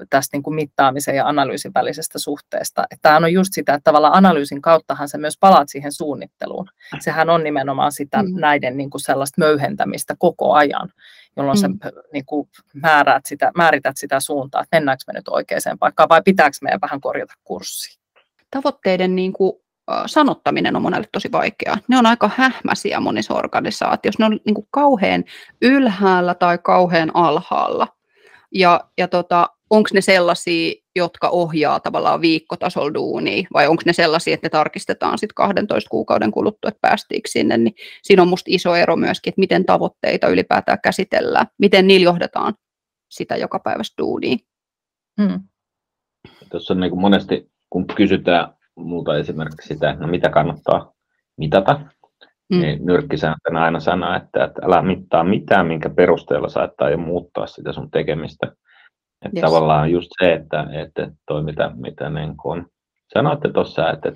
tästä 0.10 0.38
niin 0.38 0.44
kuin 0.44 0.56
mittaamisen 0.56 1.16
ja 1.16 1.28
analyysin 1.28 1.72
välisestä 1.76 2.20
suhteesta. 2.20 2.86
Tämä 3.02 3.18
on 3.18 3.34
just 3.34 3.54
sitä, 3.54 3.74
että 3.74 3.84
tavallaan 3.84 4.16
analyysin 4.16 4.62
kauttahan 4.62 5.10
se 5.10 5.18
myös 5.18 5.38
palaat 5.40 5.70
siihen 5.70 5.92
suunnitteluun. 5.92 6.68
Sehän 7.00 7.30
on 7.30 7.44
nimenomaan 7.44 7.92
sitä 7.92 8.24
mm. 8.24 8.30
näiden 8.40 8.78
niin 8.78 8.90
kuin 8.90 9.02
sellaista 9.02 9.42
möyhentämistä 9.42 10.16
koko 10.20 10.54
ajan, 10.54 10.90
jolloin 11.38 11.58
mm. 11.58 11.62
sä 11.62 11.92
niin 12.14 12.26
kuin 12.26 12.50
määrät 12.74 13.26
sitä, 13.26 13.52
määrität 13.58 13.98
sitä 13.98 14.20
suuntaa, 14.20 14.62
että 14.62 14.78
mennäänkö 14.78 15.04
me 15.08 15.14
nyt 15.14 15.28
oikeaan 15.28 15.80
paikkaan 15.80 16.10
vai 16.10 16.22
pitääkö 16.22 16.58
meidän 16.62 16.82
vähän 16.82 17.02
korjata 17.02 17.34
kurssia. 17.44 18.00
Tavoitteiden 18.52 19.16
niin 19.16 19.34
kuin 19.34 19.54
sanottaminen 20.06 20.76
on 20.76 20.82
monelle 20.82 21.08
tosi 21.12 21.32
vaikeaa. 21.32 21.78
Ne 21.88 21.98
on 21.98 22.06
aika 22.06 22.30
hähmäisiä 22.36 23.00
monissa 23.00 23.34
organisaatioissa. 23.34 24.24
Ne 24.24 24.26
on 24.26 24.40
niin 24.46 24.54
kuin 24.54 24.68
kauhean 24.72 25.24
ylhäällä 25.62 26.34
tai 26.36 26.58
kauhean 26.58 27.12
alhaalla. 27.14 27.88
Ja, 28.52 28.82
ja 28.98 29.08
tota, 29.08 29.50
onko 29.70 29.90
ne 29.94 30.02
sellaisia, 30.02 30.83
jotka 30.96 31.30
ohjaa 31.30 31.80
tavallaan 31.80 32.22
viikkotasolla 32.22 32.94
duunia, 32.94 33.48
vai 33.54 33.68
onko 33.68 33.84
ne 33.86 33.94
sellaisia, 33.94 34.34
että 34.34 34.46
ne 34.46 34.50
tarkistetaan 34.50 35.18
sitten 35.18 35.36
12 35.36 35.90
kuukauden 35.90 36.32
kuluttua, 36.32 36.68
että 36.68 36.82
päästiinkö 36.82 37.30
sinne, 37.30 37.58
niin 37.58 37.76
siinä 38.04 38.22
on 38.22 38.28
musta 38.28 38.48
iso 38.48 38.76
ero 38.76 38.96
myöskin, 38.96 39.32
että 39.32 39.40
miten 39.40 39.66
tavoitteita 39.66 40.28
ylipäätään 40.28 40.78
käsitellään, 40.84 41.48
miten 41.58 41.88
niillä 41.88 42.06
johdetaan 42.06 42.54
sitä 43.10 43.36
joka 43.36 43.60
päivästä 43.60 43.94
duunia. 43.98 44.38
Hmm. 45.22 45.40
Tuossa 46.50 46.74
on 46.74 46.80
niin 46.80 46.90
kuin 46.90 47.02
monesti, 47.02 47.52
kun 47.70 47.88
kysytään 47.88 48.54
multa 48.76 49.18
esimerkiksi 49.18 49.74
sitä, 49.74 49.94
no 49.94 50.08
mitä 50.08 50.30
kannattaa 50.30 50.94
mitata, 51.38 51.80
Mm. 52.54 52.62
Niin 52.62 52.86
nyrkkisääntönä 52.86 53.64
aina 53.64 53.80
sanoo, 53.80 54.16
että, 54.16 54.44
että 54.44 54.62
älä 54.66 54.82
mittaa 54.82 55.24
mitään, 55.24 55.68
minkä 55.68 55.90
perusteella 55.90 56.64
et 56.64 56.82
aio 56.82 56.98
muuttaa 56.98 57.48
sitä 57.48 57.74
sun 57.74 57.92
tekemistä. 57.92 58.56
Että 59.26 59.40
yes. 59.40 59.42
tavallaan 59.42 59.92
just 59.92 60.10
se, 60.20 60.34
että, 60.34 60.68
että 60.72 61.12
toi 61.28 61.44
mitä, 61.44 61.72
mitä 61.76 62.10
niin 62.10 62.38
kun 62.38 62.72
sanoitte 63.14 63.52
tuossa, 63.52 63.92
että, 63.92 64.12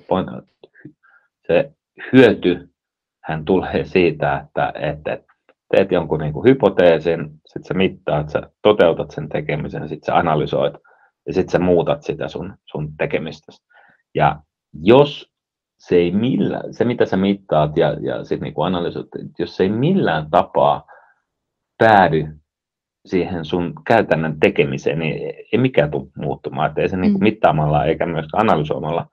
se 1.46 1.72
hyöty 2.12 2.68
hän 3.24 3.44
tulee 3.44 3.84
siitä, 3.84 4.44
että, 4.46 4.72
että 4.74 5.18
teet 5.70 5.92
jonkun 5.92 6.20
niin 6.20 6.32
kuin 6.32 6.48
hypoteesin, 6.48 7.30
sitten 7.46 7.64
sä 7.64 7.74
mittaat, 7.74 8.28
sä 8.28 8.42
toteutat 8.62 9.10
sen 9.10 9.28
tekemisen, 9.28 9.88
sitten 9.88 10.06
sä 10.06 10.16
analysoit 10.16 10.74
ja 11.26 11.32
sitten 11.32 11.52
sä 11.52 11.58
muutat 11.58 12.02
sitä 12.02 12.28
sun, 12.28 12.54
sun 12.66 12.96
tekemistä. 12.96 13.52
Ja 14.14 14.40
jos 14.82 15.30
se 15.78 15.96
ei 15.96 16.10
millään, 16.10 16.74
se 16.74 16.84
mitä 16.84 17.06
sä 17.06 17.16
mittaat 17.16 17.76
ja, 17.76 17.92
ja 17.92 18.24
sitten 18.24 18.46
niin 18.46 18.66
analysoit, 18.66 19.06
jos 19.38 19.56
se 19.56 19.62
ei 19.62 19.68
millään 19.68 20.30
tapaa 20.30 20.86
päädy 21.78 22.38
siihen 23.08 23.44
sun 23.44 23.72
käytännön 23.86 24.40
tekemiseen, 24.40 24.98
niin 24.98 25.34
ei 25.52 25.58
mikään 25.58 25.90
tule 25.90 26.08
muuttumaan. 26.16 26.68
Että 26.68 26.80
ei 26.80 26.88
se 26.88 26.96
mm. 26.96 27.02
niin 27.02 27.20
mittaamalla 27.20 27.84
eikä 27.84 28.06
myöskään 28.06 28.40
analysoimalla 28.40 29.06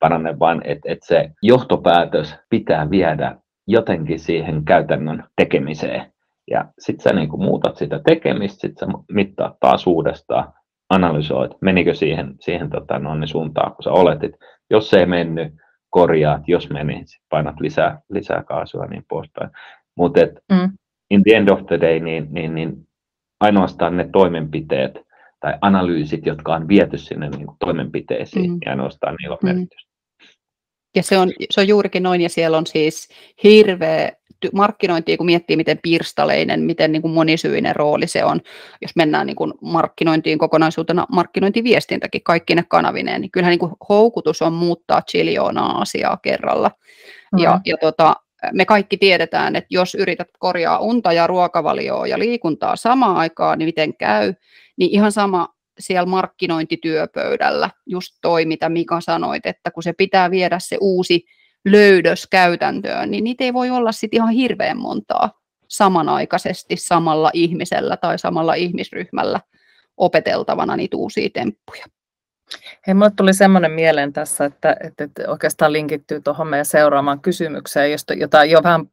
parane, 0.00 0.38
vaan 0.38 0.62
että 0.64 0.92
et 0.92 0.98
se 1.02 1.30
johtopäätös 1.42 2.36
pitää 2.50 2.90
viedä 2.90 3.36
jotenkin 3.66 4.18
siihen 4.18 4.64
käytännön 4.64 5.24
tekemiseen. 5.36 6.12
Ja 6.50 6.64
sitten 6.78 7.02
sä 7.02 7.16
niin 7.16 7.40
muutat 7.40 7.76
sitä 7.76 8.00
tekemistä, 8.06 8.60
sitten 8.60 8.88
sä 8.88 8.98
mittaat 9.12 9.56
taas 9.60 9.86
uudestaan, 9.86 10.52
analysoit, 10.90 11.52
menikö 11.60 11.94
siihen, 11.94 12.34
siihen 12.40 12.70
tota, 12.70 12.98
no, 12.98 13.14
niin 13.14 13.28
suuntaan, 13.28 13.72
kun 13.72 13.82
sä 13.82 13.90
oletit. 13.90 14.32
Jos 14.70 14.90
se 14.90 14.98
ei 14.98 15.06
mennyt, 15.06 15.54
korjaat, 15.90 16.42
jos 16.46 16.70
meni, 16.70 17.02
sit 17.06 17.22
painat 17.28 17.60
lisää, 17.60 18.00
lisää 18.10 18.42
kaasua 18.42 18.84
ja 18.84 18.90
niin 18.90 19.04
poispäin. 19.08 19.50
Mutta 19.96 20.20
mm. 20.52 20.70
in 21.10 21.22
the 21.22 21.36
end 21.36 21.48
of 21.48 21.66
the 21.66 21.80
day, 21.80 22.00
niin, 22.00 22.28
niin, 22.30 22.54
niin 22.54 22.86
ainoastaan 23.42 23.96
ne 23.96 24.08
toimenpiteet 24.12 24.98
tai 25.40 25.54
analyysit, 25.60 26.26
jotka 26.26 26.54
on 26.54 26.68
viety 26.68 26.98
sinne 26.98 27.28
niin 27.28 27.46
kuin 27.46 27.56
toimenpiteisiin 27.58 28.50
mm. 28.50 28.58
ja 28.64 28.70
ainoastaan 28.70 29.14
niillä 29.14 29.32
on 29.32 29.38
mm. 29.42 29.48
merkitystä. 29.48 29.92
Ja 30.96 31.02
se 31.02 31.18
on, 31.18 31.32
se 31.50 31.60
on 31.60 31.68
juurikin 31.68 32.02
noin, 32.02 32.20
ja 32.20 32.28
siellä 32.28 32.58
on 32.58 32.66
siis 32.66 33.08
hirveä 33.44 34.12
markkinointia, 34.52 35.16
kun 35.16 35.26
miettii, 35.26 35.56
miten 35.56 35.78
pirstaleinen, 35.82 36.60
miten 36.60 36.92
niin 36.92 37.02
kuin 37.02 37.14
monisyinen 37.14 37.76
rooli 37.76 38.06
se 38.06 38.24
on, 38.24 38.40
jos 38.82 38.96
mennään 38.96 39.26
niin 39.26 39.36
kuin 39.36 39.52
markkinointiin 39.60 40.38
kokonaisuutena, 40.38 41.06
markkinointiviestintäkin 41.12 42.22
kaikki 42.22 42.54
ne 42.54 42.64
kanavineen, 42.68 43.20
niin 43.20 43.30
kyllähän 43.30 43.50
niin 43.50 43.58
kuin 43.58 43.72
houkutus 43.88 44.42
on 44.42 44.52
muuttaa 44.52 45.02
chiljoonaa 45.02 45.80
asiaa 45.80 46.16
kerralla. 46.16 46.68
Mm-hmm. 46.68 47.44
Ja, 47.44 47.60
ja 47.64 47.76
tota, 47.80 48.16
me 48.52 48.64
kaikki 48.64 48.96
tiedetään, 48.96 49.56
että 49.56 49.68
jos 49.70 49.94
yrität 49.94 50.28
korjaa 50.38 50.78
unta 50.78 51.12
ja 51.12 51.26
ruokavalioa 51.26 52.06
ja 52.06 52.18
liikuntaa 52.18 52.76
samaan 52.76 53.16
aikaan, 53.16 53.58
niin 53.58 53.66
miten 53.66 53.96
käy, 53.96 54.34
niin 54.76 54.90
ihan 54.90 55.12
sama 55.12 55.48
siellä 55.78 56.06
markkinointityöpöydällä, 56.06 57.70
just 57.86 58.14
toi, 58.22 58.44
mitä 58.44 58.68
Mika 58.68 59.00
sanoit, 59.00 59.46
että 59.46 59.70
kun 59.70 59.82
se 59.82 59.92
pitää 59.92 60.30
viedä 60.30 60.58
se 60.58 60.76
uusi 60.80 61.24
löydös 61.64 62.26
käytäntöön, 62.30 63.10
niin 63.10 63.24
niitä 63.24 63.44
ei 63.44 63.52
voi 63.52 63.70
olla 63.70 63.92
sitten 63.92 64.18
ihan 64.18 64.34
hirveän 64.34 64.78
montaa 64.78 65.30
samanaikaisesti 65.68 66.76
samalla 66.76 67.30
ihmisellä 67.34 67.96
tai 67.96 68.18
samalla 68.18 68.54
ihmisryhmällä 68.54 69.40
opeteltavana 69.96 70.76
niitä 70.76 70.96
uusia 70.96 71.28
temppuja. 71.34 71.84
Hei, 72.86 72.94
mulle 72.94 73.10
tuli 73.16 73.34
semmoinen 73.34 73.70
mieleen 73.70 74.12
tässä, 74.12 74.44
että, 74.44 74.76
että, 74.80 75.04
että 75.04 75.22
oikeastaan 75.26 75.72
linkittyy 75.72 76.20
tuohon 76.20 76.46
meidän 76.46 76.66
seuraavaan 76.66 77.20
kysymykseen, 77.20 77.92
josta, 77.92 78.14
jota 78.14 78.44
jo 78.44 78.62
vähän 78.62 78.86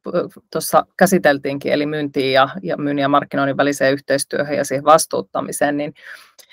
tuossa 0.52 0.86
käsiteltiinkin, 0.96 1.72
eli 1.72 1.86
myyntiin 1.86 2.32
ja, 2.32 2.48
ja 2.62 2.76
myynnin 2.76 3.02
ja 3.02 3.08
markkinoinnin 3.08 3.56
väliseen 3.56 3.92
yhteistyöhön 3.92 4.56
ja 4.56 4.64
siihen 4.64 4.84
vastuuttamiseen, 4.84 5.76
niin 5.76 5.94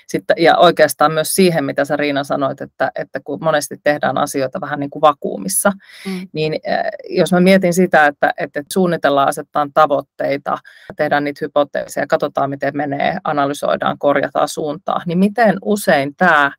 sitten, 0.08 0.36
ja 0.38 0.56
oikeastaan 0.56 1.12
myös 1.12 1.28
siihen, 1.34 1.64
mitä 1.64 1.84
sä 1.84 1.96
Riina 1.96 2.24
sanoit, 2.24 2.60
että, 2.60 2.90
että 2.94 3.20
kun 3.24 3.38
monesti 3.44 3.76
tehdään 3.82 4.18
asioita 4.18 4.60
vähän 4.60 4.80
niin 4.80 4.90
kuin 4.90 5.00
vakuumissa, 5.00 5.72
mm. 6.06 6.28
niin 6.32 6.60
jos 7.08 7.32
mä 7.32 7.40
mietin 7.40 7.74
sitä, 7.74 8.06
että, 8.06 8.34
että 8.38 8.62
suunnitellaan, 8.72 9.28
asettaa 9.28 9.66
tavoitteita, 9.74 10.58
tehdään 10.96 11.24
niitä 11.24 11.38
hypoteeseja, 11.42 12.06
katsotaan 12.06 12.50
miten 12.50 12.76
menee, 12.76 13.16
analysoidaan, 13.24 13.98
korjataan 13.98 14.48
suuntaa, 14.48 15.02
niin 15.06 15.18
miten 15.18 15.56
usein 15.62 16.14
tämä 16.16 16.52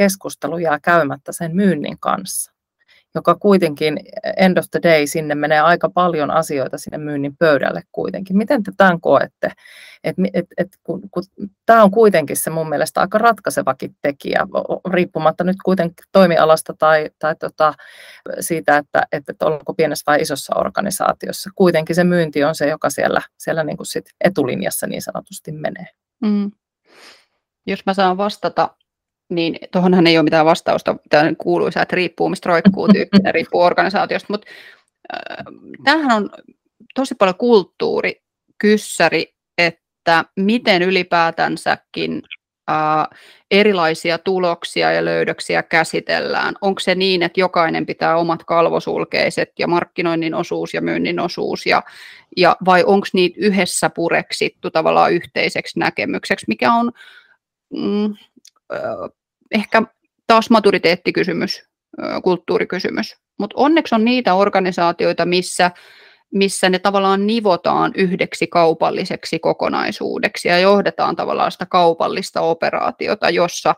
keskustelu 0.00 0.58
jää 0.58 0.78
käymättä 0.82 1.32
sen 1.32 1.56
myynnin 1.56 1.98
kanssa? 1.98 2.52
joka 3.14 3.34
kuitenkin 3.34 3.98
end 4.36 4.56
of 4.56 4.64
the 4.70 4.80
day 4.82 5.06
sinne 5.06 5.34
menee 5.34 5.60
aika 5.60 5.90
paljon 5.90 6.30
asioita 6.30 6.78
sinne 6.78 6.98
myynnin 6.98 7.36
pöydälle 7.36 7.82
kuitenkin. 7.92 8.36
Miten 8.36 8.62
te 8.62 8.72
tämän 8.76 9.00
koette? 9.00 9.52
Et, 10.04 10.16
et, 10.34 10.46
et, 10.58 10.68
kun, 10.82 11.00
kun, 11.10 11.22
tämä 11.66 11.82
on 11.82 11.90
kuitenkin 11.90 12.36
se 12.36 12.50
mun 12.50 12.68
mielestä 12.68 13.00
aika 13.00 13.18
ratkaisevakin 13.18 13.96
tekijä, 14.02 14.46
riippumatta 14.90 15.44
nyt 15.44 15.56
kuitenkin 15.64 16.04
toimialasta 16.12 16.74
tai, 16.78 17.10
tai 17.18 17.36
tota, 17.36 17.74
siitä, 18.40 18.76
että, 18.76 19.02
että 19.12 19.32
onko 19.40 19.74
pienessä 19.74 20.04
vai 20.06 20.20
isossa 20.20 20.56
organisaatiossa. 20.56 21.50
Kuitenkin 21.54 21.96
se 21.96 22.04
myynti 22.04 22.44
on 22.44 22.54
se, 22.54 22.68
joka 22.68 22.90
siellä, 22.90 23.22
siellä 23.38 23.64
niin 23.64 23.76
kuin 23.76 23.86
sit 23.86 24.04
etulinjassa 24.20 24.86
niin 24.86 25.02
sanotusti 25.02 25.52
menee. 25.52 25.86
Mm. 26.22 26.50
Jos 27.66 27.86
mä 27.86 27.94
saan 27.94 28.16
vastata 28.16 28.76
niin 29.30 29.58
tuohonhan 29.72 30.06
ei 30.06 30.18
ole 30.18 30.24
mitään 30.24 30.46
vastausta, 30.46 30.96
tämä 31.08 31.32
kuuluisa, 31.38 31.82
että 31.82 31.96
riippuu 31.96 32.28
mistä 32.28 32.48
roikkuu 32.48 32.88
tyyppinen, 32.88 33.34
riippuu 33.34 33.60
organisaatiosta, 33.60 34.26
mutta 34.32 34.46
äh, 35.14 35.44
tämähän 35.84 36.16
on 36.16 36.30
tosi 36.94 37.14
paljon 37.14 37.36
kulttuurikyssäri, 37.36 39.34
että 39.58 40.24
miten 40.36 40.82
ylipäätänsäkin 40.82 42.22
äh, 42.70 43.06
erilaisia 43.50 44.18
tuloksia 44.18 44.92
ja 44.92 45.04
löydöksiä 45.04 45.62
käsitellään. 45.62 46.54
Onko 46.60 46.80
se 46.80 46.94
niin, 46.94 47.22
että 47.22 47.40
jokainen 47.40 47.86
pitää 47.86 48.16
omat 48.16 48.44
kalvosulkeiset 48.44 49.52
ja 49.58 49.66
markkinoinnin 49.66 50.34
osuus 50.34 50.74
ja 50.74 50.80
myynnin 50.80 51.20
osuus, 51.20 51.66
ja, 51.66 51.82
ja 52.36 52.56
vai 52.64 52.84
onko 52.84 53.06
niitä 53.12 53.36
yhdessä 53.40 53.90
pureksittu 53.90 54.70
tavallaan 54.70 55.12
yhteiseksi 55.12 55.78
näkemykseksi, 55.78 56.44
mikä 56.48 56.72
on 56.72 56.92
mm, 57.76 58.14
ehkä 59.50 59.82
taas 60.26 60.50
maturiteettikysymys, 60.50 61.62
kulttuurikysymys. 62.22 63.16
Mutta 63.38 63.54
onneksi 63.56 63.94
on 63.94 64.04
niitä 64.04 64.34
organisaatioita, 64.34 65.24
missä, 65.24 65.70
missä 66.34 66.70
ne 66.70 66.78
tavallaan 66.78 67.26
nivotaan 67.26 67.92
yhdeksi 67.94 68.46
kaupalliseksi 68.46 69.38
kokonaisuudeksi 69.38 70.48
ja 70.48 70.58
johdetaan 70.58 71.16
tavallaan 71.16 71.52
sitä 71.52 71.66
kaupallista 71.66 72.40
operaatiota, 72.40 73.30
jossa 73.30 73.74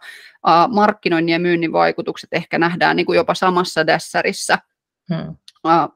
markkinoinnin 0.68 1.32
ja 1.32 1.38
myynnin 1.38 1.72
vaikutukset 1.72 2.32
ehkä 2.32 2.58
nähdään 2.58 2.96
niin 2.96 3.06
kuin 3.06 3.16
jopa 3.16 3.34
samassa 3.34 3.86
dässärissä. 3.86 4.58
Hmm. 5.14 5.36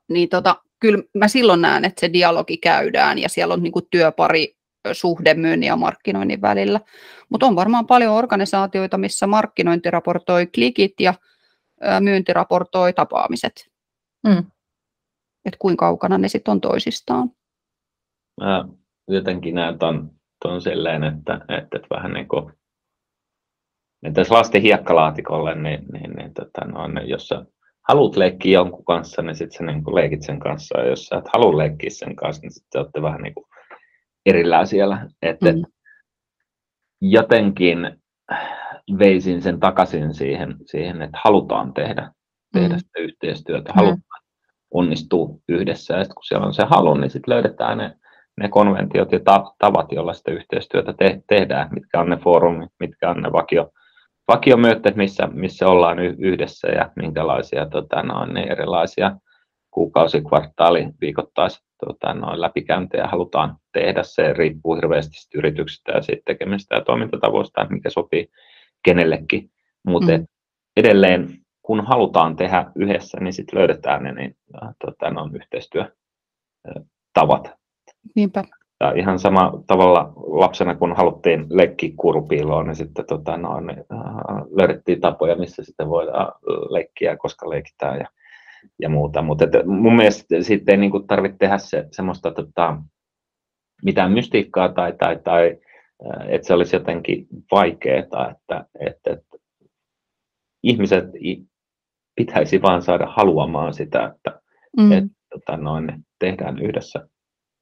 niin 0.09 0.29
tota, 0.29 0.57
kyllä 0.81 1.03
mä 1.15 1.29
silloin 1.29 1.63
näen, 1.63 1.85
että 1.85 2.01
se 2.01 2.13
dialogi 2.13 2.57
käydään 2.57 3.19
ja 3.19 3.29
siellä 3.29 3.55
on 3.55 3.63
niin 3.63 3.73
kuin 3.73 3.87
työpari 3.91 4.56
suhde 4.93 5.35
myynnin 5.35 5.67
ja 5.67 5.77
markkinoinnin 5.77 6.43
välillä. 6.43 6.81
Mutta 7.29 7.47
on 7.47 7.57
varmaan 7.57 7.87
paljon 7.87 8.15
organisaatioita, 8.15 8.99
missä 8.99 9.27
markkinointi 9.27 9.91
raportoi 9.91 10.47
klikit 10.47 10.95
ja 11.01 11.15
myynti 12.01 12.33
raportoi 12.33 12.93
tapaamiset. 12.93 13.71
Mm. 14.27 14.39
Että 15.45 15.59
kuinka 15.59 15.87
kaukana 15.87 16.19
ne 16.19 16.29
sitten 16.29 16.53
on 16.53 16.61
toisistaan. 16.61 17.31
Mä 18.41 18.69
jotenkin 19.09 19.55
näen 19.55 19.79
ton, 19.79 20.11
ton 20.43 20.63
silleen, 20.63 21.05
että, 21.05 21.35
että, 21.35 21.77
että 21.77 21.89
vähän 21.91 22.13
niin 22.13 22.29
kuin 22.29 22.53
että 24.03 24.21
jos 24.21 24.31
lasten 24.31 24.63
hiekkalaatikolle, 24.63 25.55
niin, 25.55 25.85
niin, 25.93 26.11
niin 26.11 26.35
tota, 26.35 26.65
no, 26.65 27.03
jos 27.03 27.29
sä 27.29 27.45
haluat 27.89 28.17
leikkiä 28.17 28.53
jonkun 28.53 28.85
kanssa, 28.85 29.23
niin 29.23 29.37
sitten 29.37 29.59
sä 29.59 29.65
niin 29.65 29.95
leikit 29.95 30.23
sen 30.23 30.39
kanssa, 30.39 30.79
ja 30.79 30.87
jos 30.87 31.07
sä 31.07 31.17
et 31.17 31.25
halua 31.35 31.59
leikkiä 31.59 31.91
sen 31.91 32.17
kanssa, 32.17 32.43
niin 32.43 32.53
sitten 32.53 32.81
olette 32.81 33.03
vähän 33.03 33.23
niin 33.23 33.35
kuin 33.35 33.47
erillään 34.27 34.67
siellä. 34.67 35.09
Että 35.23 35.53
mm. 35.53 35.63
Jotenkin 37.01 37.79
veisin 38.99 39.43
sen 39.43 39.61
takaisin 39.61 40.15
siihen, 40.15 40.57
siihen 40.67 41.03
että 41.03 41.19
halutaan 41.25 41.75
tehdä, 41.75 42.13
tehdä 42.53 42.75
mm. 42.75 42.79
sitä 42.79 43.01
yhteistyötä, 43.01 43.73
mm. 43.73 43.77
halutaan 43.77 44.23
onnistua 44.71 45.29
yhdessä. 45.49 45.95
Ja 45.95 46.05
sitten 46.05 46.15
kun 46.15 46.25
siellä 46.25 46.47
on 46.47 46.55
se 46.55 46.65
halu, 46.65 46.95
niin 46.95 47.11
sitten 47.11 47.35
löydetään 47.35 47.79
ne, 47.79 47.97
ne 48.41 48.49
konventiot 48.49 49.13
ja 49.13 49.21
tavat, 49.59 49.93
joilla 49.93 50.13
sitä 50.13 50.31
yhteistyötä 50.31 50.93
te- 50.93 51.23
tehdään, 51.29 51.69
mitkä 51.73 52.01
on 52.01 52.11
ne 52.11 52.17
foorumit, 52.17 52.71
mitkä 52.81 53.11
on 53.11 53.23
ne 53.23 53.33
vakio, 53.33 53.71
vakiomyötteet, 54.29 54.97
missä, 54.97 55.27
missä 55.27 55.69
ollaan 55.69 55.99
yhdessä 55.99 56.69
ja 56.69 56.91
minkälaisia 56.97 57.67
tota, 57.67 58.03
no, 58.03 58.27
ne 58.27 58.43
erilaisia 58.43 59.17
kuukausi, 59.71 60.23
kvartaali, 60.23 60.89
viikoittais 61.01 61.66
tota, 61.85 62.15
noin 62.15 62.41
läpikäyntejä 62.41 63.07
halutaan 63.07 63.57
tehdä. 63.73 64.03
Se 64.03 64.33
riippuu 64.33 64.75
hirveästi 64.75 65.39
yrityksestä 65.39 65.93
ja 65.93 66.03
siitä 66.03 66.23
tekemistä 66.25 66.75
ja 66.75 66.81
toimintatavoista, 66.81 67.63
että 67.63 67.75
mikä 67.75 67.91
sopii 67.91 68.29
kenellekin. 68.83 69.51
Mutta 69.87 70.19
mm. 70.19 70.27
edelleen, 70.77 71.29
kun 71.63 71.81
halutaan 71.81 72.37
tehdä 72.37 72.67
yhdessä, 72.75 73.19
niin 73.21 73.33
sitten 73.33 73.59
löydetään 73.59 74.03
ne 74.03 74.13
niin, 74.13 74.37
äh, 74.63 74.69
tota, 74.85 75.11
no, 75.11 75.31
yhteistyötavat. 75.35 77.51
Niinpä. 78.15 78.45
Ja 78.81 78.93
ihan 78.93 79.19
sama 79.19 79.53
tavalla 79.67 80.13
lapsena, 80.17 80.75
kun 80.75 80.97
haluttiin 80.97 81.47
leikkiä 81.51 81.91
kurupiiloon, 81.97 82.67
niin 82.67 82.77
sitten 82.77 83.07
tota, 83.07 83.37
no, 83.37 83.61
niin, 83.61 83.79
äh, 83.79 83.85
löydettiin 84.61 85.01
tapoja, 85.01 85.37
missä 85.37 85.65
sitten 85.65 85.89
voidaan 85.89 86.33
leikkiä, 86.71 87.17
koska 87.17 87.51
leikitään. 87.51 87.99
Ja, 87.99 88.07
ja 88.81 88.89
muuta. 88.89 89.23
Mutta 89.23 89.47
mun 89.67 89.97
mielestä 89.97 90.43
sitten 90.43 90.73
ei 90.73 90.79
niin 90.81 91.07
tarvitse 91.07 91.39
tehdä 91.39 91.59
se, 91.59 91.89
semmoista 91.93 92.31
tota, 92.31 92.77
mitään 93.85 94.13
mystiikkaa 94.13 94.73
tai, 94.73 94.93
tai, 94.99 95.19
tai 95.25 95.59
että 96.29 96.47
se 96.47 96.55
olisi 96.55 96.77
jotenkin 96.77 97.27
vaikeaa, 97.51 98.31
että, 98.31 98.65
että, 98.81 99.13
että 99.13 99.37
ihmiset 100.63 101.05
pitäisi 102.17 102.63
vaan 102.63 102.83
saada 102.83 103.07
haluamaan 103.07 103.75
sitä, 103.75 104.15
että, 104.17 104.41
mm. 104.77 104.93
että 104.93 105.11
tota, 105.31 105.57
noin, 105.57 105.93
tehdään 106.19 106.59
yhdessä 106.59 107.09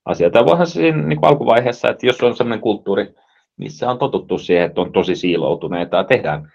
asioita. 0.04 0.46
Voihan 0.46 0.66
siinä 0.66 1.02
niin 1.02 1.20
kuin 1.20 1.30
alkuvaiheessa, 1.30 1.90
että 1.90 2.06
jos 2.06 2.22
on 2.22 2.36
sellainen 2.36 2.60
kulttuuri, 2.60 3.14
missä 3.56 3.90
on 3.90 3.98
totuttu 3.98 4.38
siihen, 4.38 4.64
että 4.64 4.80
on 4.80 4.92
tosi 4.92 5.16
siiloutuneita 5.16 5.96
ja 5.96 6.04
tehdään 6.04 6.52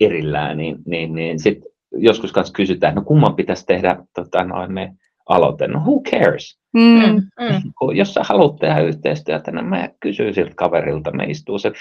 erillään, 0.00 0.56
niin, 0.56 0.76
niin, 0.86 1.14
niin 1.14 1.40
sitten 1.40 1.69
joskus 1.92 2.32
kanssa 2.32 2.52
kysytään, 2.52 2.94
no 2.94 3.02
kumman 3.02 3.36
pitäisi 3.36 3.66
tehdä 3.66 3.96
tota, 4.14 4.44
noin, 4.44 4.74
ne 4.74 4.94
aloite. 5.28 5.66
No 5.66 5.80
who 5.80 6.00
cares? 6.00 6.58
Mm, 6.74 7.14
mm. 7.14 7.72
Jos 7.94 8.14
sä 8.14 8.20
haluat 8.24 8.56
tehdä 8.56 8.80
yhteistyötä, 8.80 9.50
niin 9.50 9.66
mä 9.66 9.88
kysyn 10.00 10.34
siltä 10.34 10.54
kaverilta, 10.56 11.12
me 11.12 11.24
istuu 11.24 11.58
se 11.58 11.72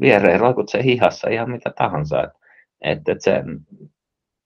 viereen, 0.00 0.40
roikut 0.40 0.68
se 0.68 0.82
hihassa 0.82 1.30
ihan 1.30 1.50
mitä 1.50 1.72
tahansa. 1.78 2.22
Että 2.22 2.32
et, 2.82 3.08
et 3.08 3.22
se, 3.22 3.42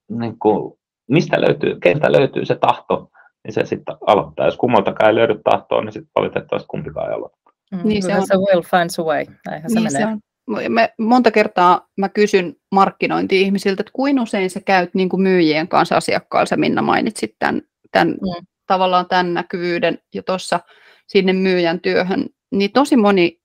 niin 0.09 0.39
kuin, 0.39 0.79
mistä 1.09 1.41
löytyy, 1.41 1.81
keltä 1.81 2.13
löytyy 2.13 2.45
se 2.45 2.55
tahto, 2.55 3.11
niin 3.45 3.55
se 3.55 3.65
sitten 3.65 3.97
aloittaa. 4.07 4.47
Jos 4.47 4.57
kummaltakaan 4.57 5.11
ei 5.11 5.15
löydy 5.15 5.41
tahtoa, 5.45 5.81
niin 5.81 5.93
sitten 5.93 6.13
valitettavasti 6.17 6.67
kumpikaan 6.69 7.09
ei 7.09 7.15
aloita. 7.15 7.37
Mm, 7.73 7.81
niin 7.85 8.03
se 8.03 8.15
on. 8.15 8.23
will 8.23 8.63
finds 8.63 8.99
a 8.99 9.03
way. 9.03 9.25
Näinhän 9.47 9.71
niin 9.75 9.91
se 9.91 9.99
menee. 9.99 10.01
Se 10.01 10.07
on. 10.07 10.21
Me, 10.69 10.95
monta 10.99 11.31
kertaa 11.31 11.89
mä 11.97 12.09
kysyn 12.09 12.57
markkinointi-ihmisiltä, 12.73 13.83
että 13.83 13.93
kuin 13.93 14.21
usein 14.21 14.51
sä 14.51 14.61
käyt 14.61 14.95
niin 14.95 15.09
kuin 15.09 15.23
myyjien 15.23 15.69
kanssa 15.69 15.97
asiakkaalla, 15.97 16.57
Minna 16.57 16.83
mainitsit 16.83 17.37
tämän, 17.39 17.63
tämän 17.93 18.09
mm. 18.09 18.47
tavallaan 18.67 19.07
tämän 19.07 19.35
näkyvyyden 19.35 19.99
jo 20.15 20.23
tuossa 20.23 20.61
sinne 21.07 21.33
myyjän 21.33 21.81
työhön, 21.81 22.27
niin 22.51 22.73
tosi 22.73 22.97
moni 22.97 23.41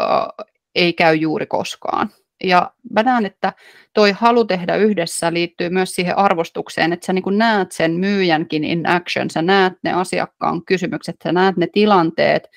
uh, 0.00 0.46
ei 0.74 0.92
käy 0.92 1.14
juuri 1.14 1.46
koskaan. 1.46 2.10
Ja 2.44 2.70
mä 2.90 3.02
näen, 3.02 3.26
että 3.26 3.52
toi 3.94 4.12
halu 4.12 4.44
tehdä 4.44 4.76
yhdessä 4.76 5.32
liittyy 5.32 5.68
myös 5.70 5.94
siihen 5.94 6.18
arvostukseen, 6.18 6.92
että 6.92 7.06
sä 7.06 7.12
niin 7.12 7.38
näet 7.38 7.72
sen 7.72 7.92
myyjänkin 7.92 8.64
in 8.64 8.88
action, 8.88 9.30
sä 9.30 9.42
näet 9.42 9.72
ne 9.82 9.92
asiakkaan 9.92 10.64
kysymykset, 10.64 11.16
sä 11.24 11.32
näet 11.32 11.56
ne 11.56 11.66
tilanteet, 11.72 12.48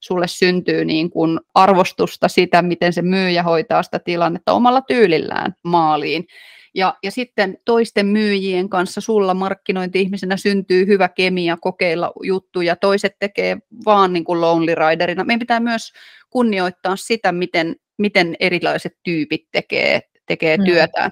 sulle 0.00 0.28
syntyy 0.28 0.84
niin 0.84 1.10
kuin 1.10 1.40
arvostusta 1.54 2.28
sitä, 2.28 2.62
miten 2.62 2.92
se 2.92 3.02
myyjä 3.02 3.42
hoitaa 3.42 3.82
sitä 3.82 3.98
tilannetta 3.98 4.52
omalla 4.52 4.80
tyylillään 4.80 5.54
maaliin. 5.64 6.26
Ja, 6.74 6.94
ja 7.02 7.10
sitten 7.10 7.58
toisten 7.64 8.06
myyjien 8.06 8.68
kanssa 8.68 9.00
sulla 9.00 9.34
markkinointi-ihmisenä 9.34 10.36
syntyy 10.36 10.86
hyvä 10.86 11.08
kemia 11.08 11.56
kokeilla 11.60 12.12
juttuja, 12.22 12.76
toiset 12.76 13.12
tekee 13.18 13.56
vaan 13.86 14.12
niin 14.12 14.24
kuin 14.24 14.40
lonely 14.40 14.74
riderina. 14.74 15.24
Meidän 15.24 15.38
pitää 15.38 15.60
myös 15.60 15.92
kunnioittaa 16.30 16.96
sitä, 16.96 17.32
miten, 17.32 17.76
miten 17.98 18.36
erilaiset 18.40 18.92
tyypit 19.02 19.42
tekee, 19.52 20.00
tekee 20.26 20.56
mm. 20.56 20.64
työtään. 20.64 21.10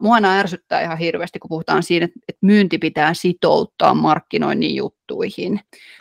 Mua 0.00 0.14
aina 0.14 0.38
ärsyttää 0.38 0.82
ihan 0.82 0.98
hirveästi, 0.98 1.38
kun 1.38 1.48
puhutaan 1.48 1.82
siitä, 1.82 2.04
että 2.04 2.38
myynti 2.40 2.78
pitää 2.78 3.14
sitouttaa 3.14 3.94
markkinoinnin 3.94 4.74
juttuihin. 4.74 5.60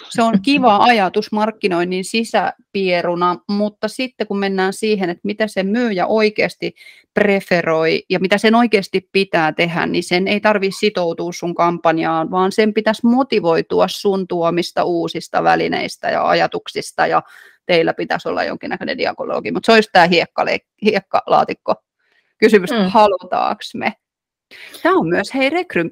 Se 0.10 0.22
on 0.22 0.42
kiva 0.46 0.78
ajatus 0.78 1.32
markkinoinnin 1.32 2.06
sisäpieruna, 2.06 3.38
mutta 3.50 3.88
sitten 3.88 4.28
kun 4.28 4.40
mennään 4.40 4.74
siihen, 4.74 5.10
että 5.10 5.22
mitä 5.24 5.48
se 5.48 5.64
myyjä 5.64 6.08
oikeasti 6.08 6.76
preferoi 7.14 8.04
ja 8.10 8.20
mitä 8.20 8.38
sen 8.38 8.56
oikeasti 8.56 9.10
pitää 9.12 9.52
tehdä, 9.52 9.86
niin 9.86 10.04
sen 10.04 10.28
ei 10.28 10.40
tarvitse 10.40 10.80
sitoutua 10.80 11.32
sun 11.32 11.56
kampanjaan, 11.56 12.32
vaan 12.32 12.52
sen 12.52 12.74
pitäisi 12.74 13.08
motivoitua 13.08 13.88
sun 13.90 14.28
tuomista 14.28 14.84
uusista 14.84 15.44
välineistä 15.44 16.10
ja 16.10 16.28
ajatuksista 16.28 17.08
ja 17.08 17.24
teillä 17.66 17.94
pitäisi 17.94 18.30
olla 18.30 18.44
jonkinnäköinen 18.44 18.98
diakologi, 18.98 19.52
mutta 19.52 19.66
se 19.66 19.72
olisi 19.72 19.90
tämä 19.92 20.08
hiekkalaatikko 20.82 21.76
kysymys, 22.38 22.72
mm. 22.72 22.78
halutaanko 22.78 23.62
me. 23.76 23.94
Tämä 24.84 24.96
on 24.96 25.08
myös 25.08 25.34
hei 25.34 25.50
rekry 25.50 25.90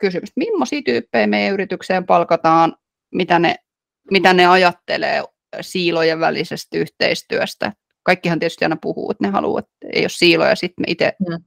kysymys. 0.00 0.32
Millaisia 0.36 0.82
tyyppejä 0.84 1.26
meidän 1.26 1.54
yritykseen 1.54 2.06
palkataan, 2.06 2.76
mitä 3.14 3.38
ne, 3.38 3.54
mitä 4.10 4.32
ne 4.32 4.46
ajattelee 4.46 5.22
siilojen 5.60 6.20
välisestä 6.20 6.78
yhteistyöstä. 6.78 7.72
Kaikkihan 8.02 8.38
tietysti 8.38 8.64
aina 8.64 8.76
puhuu, 8.82 9.10
että 9.10 9.24
ne 9.24 9.30
haluaa, 9.30 9.58
että 9.58 9.72
ei 9.92 10.02
ole 10.02 10.08
siiloja, 10.08 10.56
sitten 10.56 10.82
me 10.82 10.84
itse 10.88 11.12
mm. 11.28 11.44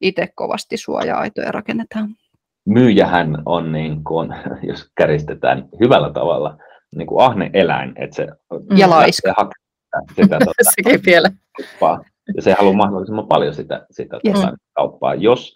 itse 0.00 0.28
kovasti 0.34 0.76
suoja-aitoja 0.76 1.52
rakennetaan. 1.52 2.16
Myyjähän 2.64 3.42
on, 3.46 3.72
niin 3.72 4.04
kuin, 4.04 4.30
jos 4.62 4.90
käristetään 4.96 5.68
hyvällä 5.80 6.12
tavalla, 6.12 6.58
niin 6.96 7.06
kuin 7.06 7.24
ahne 7.24 7.50
eläin, 7.52 7.92
että 7.96 8.16
se 8.16 8.28
ja 8.76 8.90
laiska. 8.90 9.34
Sitä, 10.16 10.38
tuota, 10.38 10.52
Sekin 10.74 11.00
vielä 11.06 11.30
ja 12.36 12.42
se 12.42 12.52
haluaa 12.52 12.76
mahdollisimman 12.76 13.26
paljon 13.26 13.54
sitä, 13.54 13.86
sitä 13.90 14.20
yes. 14.26 14.34
tuota, 14.34 14.56
kauppaa. 14.72 15.14
Jos 15.14 15.54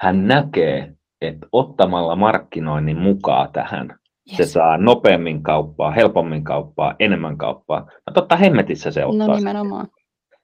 hän 0.00 0.28
näkee, 0.28 0.92
että 1.20 1.46
ottamalla 1.52 2.16
markkinoinnin 2.16 2.98
mukaan 2.98 3.52
tähän, 3.52 3.98
yes. 4.30 4.36
se 4.36 4.46
saa 4.46 4.78
nopeammin 4.78 5.42
kauppaa, 5.42 5.90
helpommin 5.90 6.44
kauppaa, 6.44 6.94
enemmän 6.98 7.38
kauppaa, 7.38 7.80
no 7.80 8.12
totta 8.14 8.36
hemmetissä 8.36 8.90
se 8.90 9.04
ottaa. 9.04 9.26
No 9.26 9.36
nimenomaan. 9.36 9.88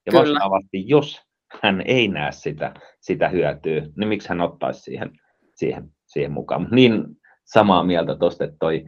Ja 0.07 0.11
Kyllä. 0.11 0.23
vastaavasti, 0.23 0.89
jos 0.89 1.23
hän 1.63 1.83
ei 1.87 2.09
näe 2.09 2.33
sitä, 2.33 2.75
sitä 3.01 3.29
hyötyä, 3.29 3.83
niin 3.97 4.09
miksi 4.09 4.29
hän 4.29 4.41
ottaisi 4.41 4.81
siihen, 4.81 5.11
siihen, 5.55 5.91
siihen 6.07 6.33
mukaan. 6.33 6.69
Niin 6.71 7.05
samaa 7.45 7.85
mieltä 7.85 8.17
tuosta, 8.17 8.45
että 8.45 8.57
toi 8.61 8.85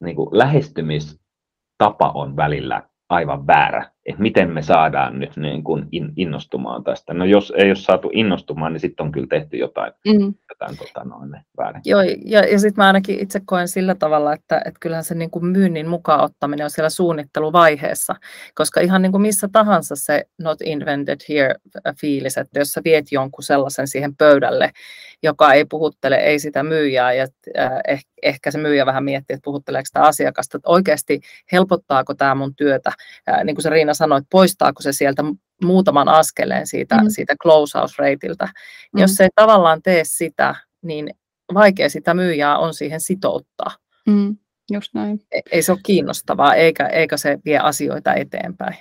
niin 0.00 0.16
kuin 0.16 0.28
lähestymistapa 0.32 2.10
on 2.14 2.36
välillä 2.36 2.88
aivan 3.08 3.46
väärä, 3.46 3.90
että 4.06 4.22
miten 4.22 4.50
me 4.50 4.62
saadaan 4.62 5.18
nyt 5.18 5.36
niin 5.36 5.64
kuin 5.64 5.88
innostumaan 6.16 6.84
tästä. 6.84 7.14
No 7.14 7.24
jos 7.24 7.52
ei 7.56 7.66
ole 7.68 7.74
saatu 7.74 8.10
innostumaan, 8.12 8.72
niin 8.72 8.80
sitten 8.80 9.06
on 9.06 9.12
kyllä 9.12 9.26
tehty 9.30 9.56
jotain, 9.56 9.92
mm. 10.06 10.34
jotain 10.48 10.78
tota, 10.78 11.04
noin, 11.04 11.30
väärin. 11.58 11.82
Joo, 11.84 12.02
ja, 12.24 12.40
ja 12.40 12.58
sitten 12.58 12.82
mä 12.82 12.86
ainakin 12.86 13.20
itse 13.20 13.40
koen 13.44 13.68
sillä 13.68 13.94
tavalla, 13.94 14.32
että, 14.32 14.56
että 14.56 14.80
kyllähän 14.80 15.04
se 15.04 15.14
niin 15.14 15.30
kuin 15.30 15.46
myynnin 15.46 15.88
mukaan 15.88 16.20
ottaminen 16.20 16.64
on 16.64 16.70
siellä 16.70 16.90
suunnitteluvaiheessa, 16.90 18.14
koska 18.54 18.80
ihan 18.80 19.02
niin 19.02 19.12
kuin 19.12 19.22
missä 19.22 19.48
tahansa 19.52 19.96
se 19.96 20.24
not 20.42 20.58
invented 20.64 21.20
here 21.28 21.54
fiilis, 22.00 22.38
että 22.38 22.58
jos 22.58 22.68
sä 22.68 22.80
viet 22.84 23.06
jonkun 23.12 23.42
sellaisen 23.42 23.88
siihen 23.88 24.16
pöydälle, 24.16 24.70
joka 25.22 25.52
ei 25.52 25.64
puhuttele, 25.64 26.16
ei 26.16 26.38
sitä 26.38 26.62
myyjää, 26.62 27.12
ja 27.12 27.26
äh, 27.58 27.70
ehkä, 27.88 28.10
ehkä 28.22 28.50
se 28.50 28.58
myyjä 28.58 28.86
vähän 28.86 29.04
miettii, 29.04 29.34
että 29.34 29.44
puhutteleeko 29.44 29.86
sitä 29.86 30.02
asiakasta, 30.02 30.56
että 30.58 30.70
oikeasti 30.70 31.20
helpottaako 31.52 32.14
tämä 32.14 32.34
mun 32.34 32.54
työtä, 32.54 32.92
äh, 33.28 33.44
niin 33.44 33.56
kuin 33.56 33.62
se 33.62 33.70
Riina 33.70 33.94
sanoi, 33.96 34.18
että 34.18 34.28
poistaako 34.30 34.82
se 34.82 34.92
sieltä 34.92 35.24
muutaman 35.64 36.08
askeleen 36.08 36.66
siitä, 36.66 36.96
mm. 36.96 37.04
siitä 37.08 37.34
close-out-reitiltä. 37.42 38.48
Mm. 38.92 39.00
Jos 39.00 39.14
se 39.14 39.24
ei 39.24 39.30
tavallaan 39.34 39.82
tee 39.82 40.02
sitä, 40.04 40.54
niin 40.82 41.10
vaikea 41.54 41.90
sitä 41.90 42.14
myyjää 42.14 42.58
on 42.58 42.74
siihen 42.74 43.00
sitouttaa. 43.00 43.70
Mm. 44.08 44.36
Just 44.72 44.94
näin. 44.94 45.20
E-, 45.32 45.40
ei 45.52 45.62
se 45.62 45.72
ole 45.72 45.80
kiinnostavaa, 45.82 46.54
eikä, 46.54 46.86
eikä 46.86 47.16
se 47.16 47.38
vie 47.44 47.58
asioita 47.58 48.14
eteenpäin. 48.14 48.76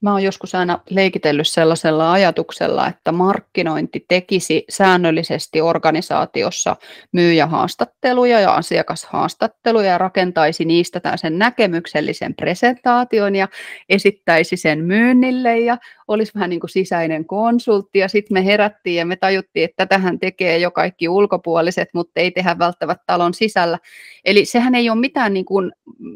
Mä 0.00 0.12
oon 0.12 0.22
joskus 0.22 0.54
aina 0.54 0.78
leikitellyt 0.90 1.48
sellaisella 1.48 2.12
ajatuksella, 2.12 2.88
että 2.88 3.12
markkinointi 3.12 4.04
tekisi 4.08 4.64
säännöllisesti 4.68 5.60
organisaatiossa 5.60 6.76
myyjähaastatteluja 7.12 8.40
ja 8.40 8.54
asiakashaastatteluja 8.54 9.90
ja 9.90 9.98
rakentaisi 9.98 10.64
niistä 10.64 11.00
sen 11.16 11.38
näkemyksellisen 11.38 12.34
presentaation 12.34 13.36
ja 13.36 13.48
esittäisi 13.88 14.56
sen 14.56 14.84
myynnille 14.84 15.58
ja 15.58 15.78
olisi 16.08 16.32
vähän 16.34 16.50
niin 16.50 16.60
kuin 16.60 16.70
sisäinen 16.70 17.24
konsultti 17.24 17.98
ja 17.98 18.08
sitten 18.08 18.34
me 18.34 18.44
herättiin 18.44 18.96
ja 18.96 19.06
me 19.06 19.16
tajuttiin, 19.16 19.64
että 19.64 19.86
tätähän 19.86 20.18
tekee 20.18 20.58
jo 20.58 20.70
kaikki 20.70 21.08
ulkopuoliset, 21.08 21.88
mutta 21.94 22.20
ei 22.20 22.30
tehdä 22.30 22.58
välttämättä 22.58 23.04
talon 23.06 23.34
sisällä. 23.34 23.78
Eli 24.24 24.44
sehän 24.44 24.74
ei 24.74 24.90
ole 24.90 25.00
mitään 25.00 25.34
niin 25.34 25.44
kuin 25.44 25.72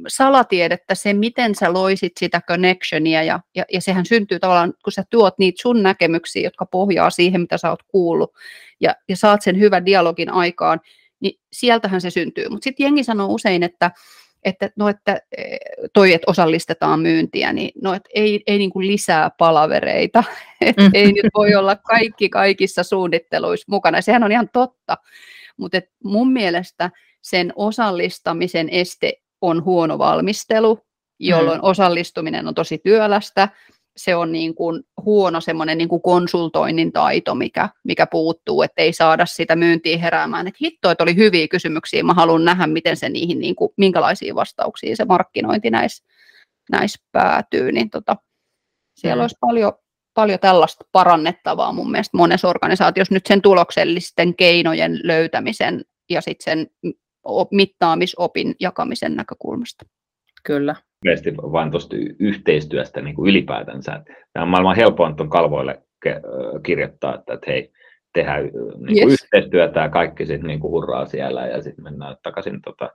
salatiedettä 0.09 0.94
se, 0.94 1.12
miten 1.12 1.55
sä 1.55 1.72
loisit 1.72 2.12
sitä 2.18 2.40
connectionia 2.49 3.22
ja, 3.22 3.38
ja, 3.55 3.64
ja 3.72 3.80
sehän 3.80 4.07
syntyy 4.07 4.39
tavallaan, 4.39 4.74
kun 4.84 4.93
sä 4.93 5.05
tuot 5.11 5.39
niitä 5.39 5.62
sun 5.62 5.82
näkemyksiä, 5.82 6.43
jotka 6.43 6.66
pohjaa 6.66 7.11
siihen, 7.11 7.41
mitä 7.41 7.59
sä 7.59 7.70
oot 7.70 7.82
kuullut 7.89 8.32
ja, 8.80 8.95
ja 9.09 9.16
saat 9.16 9.43
sen 9.43 9.59
hyvän 9.59 9.86
dialogin 9.86 10.30
aikaan, 10.30 10.80
niin 11.20 11.41
sieltähän 11.53 12.01
se 12.01 12.11
syntyy. 12.11 12.49
Mutta 12.49 12.64
sitten 12.64 12.84
jengi 12.84 13.05
sanoo 13.05 13.28
usein, 13.28 13.62
että 13.62 13.91
että, 14.45 14.70
no, 14.76 14.89
että 14.89 15.20
e, 15.36 15.57
toi, 15.93 16.12
että 16.12 16.30
osallistetaan 16.30 17.01
myyntiä, 17.01 17.53
niin 17.53 17.70
no, 17.82 17.95
että 17.95 18.11
ei, 18.14 18.43
ei 18.47 18.59
niin 18.59 18.70
kuin 18.70 18.86
lisää 18.86 19.30
palavereita, 19.39 20.24
että 20.61 20.82
mm. 20.82 20.91
ei 20.95 21.12
nyt 21.12 21.26
voi 21.34 21.55
olla 21.55 21.76
kaikki 21.76 22.28
kaikissa 22.28 22.82
suunnitteluissa 22.82 23.66
mukana. 23.68 24.01
Sehän 24.01 24.24
on 24.24 24.32
ihan 24.32 24.49
totta, 24.53 24.97
mutta 25.57 25.80
mun 26.05 26.32
mielestä 26.32 26.91
sen 27.22 27.53
osallistamisen 27.57 28.68
este 28.68 29.12
on 29.41 29.64
huono 29.64 29.99
valmistelu, 29.99 30.80
jolloin 31.19 31.59
mm. 31.59 31.64
osallistuminen 31.64 32.49
on 32.49 32.55
tosi 32.55 32.79
työlästä, 32.85 33.49
se 33.99 34.16
on 34.16 34.33
niin 34.33 34.55
kuin 34.55 34.83
huono 35.05 35.41
semmoinen 35.41 35.79
niin 35.79 35.89
kuin 35.89 36.03
konsultoinnin 36.03 36.93
taito, 36.93 37.35
mikä, 37.35 37.69
mikä 37.85 38.07
puuttuu, 38.07 38.62
että 38.62 38.83
ei 38.83 38.93
saada 38.93 39.27
sitä 39.27 39.57
myyntiä 39.57 39.99
heräämään. 39.99 40.47
Että 40.47 40.59
hitto, 40.62 40.91
että 40.91 41.05
oli 41.05 41.16
hyviä 41.16 41.49
kysymyksiä, 41.49 42.03
mä 42.03 42.14
haluan 42.14 42.45
nähdä, 42.45 42.66
miten 42.66 42.97
se 42.97 43.09
niihin, 43.09 43.39
niin 43.39 43.57
kuin, 43.57 43.73
minkälaisia 43.77 44.35
vastauksia 44.35 44.97
se 44.97 45.05
markkinointi 45.05 45.71
näissä 45.71 46.05
näis 46.71 47.03
päätyy, 47.12 47.73
niin 47.73 47.91
tota, 47.91 48.16
siellä 48.95 49.21
mm. 49.21 49.25
olisi 49.25 49.37
paljon, 49.41 49.73
paljon 50.14 50.39
tällaista 50.39 50.85
parannettavaa 50.93 51.73
mun 51.73 51.91
mielestä 51.91 52.16
monessa 52.16 52.49
organisaatiossa 52.49 53.14
nyt 53.14 53.27
sen 53.27 53.43
tuloksellisten 53.43 54.37
keinojen 54.37 55.01
löytämisen 55.03 55.85
ja 56.11 56.21
sitten 56.21 56.45
sen 56.45 56.66
mittaamisopin 57.51 58.55
jakamisen 58.61 59.16
näkökulmasta. 59.16 59.85
Kyllä 60.45 60.75
nopeasti 61.05 61.36
vain 61.36 61.70
tuosta 61.70 61.96
yhteistyöstä 62.18 63.01
niin 63.01 63.14
kuin 63.14 63.30
ylipäätänsä. 63.30 64.03
Tämä 64.32 64.42
on 64.42 64.49
maailman 64.49 64.76
helpoin 64.76 65.16
tuon 65.16 65.30
kalvoille 65.30 65.82
kirjoittaa, 66.62 67.14
että, 67.14 67.34
että 67.34 67.51
hei, 67.51 67.72
tehdään 68.14 68.42
niin 68.42 68.53
kuin 68.86 69.11
yes. 69.11 69.22
yhteistyötä 69.22 69.80
ja 69.80 69.88
kaikki 69.88 70.26
sitten 70.26 70.46
niin 70.46 70.61
kuin 70.61 70.70
hurraa 70.70 71.07
siellä 71.07 71.46
ja 71.46 71.62
sitten 71.62 71.84
mennään 71.84 72.16
takaisin 72.22 72.62
tota, 72.62 72.90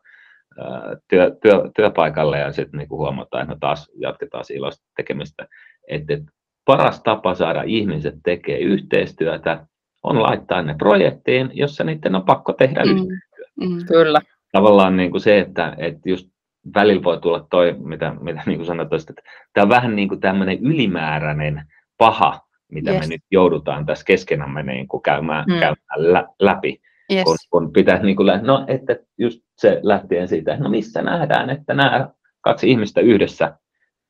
työ, 1.09 1.31
työ, 1.41 1.69
työpaikalle 1.75 2.39
ja 2.39 2.51
sitten 2.51 2.77
niin 2.77 2.87
kuin 2.87 2.99
huomataan, 2.99 3.43
että 3.43 3.53
no 3.53 3.57
taas 3.59 3.91
jatketaan 3.95 4.43
iloista 4.53 4.85
tekemistä. 4.95 5.47
Että, 5.87 6.13
että 6.13 6.31
paras 6.65 7.03
tapa 7.03 7.35
saada 7.35 7.63
ihmiset 7.65 8.15
tekee 8.23 8.59
yhteistyötä 8.59 9.67
on 10.03 10.21
laittaa 10.21 10.61
ne 10.61 10.75
projektiin, 10.77 11.49
jossa 11.53 11.83
niiden 11.83 12.15
on 12.15 12.25
pakko 12.25 12.53
tehdä 12.53 12.83
mm. 12.85 12.91
yhteistyötä. 12.91 13.51
Mm. 13.61 13.85
Kyllä. 13.87 14.19
Tavallaan 14.51 14.97
niin 14.97 15.11
kuin 15.11 15.21
se, 15.21 15.39
että, 15.39 15.75
että 15.77 16.09
just 16.09 16.32
välillä 16.76 17.03
voi 17.03 17.20
tulla 17.22 17.47
toi, 17.49 17.76
mitä, 17.80 18.16
mitä 18.22 18.43
niin 18.45 18.57
kuin 18.57 18.66
sanoit, 18.66 18.93
että 18.93 19.14
tämä 19.53 19.64
on 19.64 19.70
vähän 19.70 19.95
niin 19.95 20.09
kuin 20.09 20.22
tämmöinen 20.22 20.59
ylimääräinen 20.59 21.66
paha, 21.97 22.39
mitä 22.72 22.91
yes. 22.91 22.99
me 22.99 23.07
nyt 23.07 23.22
joudutaan 23.32 23.86
tässä 23.86 24.05
keskenämme 24.05 24.64
niin 24.64 24.88
kuin 24.88 25.03
käymään, 25.03 25.45
mm. 25.47 25.59
käymään 25.59 26.14
lä- 26.14 26.28
läpi. 26.39 26.82
Yes. 27.11 27.24
Kun, 27.24 27.38
kun 27.51 27.74
pitäisi, 27.74 28.05
niin 28.05 28.16
kuin, 28.16 28.28
no 28.41 28.66
että 28.68 28.95
just 29.18 29.41
se 29.57 29.80
lähtien 29.84 30.28
siitä, 30.28 30.57
no 30.57 30.70
missä 30.70 31.01
nähdään, 31.01 31.49
että 31.49 31.74
nämä 31.74 32.09
kaksi 32.41 32.72
ihmistä 32.72 33.01
yhdessä 33.01 33.57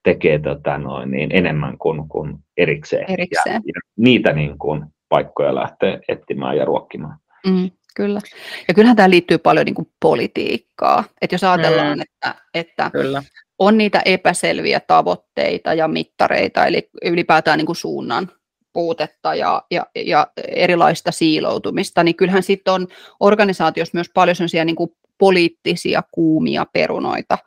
tekee 0.04 0.40
tota, 0.40 0.78
noin, 0.78 1.12
niin 1.12 1.30
enemmän 1.34 1.78
kuin, 1.78 2.10
kuin 2.10 2.36
erikseen. 2.58 3.12
erikseen. 3.12 3.54
Ja, 3.54 3.62
ja 3.66 3.82
niitä 3.98 4.34
niin 4.34 4.58
kuin, 4.58 4.86
paikkoja 5.10 5.56
lähtee 5.56 6.00
etsimään 6.08 6.58
ja 6.58 6.66
ruokkimaan. 6.66 7.18
Mm, 7.48 7.72
kyllä. 7.96 8.20
Ja 8.68 8.74
kyllähän 8.74 8.96
tämä 8.96 9.10
liittyy 9.10 9.38
paljon 9.38 9.66
niin 9.66 9.76
kuin 9.76 9.92
politiikkaa. 10.00 11.04
Että 11.22 11.34
jos 11.34 11.44
ajatellaan, 11.44 11.98
mm. 11.98 12.02
että, 12.02 12.36
että 12.54 12.90
kyllä. 12.92 13.24
on 13.60 13.78
niitä 13.78 14.02
epäselviä 14.06 14.80
tavoitteita 14.80 15.74
ja 15.74 15.88
mittareita, 15.88 16.66
eli 16.66 16.90
ylipäätään 17.06 17.58
niin 17.58 17.66
kuin 17.66 17.76
suunnan 17.76 18.32
puutetta 18.74 19.36
ja, 19.36 19.64
ja, 19.72 19.86
ja 19.96 20.28
erilaista 20.38 21.12
siiloutumista, 21.12 22.04
niin 22.04 22.16
kyllähän 22.16 22.44
sitten 22.44 22.74
on 22.74 22.88
organisaatiossa 23.20 23.98
myös 23.98 24.10
paljon 24.14 24.36
sellaisia 24.36 24.66
niin 24.66 24.76
kuin 24.76 24.92
poliittisia 25.18 26.04
kuumia 26.12 26.66
perunoita, 26.74 27.38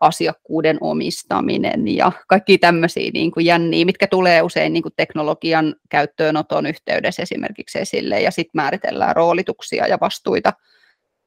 asiakkuuden 0.00 0.78
omistaminen 0.80 1.88
ja 1.88 2.12
kaikki 2.28 2.58
tämmöisiä 2.58 3.10
niin 3.14 3.30
kuin 3.30 3.46
jänniä, 3.46 3.84
mitkä 3.84 4.06
tulee 4.06 4.42
usein 4.42 4.72
niin 4.72 4.82
kuin 4.82 4.92
teknologian 4.96 5.76
käyttöönoton 5.88 6.66
yhteydessä 6.66 7.22
esimerkiksi 7.22 7.78
esille 7.78 8.20
ja 8.20 8.30
sitten 8.30 8.50
määritellään 8.54 9.16
roolituksia 9.16 9.86
ja 9.86 9.98
vastuita 10.00 10.52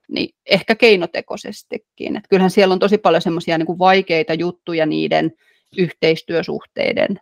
niin 0.09 0.35
ehkä 0.45 0.75
keinotekoisestikin. 0.75 2.17
Et 2.17 2.23
kyllähän 2.29 2.51
siellä 2.51 2.73
on 2.73 2.79
tosi 2.79 2.97
paljon 2.97 3.21
semmoisia 3.21 3.57
niin 3.57 3.79
vaikeita 3.79 4.33
juttuja 4.33 4.85
niiden 4.85 5.33
yhteistyösuhteiden 5.77 7.19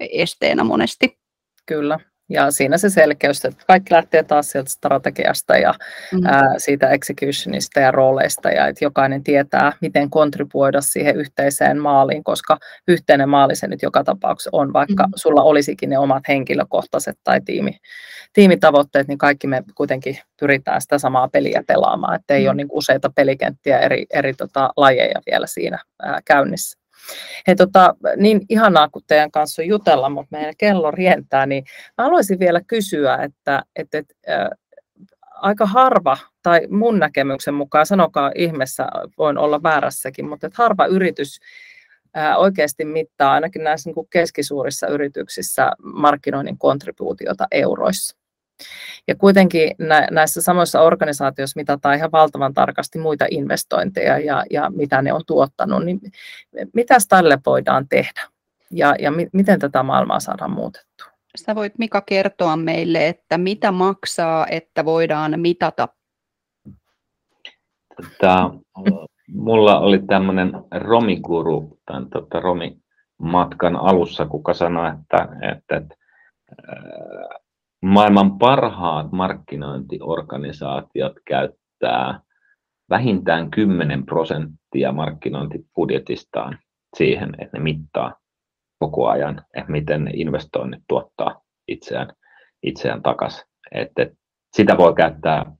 esteenä 0.00 0.64
monesti. 0.64 1.18
Kyllä, 1.66 1.98
ja 2.28 2.50
siinä 2.50 2.78
se 2.78 2.90
selkeys, 2.90 3.44
että 3.44 3.64
kaikki 3.66 3.94
lähtee 3.94 4.22
taas 4.22 4.50
sieltä 4.50 4.70
strategiasta 4.70 5.56
ja 5.56 5.74
mm. 6.12 6.26
ää, 6.26 6.54
siitä 6.58 6.90
executionista 6.90 7.80
ja 7.80 7.90
rooleista 7.90 8.50
ja 8.50 8.66
että 8.66 8.84
jokainen 8.84 9.24
tietää, 9.24 9.72
miten 9.80 10.10
kontribuoida 10.10 10.80
siihen 10.80 11.16
yhteiseen 11.16 11.78
maaliin, 11.78 12.24
koska 12.24 12.58
yhteinen 12.88 13.28
maali 13.28 13.56
se 13.56 13.66
nyt 13.66 13.82
joka 13.82 14.04
tapauksessa 14.04 14.50
on, 14.52 14.72
vaikka 14.72 15.06
mm. 15.06 15.12
sulla 15.16 15.42
olisikin 15.42 15.90
ne 15.90 15.98
omat 15.98 16.22
henkilökohtaiset 16.28 17.18
tai 17.24 17.40
tiimi, 17.44 17.76
tiimitavoitteet, 18.32 19.08
niin 19.08 19.18
kaikki 19.18 19.46
me 19.46 19.62
kuitenkin 19.74 20.18
pyritään 20.40 20.80
sitä 20.80 20.98
samaa 20.98 21.28
peliä 21.28 21.62
pelaamaan, 21.66 22.14
että 22.14 22.34
ei 22.34 22.42
mm. 22.42 22.48
ole 22.48 22.54
niin 22.54 22.68
useita 22.70 23.10
pelikenttiä 23.14 23.78
eri, 23.78 24.06
eri 24.12 24.34
tota, 24.34 24.70
lajeja 24.76 25.20
vielä 25.26 25.46
siinä 25.46 25.78
ää, 26.02 26.20
käynnissä. 26.24 26.78
Hei, 27.46 27.56
tota, 27.56 27.94
niin 28.16 28.40
ihanaa, 28.48 28.88
kun 28.88 29.02
teidän 29.06 29.30
kanssa 29.30 29.62
on 29.62 29.68
jutella, 29.68 30.08
mutta 30.08 30.36
meidän 30.36 30.54
kello 30.58 30.90
rientää, 30.90 31.46
niin 31.46 31.64
mä 31.98 32.04
haluaisin 32.04 32.38
vielä 32.38 32.60
kysyä, 32.66 33.14
että, 33.14 33.62
että, 33.76 33.98
että 33.98 34.14
äh, 34.30 34.48
aika 35.30 35.66
harva, 35.66 36.16
tai 36.42 36.60
mun 36.70 36.98
näkemyksen 36.98 37.54
mukaan, 37.54 37.86
sanokaa 37.86 38.32
ihmeessä, 38.34 38.86
voin 39.18 39.38
olla 39.38 39.62
väärässäkin, 39.62 40.28
mutta 40.28 40.46
että 40.46 40.62
harva 40.62 40.86
yritys 40.86 41.38
oikeasti 42.36 42.84
mittaa 42.84 43.32
ainakin 43.32 43.64
näissä 43.64 43.90
niin 43.90 44.06
keskisuurissa 44.10 44.86
yrityksissä 44.86 45.72
markkinoinnin 45.82 46.58
kontribuutiota 46.58 47.46
euroissa. 47.50 48.16
Ja 49.08 49.14
kuitenkin 49.14 49.74
näissä 50.10 50.42
samoissa 50.42 50.80
organisaatioissa 50.80 51.60
mitataan 51.60 51.96
ihan 51.96 52.12
valtavan 52.12 52.54
tarkasti 52.54 52.98
muita 52.98 53.26
investointeja 53.30 54.18
ja, 54.18 54.44
ja 54.50 54.70
mitä 54.70 55.02
ne 55.02 55.12
on 55.12 55.22
tuottanut, 55.26 55.84
niin 55.84 56.00
mitä 56.72 56.96
tälle 57.08 57.38
voidaan 57.46 57.88
tehdä 57.88 58.22
ja, 58.70 58.94
ja 58.98 59.10
mi, 59.10 59.28
miten 59.32 59.58
tätä 59.58 59.82
maailmaa 59.82 60.20
saadaan 60.20 60.50
muutettua? 60.50 61.06
Sä 61.36 61.54
voit 61.54 61.78
Mika 61.78 62.00
kertoa 62.00 62.56
meille, 62.56 63.08
että 63.08 63.38
mitä 63.38 63.72
maksaa, 63.72 64.46
että 64.50 64.84
voidaan 64.84 65.40
mitata? 65.40 65.88
Tämä, 68.20 68.50
mulla 69.28 69.78
oli 69.78 69.98
tämmöinen 69.98 70.52
romikuru 70.70 71.78
tämän 71.86 72.10
tota, 72.10 72.40
romimatkan 72.40 73.76
alussa, 73.76 74.26
kuka 74.26 74.54
sanoi, 74.54 74.88
että, 74.88 75.28
että, 75.52 75.76
että 75.76 75.94
maailman 77.82 78.38
parhaat 78.38 79.12
markkinointiorganisaatiot 79.12 81.12
käyttää 81.26 82.20
vähintään 82.90 83.50
10 83.50 84.06
prosenttia 84.06 84.92
markkinointibudjetistaan 84.92 86.58
siihen, 86.96 87.34
että 87.38 87.58
ne 87.58 87.62
mittaa 87.62 88.14
koko 88.78 89.08
ajan, 89.08 89.44
että 89.54 89.72
miten 89.72 90.04
ne 90.04 90.10
investoinnit 90.14 90.82
tuottaa 90.88 91.40
itseään, 91.68 92.12
itseään 92.62 93.02
takaisin. 93.02 93.44
Että 93.72 94.06
sitä 94.56 94.78
voi 94.78 94.94
käyttää 94.94 95.52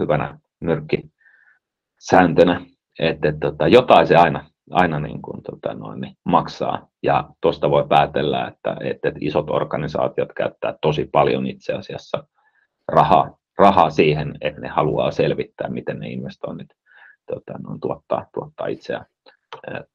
hyvänä 0.00 0.38
nyrkkisääntönä, 0.60 2.66
että, 2.98 3.28
että 3.28 3.50
tota, 3.50 3.68
jotain 3.68 4.06
se 4.06 4.16
aina 4.16 4.50
aina 4.70 5.00
niin 5.00 5.22
kuin, 5.22 5.42
tota 5.42 5.74
noin, 5.74 6.00
niin 6.00 6.16
maksaa. 6.24 6.88
Ja 7.02 7.28
tuosta 7.40 7.70
voi 7.70 7.86
päätellä, 7.88 8.46
että, 8.46 8.76
että, 8.80 9.08
että 9.08 9.20
isot 9.20 9.50
organisaatiot 9.50 10.32
käyttää 10.32 10.74
tosi 10.80 11.08
paljon 11.12 11.46
itse 11.46 11.72
asiassa 11.72 12.24
rahaa, 12.88 13.36
rahaa 13.58 13.90
siihen, 13.90 14.34
että 14.40 14.60
ne 14.60 14.68
haluaa 14.68 15.10
selvittää, 15.10 15.68
miten 15.68 16.00
ne 16.00 16.08
investoinnit 16.08 16.68
tota, 17.26 17.58
noin, 17.58 17.80
tuottaa, 17.80 18.26
tuottaa 18.34 18.66
itseään 18.66 19.06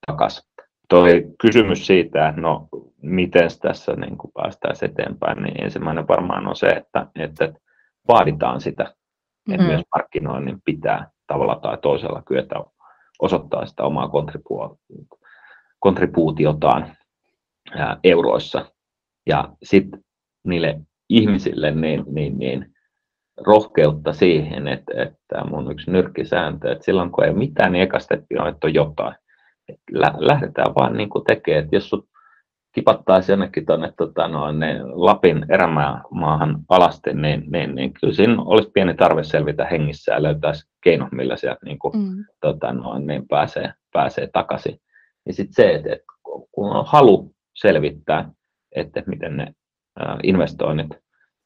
takaisin. 0.08 0.44
Toi 0.90 1.26
kysymys 1.42 1.88
siitä, 1.88 2.34
no 2.38 2.68
miten 3.02 3.50
tässä 3.62 3.96
niin 3.96 4.18
kuin 4.18 4.32
päästään 4.34 4.76
eteenpäin, 4.82 5.44
niin 5.44 5.64
ensimmäinen 5.64 6.08
varmaan 6.08 6.48
on 6.48 6.56
se, 6.56 6.68
että, 6.68 7.08
että 7.16 7.54
vaaditaan 8.08 8.62
sitä, 8.62 8.84
että 8.84 8.98
mm-hmm. 9.48 9.66
myös 9.66 9.82
markkinoinnin 9.96 10.62
pitää 10.66 11.10
tavalla 11.28 11.56
tai 11.56 11.78
toisella 11.78 12.22
kyetä 12.22 12.56
osoittaa 13.20 13.66
sitä 13.66 13.84
omaa 13.84 14.10
kontribuutiotaan 15.80 16.98
euroissa. 18.04 18.66
Ja 19.28 19.50
sitten 19.64 20.04
niille 20.44 20.82
ihmisille 21.10 21.72
niin, 21.72 22.04
niin, 22.08 22.40
niin 22.40 22.74
rohkeutta 23.38 24.14
siihen, 24.14 24.68
että, 24.68 24.94
että 25.02 25.44
mun 25.50 25.72
yksi 25.72 25.92
nyrkkisääntö, 25.92 26.72
että 26.72 26.86
silloin 26.86 27.12
kun 27.12 27.26
ei 27.26 27.34
mitään, 27.34 27.72
niin 27.72 27.84
eka 27.84 27.98
on, 28.40 28.48
että 28.48 28.68
on 28.68 28.74
jotain. 28.74 29.16
Että 29.70 30.16
lähdetään 30.18 30.76
vaan 30.76 30.98
niin 30.98 31.10
kuin 31.10 31.24
tekemään, 31.26 31.64
että 31.64 31.76
jos 31.76 31.90
sut 31.90 32.10
kipattaisiin 32.76 33.34
jonnekin 33.34 33.66
tuonne 33.66 33.94
tota, 33.98 34.28
noin, 34.28 34.60
ne 34.60 34.80
Lapin 34.84 35.46
erämaahan 35.50 36.60
alasti, 36.70 37.14
niin, 37.14 37.44
niin, 37.52 37.76
niin 37.76 37.94
kyllä 37.94 38.14
siinä 38.14 38.42
olisi 38.42 38.72
pieni 38.74 38.94
tarve 38.94 39.24
selvitä 39.24 39.66
hengissä 39.66 40.14
ja 40.14 40.24
löytää 40.24 40.54
keino, 40.84 41.10
millä 41.12 41.38
sieltä 41.38 41.66
niin 41.66 41.80
kuin, 41.80 41.98
mm. 41.98 42.26
tota, 42.42 42.74
noin, 42.74 43.08
niin 43.08 43.28
pääsee, 43.28 43.74
pääsee 43.94 44.30
takaisin. 44.34 44.80
Ja 45.26 45.34
sitten 45.34 45.54
se, 45.54 45.76
että, 45.76 45.94
että 45.94 46.06
kun 46.52 46.72
on 46.72 46.86
halu 46.88 47.32
selvittää, 47.56 48.32
että 48.76 49.04
miten 49.06 49.38
ne 49.38 49.54
investoinnit 50.24 50.90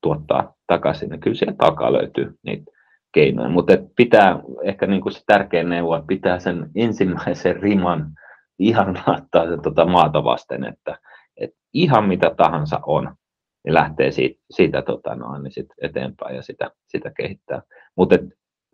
tuottaa 0.01 0.53
takaisin, 0.67 1.09
niin 1.09 1.19
kyllä 1.19 1.35
sieltä 1.35 1.57
takaa 1.57 1.93
löytyy 1.93 2.35
niitä 2.43 2.71
keinoja. 3.13 3.49
Mutta 3.49 3.73
pitää 3.95 4.39
ehkä 4.63 4.87
niin 4.87 5.01
kuin 5.01 5.13
se 5.13 5.21
tärkein 5.25 5.69
neuvo, 5.69 5.95
että 5.95 6.07
pitää 6.07 6.39
sen 6.39 6.69
ensimmäisen 6.75 7.61
riman 7.61 8.11
ihan 8.59 8.99
laittaa 9.07 9.47
se 9.47 9.57
tuota 9.63 9.85
maata 9.85 10.23
vasten, 10.23 10.65
että, 10.65 10.99
että 11.37 11.57
ihan 11.73 12.07
mitä 12.07 12.31
tahansa 12.37 12.79
on, 12.85 13.15
niin 13.63 13.73
lähtee 13.73 14.11
siitä, 14.11 14.41
siitä 14.51 14.81
tota 14.81 15.15
noin, 15.15 15.43
niin 15.43 15.51
sit 15.51 15.67
eteenpäin 15.81 16.35
ja 16.35 16.41
sitä, 16.41 16.71
sitä 16.87 17.11
kehittää. 17.17 17.61
Mutta 17.97 18.15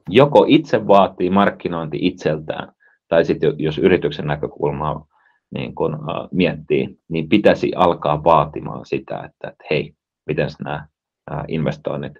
joko 0.10 0.46
itse 0.48 0.88
vaatii 0.88 1.30
markkinointi 1.30 1.98
itseltään, 2.02 2.72
tai 3.08 3.26
sitten 3.26 3.54
jos 3.58 3.78
yrityksen 3.78 4.28
näkökulmaa 4.28 5.06
niin 5.54 5.76
kun, 5.76 5.96
uh, 5.96 6.28
miettii, 6.32 7.00
niin 7.10 7.30
pitäisi 7.30 7.72
alkaa 7.76 8.24
vaatimaan 8.24 8.86
sitä, 8.86 9.16
että, 9.16 9.48
että 9.48 9.64
hei, 9.70 9.94
miten 10.26 10.50
nämä 10.64 10.88
uh, 11.32 11.38
investoinnit 11.48 12.14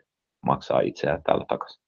maksaa 0.46 0.80
itseään 0.80 1.24
tällä 1.24 1.46
takaisin. 1.50 1.84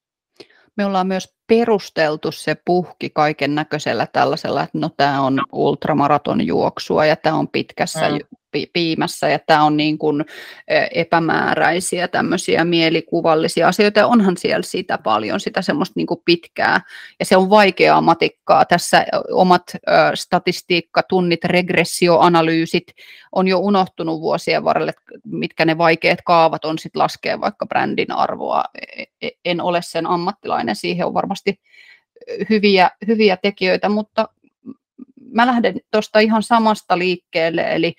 Me 0.77 0.85
ollaan 0.85 1.07
myös 1.07 1.35
perusteltu 1.47 2.31
se 2.31 2.55
puhki 2.65 3.09
kaiken 3.09 3.55
näköisellä 3.55 4.07
tällaisella, 4.13 4.63
että 4.63 4.77
no 4.77 4.89
tämä 4.97 5.21
on 5.21 5.41
ultramaraton 5.51 6.47
juoksua 6.47 7.05
ja 7.05 7.15
tämä 7.15 7.35
on 7.35 7.47
pitkässä 7.47 8.09
mm 8.09 8.19
piimässä 8.73 9.29
ja 9.29 9.39
tämä 9.39 9.63
on 9.63 9.77
niin 9.77 9.97
kuin 9.97 10.25
epämääräisiä 10.93 12.07
tämmöisiä 12.07 12.65
mielikuvallisia 12.65 13.67
asioita 13.67 13.99
ja 13.99 14.07
onhan 14.07 14.37
siellä 14.37 14.63
sitä 14.63 14.97
paljon, 14.97 15.39
sitä 15.39 15.61
semmoista 15.61 15.93
niin 15.95 16.07
kuin 16.07 16.21
pitkää 16.25 16.81
ja 17.19 17.25
se 17.25 17.37
on 17.37 17.49
vaikeaa 17.49 18.01
matikkaa. 18.01 18.65
Tässä 18.65 19.05
omat 19.31 19.63
statistiikkatunnit, 20.13 21.43
regressioanalyysit 21.43 22.87
on 23.31 23.47
jo 23.47 23.59
unohtunut 23.59 24.21
vuosien 24.21 24.63
varrelle, 24.63 24.93
mitkä 25.25 25.65
ne 25.65 25.77
vaikeat 25.77 26.19
kaavat 26.25 26.65
on 26.65 26.79
sitten 26.79 26.99
laskea 26.99 27.41
vaikka 27.41 27.65
brändin 27.65 28.11
arvoa. 28.11 28.63
E, 28.97 29.03
e, 29.21 29.29
en 29.45 29.61
ole 29.61 29.81
sen 29.83 30.07
ammattilainen, 30.07 30.75
siihen 30.75 31.05
on 31.05 31.13
varmasti 31.13 31.59
hyviä, 32.49 32.89
hyviä 33.07 33.37
tekijöitä, 33.37 33.89
mutta 33.89 34.29
mä 35.31 35.47
lähden 35.47 35.75
tuosta 35.91 36.19
ihan 36.19 36.43
samasta 36.43 36.97
liikkeelle, 36.97 37.75
eli 37.75 37.93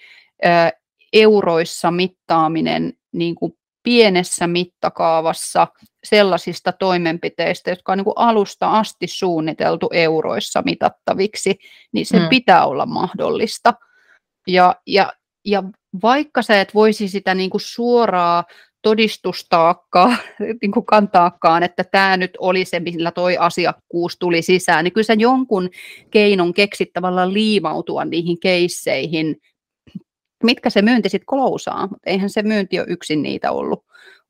euroissa 1.13 1.91
mittaaminen 1.91 2.93
niin 3.13 3.35
kuin 3.35 3.53
pienessä 3.83 4.47
mittakaavassa 4.47 5.67
sellaisista 6.05 6.73
toimenpiteistä, 6.73 7.71
jotka 7.71 7.93
on 7.93 7.99
niin 7.99 8.05
kuin 8.05 8.19
alusta 8.19 8.71
asti 8.71 9.07
suunniteltu 9.07 9.89
euroissa 9.93 10.63
mitattaviksi, 10.63 11.59
niin 11.93 12.07
se 12.07 12.19
mm. 12.19 12.29
pitää 12.29 12.67
olla 12.67 12.87
mahdollista. 12.87 13.75
Ja, 14.47 14.77
ja, 14.87 15.13
ja 15.45 15.63
vaikka 16.03 16.43
sä 16.43 16.61
et 16.61 16.75
voisi 16.75 17.09
sitä 17.09 17.35
niin 17.35 17.51
kuin 17.51 17.61
suoraa 17.61 18.45
todistustaakkaa 18.83 20.17
niin 20.63 20.73
kuin 20.73 20.87
kantaakaan, 20.87 21.63
että 21.63 21.85
tämä 21.85 22.17
nyt 22.17 22.31
oli 22.39 22.65
se, 22.65 22.81
millä 22.81 23.11
toi 23.11 23.37
asiakkuus 23.37 24.17
tuli 24.19 24.43
sisään, 24.43 24.85
niin 24.85 24.93
kyllä 24.93 25.05
sä 25.05 25.15
jonkun 25.19 25.71
keinon 26.11 26.55
keksit 26.55 26.93
tavallaan 26.93 27.35
liimautua 27.35 28.05
niihin 28.05 28.41
keisseihin, 28.41 29.37
mitkä 30.47 30.71
se 30.71 30.83
myynti 30.83 31.09
sitten 31.09 31.27
klousaa, 31.27 31.87
mutta 31.87 32.11
eihän 32.11 32.31
se 32.31 32.43
myynti 32.43 32.79
ole 32.79 32.87
yksin 32.91 33.23
niitä 33.23 33.53
ollut 33.53 33.85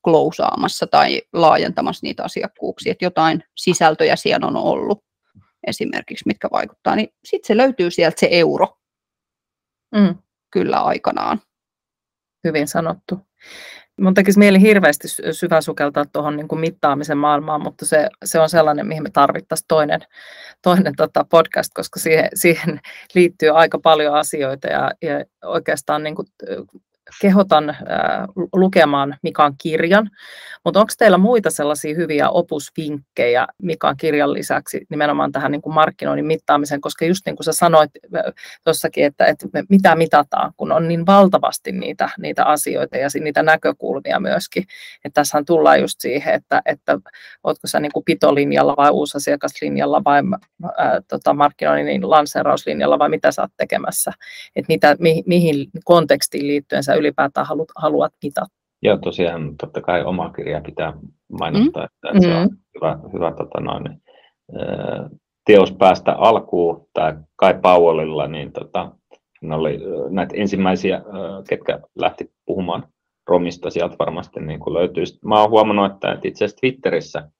klousaamassa 0.05 0.87
tai 0.87 1.23
laajentamassa 1.33 2.07
niitä 2.07 2.25
asiakkuuksia, 2.25 2.93
että 2.93 3.05
jotain 3.05 3.45
sisältöjä 3.57 4.17
siellä 4.17 4.47
on 4.47 4.57
ollut 4.57 5.05
esimerkiksi, 5.67 6.27
mitkä 6.27 6.49
vaikuttaa, 6.53 6.97
niin 6.97 7.09
sitten 7.25 7.47
se 7.47 7.57
löytyy 7.57 7.91
sieltä 7.91 8.21
se 8.21 8.29
euro 8.31 8.79
mm. 9.95 10.19
kyllä 10.51 10.81
aikanaan. 10.81 11.41
Hyvin 12.45 12.69
sanottu. 12.69 13.19
Mun 14.01 14.15
tekisi 14.15 14.39
mieli 14.39 14.61
hirveästi 14.61 15.09
syvä 15.33 15.61
sukeltaa 15.61 16.05
tuohon 16.13 16.37
niin 16.37 16.61
mittaamisen 16.61 17.19
maailmaan, 17.19 17.63
mutta 17.63 17.87
se, 17.87 18.09
se 18.25 18.41
on 18.41 18.49
sellainen, 18.49 18.87
mihin 18.87 19.03
me 19.03 19.11
tarvittaisiin 19.11 19.69
toinen, 19.69 20.01
toinen 20.63 20.93
tota 20.97 21.27
podcast, 21.31 21.71
koska 21.75 22.01
siihen, 22.01 22.29
siihen 22.35 22.81
liittyy 23.15 23.49
aika 23.49 23.79
paljon 23.79 24.15
asioita 24.15 24.69
ja, 24.69 24.91
ja 25.03 25.25
oikeastaan 25.45 26.03
niin 26.03 26.15
kuin, 26.15 26.29
kehotan 27.21 27.71
äh, 27.71 27.77
lukemaan 28.53 29.17
Mikan 29.23 29.55
kirjan, 29.63 30.11
mutta 30.65 30.81
onko 30.81 30.93
teillä 30.99 31.19
muita 31.19 31.51
sellaisia 31.51 31.95
hyviä 31.95 32.29
opusvinkkejä 32.31 33.47
Mikan 33.63 33.97
kirjan 33.97 34.33
lisäksi 34.33 34.87
nimenomaan 34.91 35.33
tähän 35.33 35.53
niin 35.53 35.63
kuin 35.63 35.75
markkinoinnin 35.75 36.27
mittaamiseen, 36.27 36.81
koska 36.81 37.05
just 37.05 37.27
niin 37.27 37.37
kuin 37.37 37.45
sä 37.45 37.53
sanoit 37.53 37.91
tuossakin, 38.65 39.05
että, 39.05 39.27
että 39.27 39.49
me 39.53 39.63
mitä 39.69 39.97
mitataan, 39.97 40.53
kun 40.57 40.73
on 40.73 40.89
niin 40.89 41.07
valtavasti 41.07 41.73
niitä, 41.73 42.09
niitä 42.19 42.45
asioita 42.45 42.97
ja 42.97 43.09
niitä 43.21 43.43
näkökulmia 43.43 44.21
myöskin, 44.21 44.65
että 45.05 45.21
tässähän 45.21 45.45
tullaan 45.45 45.81
just 45.81 46.01
siihen, 46.01 46.35
että, 46.35 46.63
että 46.67 46.99
ootko 47.45 47.67
sä 47.67 47.81
niin 47.81 47.93
kuin 47.93 48.05
pitolinjalla 48.05 48.75
vai 48.77 48.91
uusasiakaslinjalla 48.91 50.05
vai 50.05 50.23
ää, 50.77 51.01
tota 51.09 51.35
markkinoinnin 51.35 52.11
lanseerauslinjalla 52.11 52.99
vai 52.99 53.09
mitä 53.09 53.33
sä 53.33 53.43
oot 53.43 53.51
tekemässä, 53.57 54.13
että 54.57 54.73
mitä, 54.73 54.97
mi, 54.99 55.23
mihin 55.27 55.67
kontekstiin 55.85 56.47
liittyen 56.47 56.85
sä 56.85 56.92
ylipäätään 56.95 57.47
haluat, 57.47 57.69
haluat 57.77 58.13
mitata. 58.23 58.47
Joo, 58.83 58.97
tosiaan 58.97 59.57
totta 59.57 59.81
kai 59.81 60.05
oma 60.05 60.31
kirja 60.31 60.61
pitää 60.61 60.93
mainostaa, 61.41 61.83
mm. 61.83 61.87
että, 61.87 62.09
että 62.09 62.21
se 62.23 62.35
on 62.35 62.49
mm. 62.49 62.57
hyvä, 62.75 62.99
hyvä 63.13 63.33
tota 63.33 63.61
noin, 63.61 64.03
teos 65.47 65.73
päästä 65.73 66.13
alkuun, 66.13 66.87
tai 66.93 67.15
Kai 67.37 67.55
Powellilla, 67.63 68.29
niin 68.29 68.53
tota, 68.53 68.93
ne 69.43 69.55
oli 69.55 69.79
näitä 70.11 70.35
ensimmäisiä, 70.37 71.03
ketkä 71.49 71.81
lähti 71.95 72.31
puhumaan 72.47 72.89
Romista, 73.27 73.71
sieltä 73.71 73.97
varmasti 73.99 74.41
niin 74.41 74.61
kuin 74.61 74.75
löytyy. 74.75 75.05
Mä 75.25 75.41
oon 75.41 75.51
huomannut, 75.51 75.93
että 75.93 76.19
itse 76.25 76.45
asiassa 76.45 76.61
Twitterissä 76.61 77.31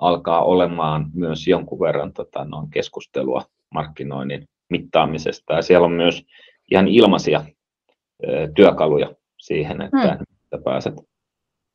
alkaa 0.00 0.44
olemaan 0.44 1.06
myös 1.14 1.46
jonkun 1.46 1.80
verran 1.80 2.12
tota, 2.12 2.44
noin 2.44 2.70
keskustelua 2.70 3.42
markkinoinnin 3.74 4.44
mittaamisesta, 4.70 5.54
ja 5.54 5.62
siellä 5.62 5.84
on 5.84 5.92
myös 5.92 6.24
ihan 6.70 6.88
ilmaisia 6.88 7.44
työkaluja 8.56 9.14
siihen, 9.40 9.82
että, 9.82 10.18
hmm. 10.54 10.62
pääset 10.62 10.94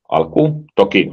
alkuun. 0.08 0.64
Toki 0.76 1.12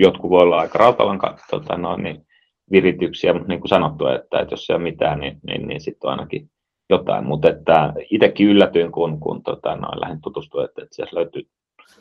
jotkut 0.00 0.30
voi 0.30 0.42
olla 0.42 0.58
aika 0.58 0.78
rautalanka 0.78 1.38
tota, 1.50 1.76
no, 1.76 1.96
niin 1.96 2.26
virityksiä, 2.72 3.32
mutta 3.32 3.48
niin 3.48 3.60
kuin 3.60 3.68
sanottu, 3.68 4.06
että, 4.06 4.40
että 4.40 4.52
jos 4.52 4.70
ei 4.70 4.76
ole 4.76 4.82
mitään, 4.82 5.20
niin, 5.20 5.40
niin, 5.46 5.68
niin 5.68 5.80
sitten 5.80 6.08
on 6.08 6.10
ainakin 6.10 6.50
jotain. 6.90 7.26
Mutta 7.26 7.48
että 7.48 7.92
itsekin 8.10 8.46
yllätyin, 8.46 8.92
kun, 8.92 9.20
kun 9.20 9.42
tota, 9.42 9.76
no, 9.76 9.88
lähdin 10.00 10.20
tutustumaan, 10.22 10.68
että, 10.68 10.82
että 10.82 10.96
siellä 10.96 11.18
löytyy 11.18 11.42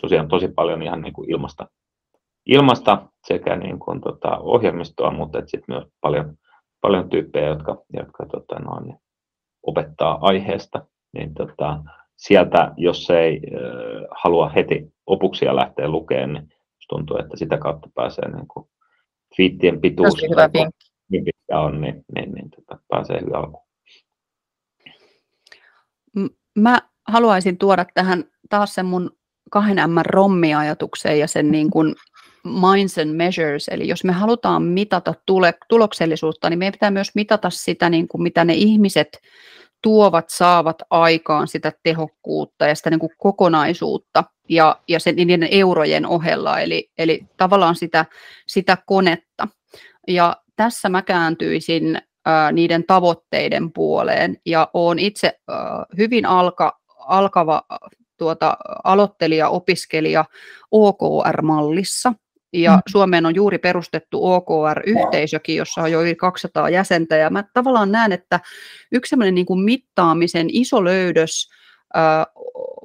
tosiaan 0.02 0.28
tosi 0.28 0.48
paljon 0.48 0.84
ihan 0.84 1.02
niin 1.02 1.14
kuin 1.14 1.32
ilmasta, 1.32 1.68
ilmasta 2.46 3.08
sekä 3.28 3.56
niin 3.56 3.80
kuin, 3.80 4.02
tota, 4.02 4.38
ohjelmistoa, 4.38 5.12
mutta 5.12 5.40
sitten 5.46 5.76
myös 5.76 5.88
paljon, 6.02 6.36
paljon 6.82 7.10
tyyppejä, 7.10 7.48
jotka, 7.48 7.78
jotka 7.94 8.26
tota, 8.26 8.60
no, 8.60 8.80
niin 8.80 8.98
opettaa 9.64 10.18
aiheesta. 10.22 10.86
Niin, 11.14 11.34
tota, 11.34 11.80
sieltä, 12.20 12.72
jos 12.78 13.10
ei 13.10 13.42
äh, 13.54 14.08
halua 14.12 14.50
heti 14.50 14.94
opuksia 15.06 15.56
lähteä 15.56 15.88
lukemaan, 15.88 16.34
niin 16.34 16.50
tuntuu, 16.90 17.18
että 17.18 17.38
sitä 17.38 17.58
kautta 17.58 17.90
pääsee 17.96 18.36
niin 18.36 18.48
kuin 18.48 18.70
twiittien 19.36 19.82
pituus, 19.82 20.22
hyvä 20.30 20.50
niin 20.54 21.24
pitkä 21.26 21.60
on, 21.60 21.82
niin, 21.82 22.06
niin, 22.16 22.32
niin 22.32 22.50
tota, 22.50 22.80
pääsee 22.88 23.22
hyvin 23.22 23.36
alkuun. 23.36 23.64
Mä 26.56 26.80
haluaisin 27.08 27.58
tuoda 27.58 27.86
tähän 27.94 28.24
taas 28.50 28.76
sen 28.76 28.86
mun 28.86 29.12
kahden 29.52 29.90
M 29.90 29.96
rommi-ajatukseen 30.06 31.20
ja 31.20 31.28
sen 31.28 31.52
niin 31.52 31.70
kuin 31.70 31.96
minds 32.44 32.98
and 32.98 33.16
measures, 33.16 33.68
eli 33.68 33.88
jos 33.88 34.04
me 34.04 34.12
halutaan 34.12 34.64
mitata 34.64 35.14
tule, 35.26 35.54
tuloksellisuutta, 35.70 36.50
niin 36.50 36.60
meidän 36.60 36.72
pitää 36.72 36.92
myös 36.92 37.16
mitata 37.16 37.50
sitä, 37.50 37.90
niin 37.90 38.08
kuin 38.08 38.22
mitä 38.22 38.46
ne 38.46 38.54
ihmiset 38.54 39.20
tuovat, 39.82 40.30
saavat 40.30 40.82
aikaan 40.90 41.48
sitä 41.48 41.72
tehokkuutta 41.84 42.68
ja 42.68 42.76
sitä 42.76 42.90
niin 42.90 43.00
kuin 43.00 43.12
kokonaisuutta 43.18 44.24
ja, 44.50 44.80
ja 44.88 45.00
sen 45.00 45.16
niiden 45.16 45.48
eurojen 45.52 46.06
ohella, 46.06 46.60
eli, 46.60 46.92
eli 46.98 47.26
tavallaan 47.38 47.76
sitä, 47.76 48.06
sitä 48.48 48.78
konetta. 48.86 49.48
Ja 50.08 50.38
tässä 50.56 50.90
mä 50.90 51.02
kääntyisin 51.02 52.02
ää, 52.26 52.52
niiden 52.52 52.84
tavoitteiden 52.84 53.74
puoleen. 53.74 54.38
Ja 54.46 54.70
olen 54.74 55.00
itse 55.00 55.40
ää, 55.48 55.86
hyvin 55.98 56.26
alka, 56.26 56.80
alkava 56.98 57.62
tuota, 58.18 58.58
aloittelija, 58.84 59.50
opiskelija 59.50 60.26
OKR-mallissa, 60.72 62.14
ja 62.54 62.76
mm. 62.76 62.82
Suomeen 62.88 63.26
on 63.26 63.36
juuri 63.36 63.58
perustettu 63.58 64.26
OKR-yhteisökin, 64.26 65.56
jossa 65.56 65.82
on 65.82 65.92
jo 65.92 66.02
yli 66.02 66.16
200 66.16 66.70
jäsentä. 66.70 67.16
Ja 67.16 67.30
mä 67.30 67.44
tavallaan 67.54 67.92
näen, 67.92 68.12
että 68.12 68.40
yksi 68.92 69.10
sellainen 69.10 69.36
niin 69.36 69.46
kuin 69.46 69.60
mittaamisen 69.60 70.48
iso 70.50 70.84
löydös 70.84 71.50
äh, 71.98 72.26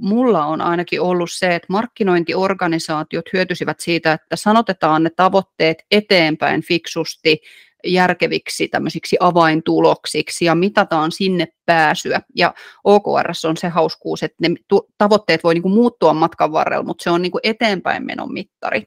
mulla 0.01 0.47
on 0.47 0.61
ainakin 0.61 1.01
ollut 1.01 1.31
se, 1.33 1.55
että 1.55 1.67
markkinointiorganisaatiot 1.69 3.25
hyötyisivät 3.33 3.81
siitä, 3.81 4.13
että 4.13 4.37
sanotetaan 4.37 5.03
ne 5.03 5.11
tavoitteet 5.17 5.79
eteenpäin 5.91 6.63
fiksusti, 6.63 7.39
järkeviksi 7.87 8.69
tämmöisiksi 8.69 9.17
avaintuloksiksi 9.21 10.45
ja 10.45 10.55
mitataan 10.55 11.13
sinne 11.13 11.49
pääsyä. 11.67 12.21
Ja 12.37 12.55
OKR 12.85 13.31
on 13.49 13.57
se 13.57 13.69
hauskuus, 13.69 14.23
että 14.23 14.37
ne 14.41 14.55
tavoitteet 14.99 15.45
voi 15.45 15.55
niin 15.55 15.63
kuin 15.63 15.75
muuttua 15.75 16.15
matkan 16.15 16.53
varrella, 16.53 16.85
mutta 16.85 17.03
se 17.03 17.11
on 17.11 17.23
niin 17.23 17.33
kuin 17.33 17.41
eteenpäin 17.45 18.07
menon 18.07 18.33
mittari 18.33 18.83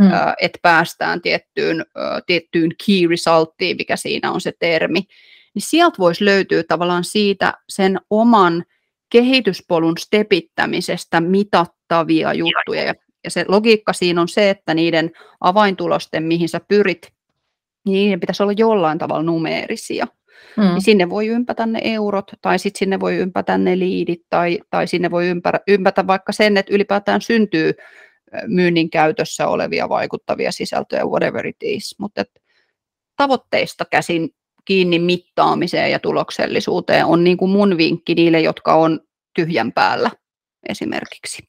mm. 0.00 0.10
että 0.40 0.58
päästään 0.62 1.22
tiettyyn, 1.22 1.84
tiettyyn 2.26 2.70
key 2.86 3.08
resulttiin, 3.08 3.76
mikä 3.76 3.96
siinä 3.96 4.32
on 4.32 4.40
se 4.40 4.52
termi, 4.58 5.00
niin 5.54 5.62
sieltä 5.62 5.98
voisi 5.98 6.24
löytyä 6.24 6.62
tavallaan 6.68 7.04
siitä 7.04 7.54
sen 7.68 8.00
oman 8.10 8.64
kehityspolun 9.12 9.98
stepittämisestä 9.98 11.20
mitattavia 11.20 12.34
juttuja. 12.34 12.94
Ja 13.24 13.30
se 13.30 13.44
logiikka 13.48 13.92
siinä 13.92 14.20
on 14.20 14.28
se, 14.28 14.50
että 14.50 14.74
niiden 14.74 15.10
avaintulosten, 15.40 16.22
mihin 16.22 16.48
sä 16.48 16.60
pyrit, 16.68 17.08
niin 17.84 17.94
niiden 17.94 18.20
pitäisi 18.20 18.42
olla 18.42 18.52
jollain 18.52 18.98
tavalla 18.98 19.22
numeerisia. 19.22 20.06
Mm. 20.56 20.62
Niin 20.62 20.82
sinne 20.82 21.10
voi 21.10 21.26
ympätä 21.26 21.66
ne 21.66 21.80
eurot, 21.82 22.30
tai 22.42 22.58
sitten 22.58 22.78
sinne 22.78 23.00
voi 23.00 23.16
ympätä 23.16 23.58
ne 23.58 23.78
liidit, 23.78 24.22
tai, 24.30 24.58
tai 24.70 24.86
sinne 24.86 25.10
voi 25.10 25.28
ympätä, 25.28 25.60
ympätä 25.68 26.06
vaikka 26.06 26.32
sen, 26.32 26.56
että 26.56 26.74
ylipäätään 26.74 27.20
syntyy 27.20 27.72
myynnin 28.46 28.90
käytössä 28.90 29.48
olevia 29.48 29.88
vaikuttavia 29.88 30.52
sisältöjä, 30.52 31.04
whatever 31.04 31.46
it 31.46 31.56
is. 31.62 31.96
Mutta 31.98 32.24
tavoitteista 33.16 33.84
käsin 33.84 34.30
kiinni 34.64 34.98
mittaamiseen 34.98 35.90
ja 35.90 35.98
tuloksellisuuteen 35.98 37.06
on 37.06 37.24
niin 37.24 37.36
kuin 37.36 37.50
mun 37.50 37.76
vinkki 37.76 38.14
niille, 38.14 38.40
jotka 38.40 38.74
on 38.74 39.00
tyhjän 39.34 39.72
päällä 39.72 40.10
esimerkiksi. 40.68 41.42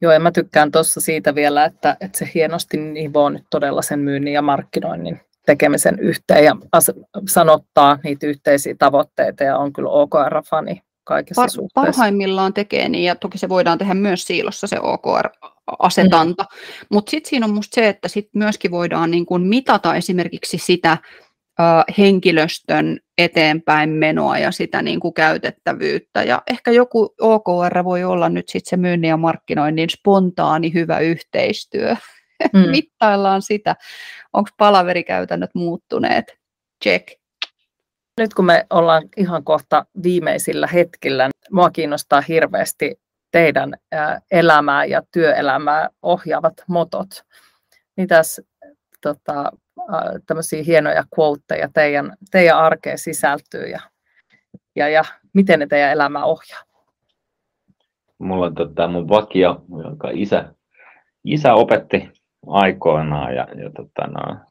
Joo, 0.00 0.12
ja 0.12 0.20
mä 0.20 0.30
tykkään 0.30 0.72
tuossa 0.72 1.00
siitä 1.00 1.34
vielä, 1.34 1.64
että, 1.64 1.96
että 2.00 2.18
se 2.18 2.30
hienosti 2.34 2.76
nivoo 2.76 3.28
nyt 3.28 3.44
todella 3.50 3.82
sen 3.82 3.98
myynnin 3.98 4.34
ja 4.34 4.42
markkinoinnin 4.42 5.20
tekemisen 5.46 5.98
yhteen 5.98 6.44
ja 6.44 6.56
as- 6.72 6.92
sanottaa 7.28 7.98
niitä 8.04 8.26
yhteisiä 8.26 8.74
tavoitteita 8.78 9.44
ja 9.44 9.58
on 9.58 9.72
kyllä 9.72 9.90
OKR-fani 9.90 10.82
kaikessa 11.08 11.42
Par- 11.42 11.50
suhteessa. 11.50 11.90
Parhaimmillaan 11.92 12.54
tekee 12.54 12.88
niin, 12.88 13.04
ja 13.04 13.16
toki 13.16 13.38
se 13.38 13.48
voidaan 13.48 13.78
tehdä 13.78 13.94
myös 13.94 14.24
siilossa 14.24 14.66
se 14.66 14.76
OKR-asetanta, 14.80 16.42
mm. 16.42 16.86
mutta 16.90 17.10
sitten 17.10 17.30
siinä 17.30 17.46
on 17.46 17.54
musta 17.54 17.74
se, 17.74 17.88
että 17.88 18.08
sit 18.08 18.28
myöskin 18.34 18.70
voidaan 18.70 19.10
niin 19.10 19.26
kun 19.26 19.42
mitata 19.42 19.94
esimerkiksi 19.94 20.58
sitä 20.58 20.98
henkilöstön 21.98 22.98
eteenpäin 23.18 23.90
menoa 23.90 24.38
ja 24.38 24.52
sitä 24.52 24.82
niin 24.82 25.00
kuin 25.00 25.14
käytettävyyttä. 25.14 26.22
Ja 26.22 26.42
ehkä 26.46 26.70
joku 26.70 27.14
OKR 27.20 27.84
voi 27.84 28.04
olla 28.04 28.28
nyt 28.28 28.48
sitten 28.48 28.70
se 28.70 28.76
myynnin 28.76 29.08
ja 29.08 29.16
markkinoinnin 29.16 29.90
spontaani 29.90 30.74
hyvä 30.74 30.98
yhteistyö. 30.98 31.96
Mm. 32.52 32.70
Mittaillaan 32.70 33.42
sitä, 33.42 33.76
onko 34.32 34.50
palaverikäytännöt 34.58 35.50
muuttuneet. 35.54 36.38
Check. 36.84 37.08
Nyt 38.18 38.34
kun 38.34 38.44
me 38.44 38.66
ollaan 38.70 39.02
ihan 39.16 39.44
kohta 39.44 39.86
viimeisillä 40.02 40.66
hetkillä, 40.66 41.28
mua 41.52 41.70
kiinnostaa 41.70 42.20
hirveästi 42.20 43.00
teidän 43.30 43.74
elämää 44.30 44.84
ja 44.84 45.02
työelämää 45.12 45.88
ohjaavat 46.02 46.54
motot. 46.68 47.08
Mitäs 47.96 48.40
tota, 49.02 49.52
tämmöisiä 50.26 50.62
hienoja 50.62 51.04
quoteja 51.18 51.68
teidän, 51.74 52.16
teidän 52.30 52.58
arkeen 52.58 52.98
sisältyy 52.98 53.66
ja, 53.66 53.80
ja, 54.76 54.88
ja 54.88 55.02
miten 55.34 55.58
ne 55.58 55.66
teidän 55.66 55.92
elämää 55.92 56.24
ohjaa? 56.24 56.62
Mulla 58.18 58.46
on 58.46 58.54
tota, 58.54 58.88
mun 58.88 59.08
vakio, 59.08 59.64
jonka 59.84 60.08
isä, 60.12 60.54
isä 61.24 61.54
opetti 61.54 62.10
aikoinaan 62.46 63.34
ja, 63.34 63.48
ja 63.62 63.70
tota, 63.76 64.06
no, 64.06 64.47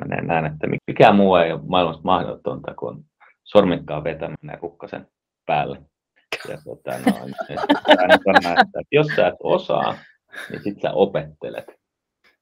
menee 0.00 0.22
näin, 0.24 0.46
että 0.46 0.66
mikään 0.86 1.16
muu 1.16 1.36
ei 1.36 1.52
ole 1.52 1.60
maailmassa 1.66 2.02
mahdotonta 2.04 2.74
kuin 2.74 3.04
sormikkaan 3.44 4.04
vetäminen 4.04 4.58
rukkasen 4.62 5.06
päälle. 5.46 5.82
Ja, 6.48 6.58
tota, 6.64 6.90
no, 6.98 7.26
että, 8.14 8.60
että 8.62 8.80
jos 8.92 9.06
sä 9.06 9.26
et 9.26 9.34
osaa, 9.42 9.94
niin 10.50 10.62
sit 10.62 10.80
sä 10.80 10.92
opettelet. 10.92 11.66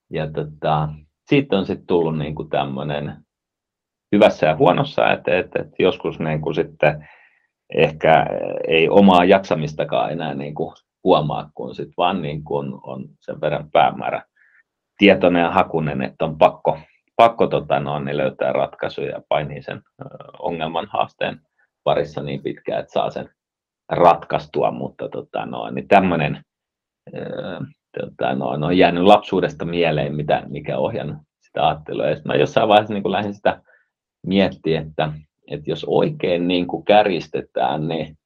Ja 0.09 0.31
tota, 0.31 0.89
siitä 1.29 1.57
on 1.57 1.65
sitten 1.65 1.87
tullut 1.87 2.17
niin 2.17 2.35
kuin 2.35 2.49
tämmöinen 2.49 3.25
hyvässä 4.11 4.45
ja 4.47 4.55
huonossa, 4.55 5.11
että, 5.11 5.37
että, 5.37 5.61
että 5.61 5.75
joskus 5.79 6.19
niin 6.19 6.41
kuin 6.41 6.55
sitten 6.55 7.07
ehkä 7.75 8.25
ei 8.67 8.89
omaa 8.89 9.25
jaksamistakaan 9.25 10.11
enää 10.11 10.33
niin 10.33 10.55
kuin 10.55 10.75
huomaa, 11.03 11.49
kun 11.55 11.75
sit 11.75 11.89
vaan 11.97 12.21
niin 12.21 12.43
kuin 12.43 12.73
on 12.83 13.05
sen 13.19 13.41
verran 13.41 13.71
päämäärä 13.71 14.23
tietoinen 14.97 15.41
ja 15.41 15.51
hakunen, 15.51 16.01
että 16.01 16.25
on 16.25 16.37
pakko, 16.37 16.79
pakko 17.15 17.47
tota, 17.47 17.79
no, 17.79 17.99
niin 17.99 18.17
löytää 18.17 18.51
ratkaisuja 18.51 19.09
ja 19.09 19.21
painii 19.29 19.61
sen 19.61 19.81
ongelman 20.39 20.87
haasteen 20.89 21.41
parissa 21.83 22.21
niin 22.21 22.43
pitkään, 22.43 22.79
että 22.79 22.93
saa 22.93 23.09
sen 23.09 23.29
ratkaistua, 23.89 24.71
mutta 24.71 25.09
tota, 25.09 25.45
no, 25.45 25.69
niin 25.69 25.87
tämmöinen 25.87 26.43
tota, 27.99 28.35
no, 28.35 28.47
on 28.47 28.77
jäänyt 28.77 29.03
lapsuudesta 29.03 29.65
mieleen, 29.65 30.15
mitä, 30.15 30.43
mikä 30.47 30.77
ohjan 30.77 31.21
sitä 31.39 31.67
ajattelua. 31.67 32.05
Ja 32.05 32.17
mä 32.25 32.35
jossain 32.35 32.67
vaiheessa 32.67 32.93
niin 32.93 33.11
lähdin 33.11 33.33
sitä 33.33 33.61
miettimään, 34.25 34.87
että, 34.87 35.11
että 35.51 35.69
jos 35.69 35.85
oikein 35.87 36.47
niin 36.47 36.67
kuin 36.67 36.85
käristetään, 36.85 37.87
niin 37.87 38.17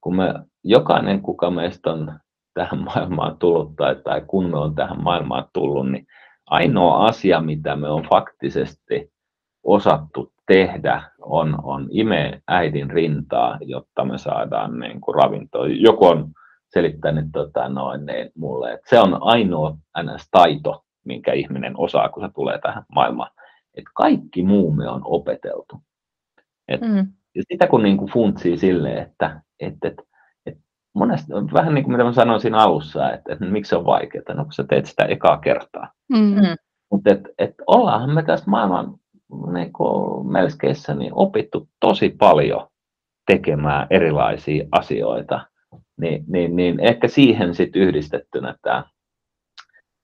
kun 0.00 0.16
me, 0.16 0.34
jokainen, 0.64 1.22
kuka 1.22 1.50
meistä 1.50 1.92
on 1.92 2.18
tähän 2.54 2.78
maailmaan 2.84 3.38
tullut 3.38 3.76
tai, 3.76 3.96
tai 3.96 4.22
kun 4.26 4.50
me 4.50 4.58
on 4.58 4.74
tähän 4.74 5.02
maailmaan 5.02 5.44
tullut, 5.52 5.90
niin 5.90 6.06
ainoa 6.46 7.06
asia, 7.06 7.40
mitä 7.40 7.76
me 7.76 7.88
on 7.88 8.02
faktisesti 8.10 9.12
osattu 9.62 10.32
tehdä, 10.46 11.02
on, 11.20 11.58
on 11.62 11.88
ime 11.90 12.42
äidin 12.48 12.90
rintaa, 12.90 13.58
jotta 13.60 14.04
me 14.04 14.18
saadaan 14.18 14.80
niin 14.80 15.00
kuin 15.00 15.14
ravintoa. 15.14 15.66
Joku 15.68 16.06
on 16.06 16.30
selittänyt 16.68 17.26
tota, 17.32 17.68
noin, 17.68 18.06
niin 18.06 18.30
mulle, 18.34 18.72
että 18.72 18.90
se 18.90 19.00
on 19.00 19.18
ainoa 19.20 19.76
NS-taito, 20.02 20.84
minkä 21.04 21.32
ihminen 21.32 21.74
osaa, 21.76 22.08
kun 22.08 22.22
se 22.22 22.28
tulee 22.34 22.58
tähän 22.58 22.84
maailmaan. 22.92 23.30
Että 23.74 23.90
kaikki 23.94 24.42
muu 24.42 24.72
me 24.72 24.88
on 24.88 25.00
opeteltu. 25.04 25.76
Et, 26.68 26.80
mm. 26.80 27.06
Ja 27.34 27.42
sitä 27.52 27.66
kun 27.66 27.82
niin 27.82 27.96
kuin 27.96 28.12
funtsii 28.12 28.58
silleen, 28.58 29.02
että 29.02 29.40
et, 29.60 29.74
et, 29.84 29.92
et 29.92 30.06
monesti, 30.96 31.32
vähän 31.52 31.74
niin 31.74 31.84
kuin 31.84 31.92
mitä 31.92 32.04
mä 32.04 32.12
sanoin 32.12 32.40
siinä 32.40 32.58
alussa, 32.58 33.12
että, 33.12 33.32
että 33.32 33.44
miksi 33.44 33.70
se 33.70 33.76
on 33.76 33.86
vaikeaa, 33.86 34.34
no 34.34 34.44
kun 34.44 34.52
sä 34.52 34.64
teet 34.64 34.86
sitä 34.86 35.04
ekaa 35.04 35.38
kertaa. 35.38 35.92
Mm. 36.08 36.34
Mutta 36.90 37.10
et, 37.10 37.20
et 37.38 37.54
ollaanhan 37.66 38.14
me 38.14 38.22
tässä 38.22 38.50
maailman 38.50 38.94
niin 39.52 39.72
melskeissä 40.30 40.94
niin 40.94 41.12
opittu 41.14 41.68
tosi 41.80 42.08
paljon 42.18 42.68
tekemään 43.26 43.86
erilaisia 43.90 44.66
asioita 44.72 45.46
niin, 46.00 46.24
niin, 46.28 46.56
niin 46.56 46.80
ehkä 46.80 47.08
siihen 47.08 47.54
sitten 47.54 47.82
yhdistettynä 47.82 48.54
tämä 48.62 48.84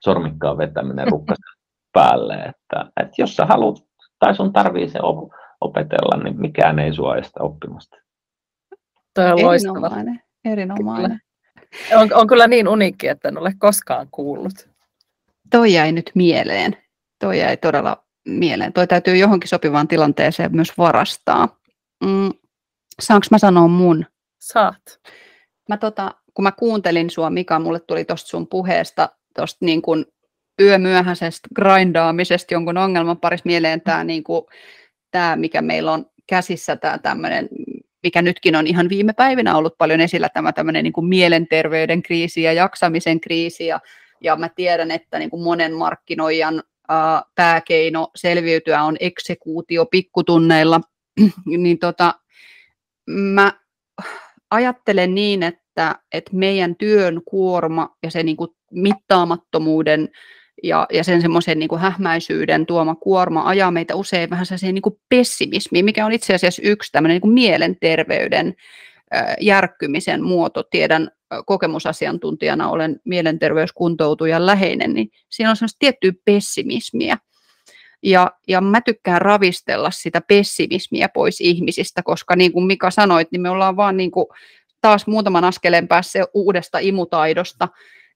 sormikkaan 0.04 0.58
vetäminen 0.58 1.08
rukkasen 1.08 1.54
päälle, 1.94 2.34
että, 2.34 2.92
että 3.00 3.14
jos 3.18 3.36
sä 3.36 3.46
haluat 3.46 3.76
tai 4.18 4.34
sun 4.34 4.52
tarvii 4.52 4.88
se 4.88 4.98
opetella, 5.60 6.24
niin 6.24 6.40
mikään 6.40 6.78
ei 6.78 6.94
sua 6.94 7.16
estä 7.16 7.42
oppimasta. 7.42 7.96
Toi 9.14 9.32
on 9.32 9.38
erinomainen. 10.44 11.20
On, 11.96 12.08
on 12.14 12.26
kyllä 12.26 12.48
niin 12.48 12.68
uniikki, 12.68 13.08
että 13.08 13.28
en 13.28 13.38
ole 13.38 13.54
koskaan 13.58 14.08
kuullut. 14.10 14.68
Toi 15.50 15.72
jäi 15.72 15.92
nyt 15.92 16.10
mieleen. 16.14 16.76
Toi 17.18 17.38
jäi 17.38 17.56
todella 17.56 18.04
mieleen. 18.28 18.72
Toi 18.72 18.86
täytyy 18.86 19.16
johonkin 19.16 19.48
sopivaan 19.48 19.88
tilanteeseen 19.88 20.56
myös 20.56 20.78
varastaa. 20.78 21.58
Mm, 22.04 22.30
saanko 23.00 23.26
mä 23.30 23.38
sanoa 23.38 23.68
mun? 23.68 24.06
Saat 24.40 25.00
mä 25.68 25.76
tota, 25.76 26.14
kun 26.34 26.42
mä 26.42 26.52
kuuntelin 26.52 27.10
sua, 27.10 27.30
Mika, 27.30 27.58
mulle 27.58 27.80
tuli 27.80 28.04
tuosta 28.04 28.28
sun 28.28 28.46
puheesta, 28.46 29.08
tuosta 29.34 29.64
niin 29.64 29.82
kuin 29.82 30.06
yömyöhäisestä 30.60 31.48
grindaamisesta 31.54 32.54
jonkun 32.54 32.78
ongelman 32.78 33.18
parissa 33.18 33.46
mieleen 33.46 33.80
tämä, 33.80 34.04
niin 34.04 34.24
kuin, 34.24 34.44
tämä 35.10 35.36
mikä 35.36 35.62
meillä 35.62 35.92
on 35.92 36.06
käsissä, 36.26 36.76
tämä 36.76 36.98
tämmöinen, 36.98 37.48
mikä 38.02 38.22
nytkin 38.22 38.56
on 38.56 38.66
ihan 38.66 38.88
viime 38.88 39.12
päivinä 39.12 39.56
ollut 39.56 39.78
paljon 39.78 40.00
esillä, 40.00 40.28
tämä 40.28 40.52
tämmöinen 40.52 40.84
niin 40.84 40.92
kuin 40.92 41.06
mielenterveyden 41.06 42.02
kriisi 42.02 42.42
ja 42.42 42.52
jaksamisen 42.52 43.20
kriisi, 43.20 43.66
ja, 43.66 43.80
ja 44.20 44.36
mä 44.36 44.48
tiedän, 44.48 44.90
että 44.90 45.18
niin 45.18 45.30
kuin 45.30 45.42
monen 45.42 45.74
markkinoijan 45.74 46.62
ää, 46.88 47.22
pääkeino 47.34 48.08
selviytyä 48.16 48.82
on 48.82 48.96
eksekuutio 49.00 49.86
pikkutunneilla, 49.86 50.80
niin 51.46 51.78
tota, 51.78 52.14
mä 53.06 53.52
ajattelen 54.50 55.14
niin, 55.14 55.42
että, 55.42 55.96
että 56.12 56.30
meidän 56.36 56.76
työn 56.76 57.20
kuorma 57.24 57.96
ja 58.02 58.10
se 58.10 58.22
niin 58.22 58.36
kuin 58.36 58.50
mittaamattomuuden 58.70 60.08
ja, 60.62 60.86
ja 60.92 61.04
sen 61.04 61.22
semmoisen 61.22 61.58
niin 61.58 61.78
hähmäisyyden 61.78 62.66
tuoma 62.66 62.94
kuorma 62.94 63.48
ajaa 63.48 63.70
meitä 63.70 63.94
usein 63.94 64.30
vähän 64.30 64.46
sellaiseen 64.46 64.74
niin 64.74 64.98
pessimismiin, 65.08 65.84
mikä 65.84 66.06
on 66.06 66.12
itse 66.12 66.34
asiassa 66.34 66.62
yksi 66.64 66.92
tämmöinen 66.92 67.20
niin 67.22 67.32
mielenterveyden 67.32 68.54
järkkymisen 69.40 70.22
muoto. 70.22 70.62
Tiedän 70.62 71.10
kokemusasiantuntijana, 71.46 72.70
olen 72.70 73.00
mielenterveyskuntoutujan 73.04 74.46
läheinen, 74.46 74.94
niin 74.94 75.10
siinä 75.28 75.50
on 75.50 75.56
semmoista 75.56 75.78
tiettyä 75.78 76.12
pessimismiä. 76.24 77.18
Ja, 78.02 78.30
ja 78.48 78.60
mä 78.60 78.80
tykkään 78.80 79.22
ravistella 79.22 79.90
sitä 79.90 80.20
pessimismiä 80.20 81.08
pois 81.08 81.40
ihmisistä, 81.40 82.02
koska 82.02 82.36
niin 82.36 82.52
kuin 82.52 82.66
Mika 82.66 82.90
sanoit, 82.90 83.28
niin 83.32 83.42
me 83.42 83.50
ollaan 83.50 83.76
vaan 83.76 83.96
niin 83.96 84.10
kuin 84.10 84.26
taas 84.80 85.06
muutaman 85.06 85.44
askeleen 85.44 85.88
päässä 85.88 86.24
uudesta 86.34 86.78
imutaidosta, 86.78 87.68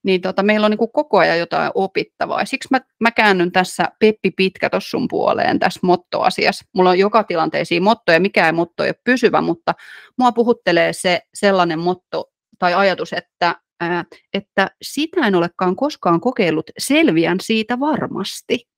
niin 0.06 0.20
tota, 0.20 0.42
meillä 0.42 0.64
on 0.64 0.70
niin 0.70 0.78
kuin 0.78 0.92
koko 0.92 1.18
ajan 1.18 1.38
jotain 1.38 1.70
opittavaa. 1.74 2.44
Siksi 2.44 2.68
mä, 2.70 2.80
mä 3.00 3.10
käännyn 3.10 3.52
tässä 3.52 3.88
Peppi 3.98 4.30
Pitkä 4.30 4.70
tuossa 4.70 4.90
sun 4.90 5.08
puoleen 5.08 5.58
tässä 5.58 5.80
mottoasiassa. 5.82 6.64
Mulla 6.74 6.90
on 6.90 6.98
joka 6.98 7.24
tilanteisiin 7.24 7.82
mottoja, 7.82 8.20
mikään 8.20 8.54
motto 8.54 8.84
ei 8.84 8.88
ole 8.88 9.00
pysyvä, 9.04 9.40
mutta 9.40 9.74
mua 10.18 10.32
puhuttelee 10.32 10.92
se 10.92 11.20
sellainen 11.34 11.78
motto 11.78 12.24
tai 12.58 12.74
ajatus, 12.74 13.12
että, 13.12 13.56
ää, 13.80 14.04
että 14.34 14.70
sitä 14.82 15.26
en 15.26 15.34
olekaan 15.34 15.76
koskaan 15.76 16.20
kokeillut, 16.20 16.70
selviän 16.78 17.40
siitä 17.40 17.80
varmasti. 17.80 18.68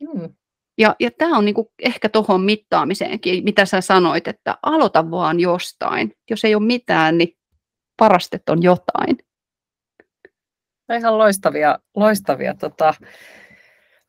Mm. 0.00 0.34
Ja, 0.78 0.96
ja 1.00 1.10
tämä 1.18 1.38
on 1.38 1.44
niinku 1.44 1.72
ehkä 1.82 2.08
tuohon 2.08 2.40
mittaamiseenkin, 2.40 3.44
mitä 3.44 3.66
sä 3.66 3.80
sanoit, 3.80 4.28
että 4.28 4.58
aloita 4.62 5.10
vaan 5.10 5.40
jostain. 5.40 6.12
Jos 6.30 6.44
ei 6.44 6.54
ole 6.54 6.66
mitään, 6.66 7.18
niin 7.18 7.36
parastet 7.96 8.48
on 8.48 8.62
jotain. 8.62 9.16
Ihan 10.96 11.18
loistavia, 11.18 11.78
loistavia 11.96 12.54
tota, 12.54 12.94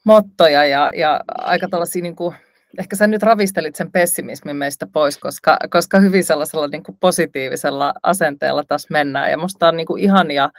mottoja 0.03 0.65
ja, 0.65 0.91
ja 0.95 1.21
aika 1.27 1.67
tällaisia, 1.67 2.03
niin 2.03 2.15
kuin, 2.15 2.35
ehkä 2.79 2.95
sä 2.95 3.07
nyt 3.07 3.23
ravistelit 3.23 3.75
sen 3.75 3.91
pessimismin 3.91 4.55
meistä 4.55 4.87
pois, 4.93 5.17
koska, 5.17 5.57
koska 5.69 5.99
hyvin 5.99 6.23
sellaisella 6.23 6.67
niin 6.67 6.83
kuin 6.83 6.97
positiivisella 6.99 7.93
asenteella 8.03 8.63
tässä 8.67 8.87
mennään. 8.91 9.31
Ja 9.31 9.37
musta 9.37 9.67
on 9.67 9.77
niin 9.77 9.87
kuin 9.87 10.03
ihania, 10.03 10.49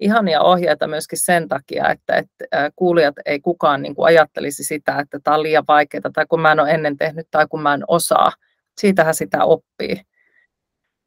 ihania 0.00 0.40
ohjeita 0.40 0.86
myöskin 0.86 1.18
sen 1.18 1.48
takia, 1.48 1.90
että, 1.90 2.16
että 2.16 2.70
kuulijat 2.76 3.14
ei 3.26 3.40
kukaan 3.40 3.82
niin 3.82 3.94
kuin 3.94 4.06
ajattelisi 4.06 4.64
sitä, 4.64 4.98
että 4.98 5.18
tämä 5.24 5.34
on 5.34 5.42
liian 5.42 5.64
vaikeaa 5.68 6.10
tai 6.12 6.26
kun 6.28 6.40
mä 6.40 6.52
en 6.52 6.60
ole 6.60 6.70
ennen 6.70 6.96
tehnyt 6.98 7.26
tai 7.30 7.46
kun 7.50 7.62
mä 7.62 7.74
en 7.74 7.84
osaa. 7.88 8.32
Siitähän 8.80 9.14
sitä 9.14 9.44
oppii. 9.44 10.00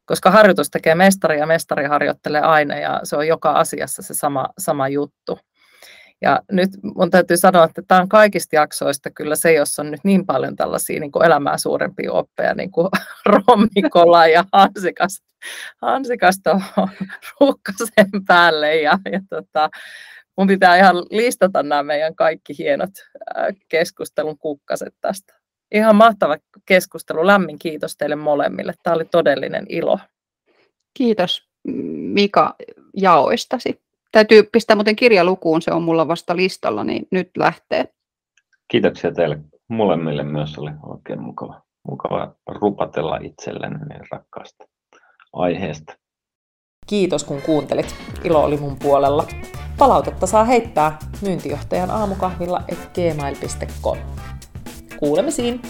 Koska 0.06 0.30
harjoitus 0.30 0.70
tekee 0.70 0.94
mestari 0.94 1.38
ja 1.38 1.46
mestari 1.46 1.84
harjoittelee 1.84 2.40
aina 2.40 2.78
ja 2.78 3.00
se 3.04 3.16
on 3.16 3.26
joka 3.26 3.52
asiassa 3.52 4.02
se 4.02 4.14
sama, 4.14 4.48
sama 4.58 4.88
juttu. 4.88 5.38
Ja 6.20 6.42
nyt 6.52 6.70
mun 6.82 7.10
täytyy 7.10 7.36
sanoa, 7.36 7.64
että 7.64 7.82
tämä 7.88 8.00
on 8.00 8.08
kaikista 8.08 8.56
jaksoista 8.56 9.10
kyllä 9.10 9.36
se, 9.36 9.52
jos 9.52 9.78
on 9.78 9.90
nyt 9.90 10.00
niin 10.04 10.26
paljon 10.26 10.56
tällaisia 10.56 11.00
niin 11.00 11.12
kuin 11.12 11.26
elämää 11.26 11.58
suurempia 11.58 12.12
oppeja, 12.12 12.54
niin 12.54 12.70
kuin 12.70 12.88
Rommikola 13.26 14.26
ja 14.26 14.44
Hansikas, 14.52 15.22
Hansikas 15.82 16.36
ruukkasen 17.40 18.24
päälle. 18.26 18.76
Ja, 18.76 18.98
ja 19.12 19.20
tota, 19.30 19.70
mun 20.36 20.46
pitää 20.46 20.76
ihan 20.76 20.96
listata 20.96 21.62
nämä 21.62 21.82
meidän 21.82 22.14
kaikki 22.14 22.58
hienot 22.58 22.90
keskustelun 23.68 24.38
kukkaset 24.38 24.94
tästä. 25.00 25.35
Ihan 25.74 25.96
mahtava 25.96 26.36
keskustelu. 26.66 27.26
Lämmin 27.26 27.58
kiitos 27.58 27.96
teille 27.96 28.16
molemmille. 28.16 28.74
Tämä 28.82 28.94
oli 28.94 29.04
todellinen 29.04 29.66
ilo. 29.68 29.98
Kiitos 30.94 31.48
Mika 32.12 32.54
jaoistasi. 32.96 33.80
Täytyy 34.12 34.42
pistää 34.42 34.76
muuten 34.76 34.96
kirja 34.96 35.24
lukuun, 35.24 35.62
se 35.62 35.72
on 35.72 35.82
mulla 35.82 36.08
vasta 36.08 36.36
listalla, 36.36 36.84
niin 36.84 37.08
nyt 37.10 37.30
lähtee. 37.36 37.88
Kiitoksia 38.68 39.12
teille 39.12 39.38
molemmille 39.68 40.22
myös, 40.22 40.58
oli 40.58 40.70
oikein 40.82 41.22
mukava, 41.22 41.62
mukava 41.88 42.34
rupatella 42.46 43.16
itselleni 43.16 43.78
niin 43.88 44.00
rakkaasta 44.10 44.64
aiheesta. 45.32 45.96
Kiitos 46.86 47.24
kun 47.24 47.42
kuuntelit. 47.42 47.94
Ilo 48.24 48.44
oli 48.44 48.56
mun 48.56 48.76
puolella. 48.78 49.26
Palautetta 49.78 50.26
saa 50.26 50.44
heittää 50.44 50.98
myyntijohtajan 51.22 51.90
aamukahvilla 51.90 52.62
et 52.68 52.90
gmail.com. 52.94 53.98
Kuulemisiin! 54.98 55.60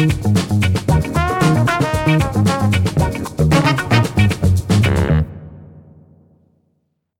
Thank 0.00 0.24
you 0.24 0.39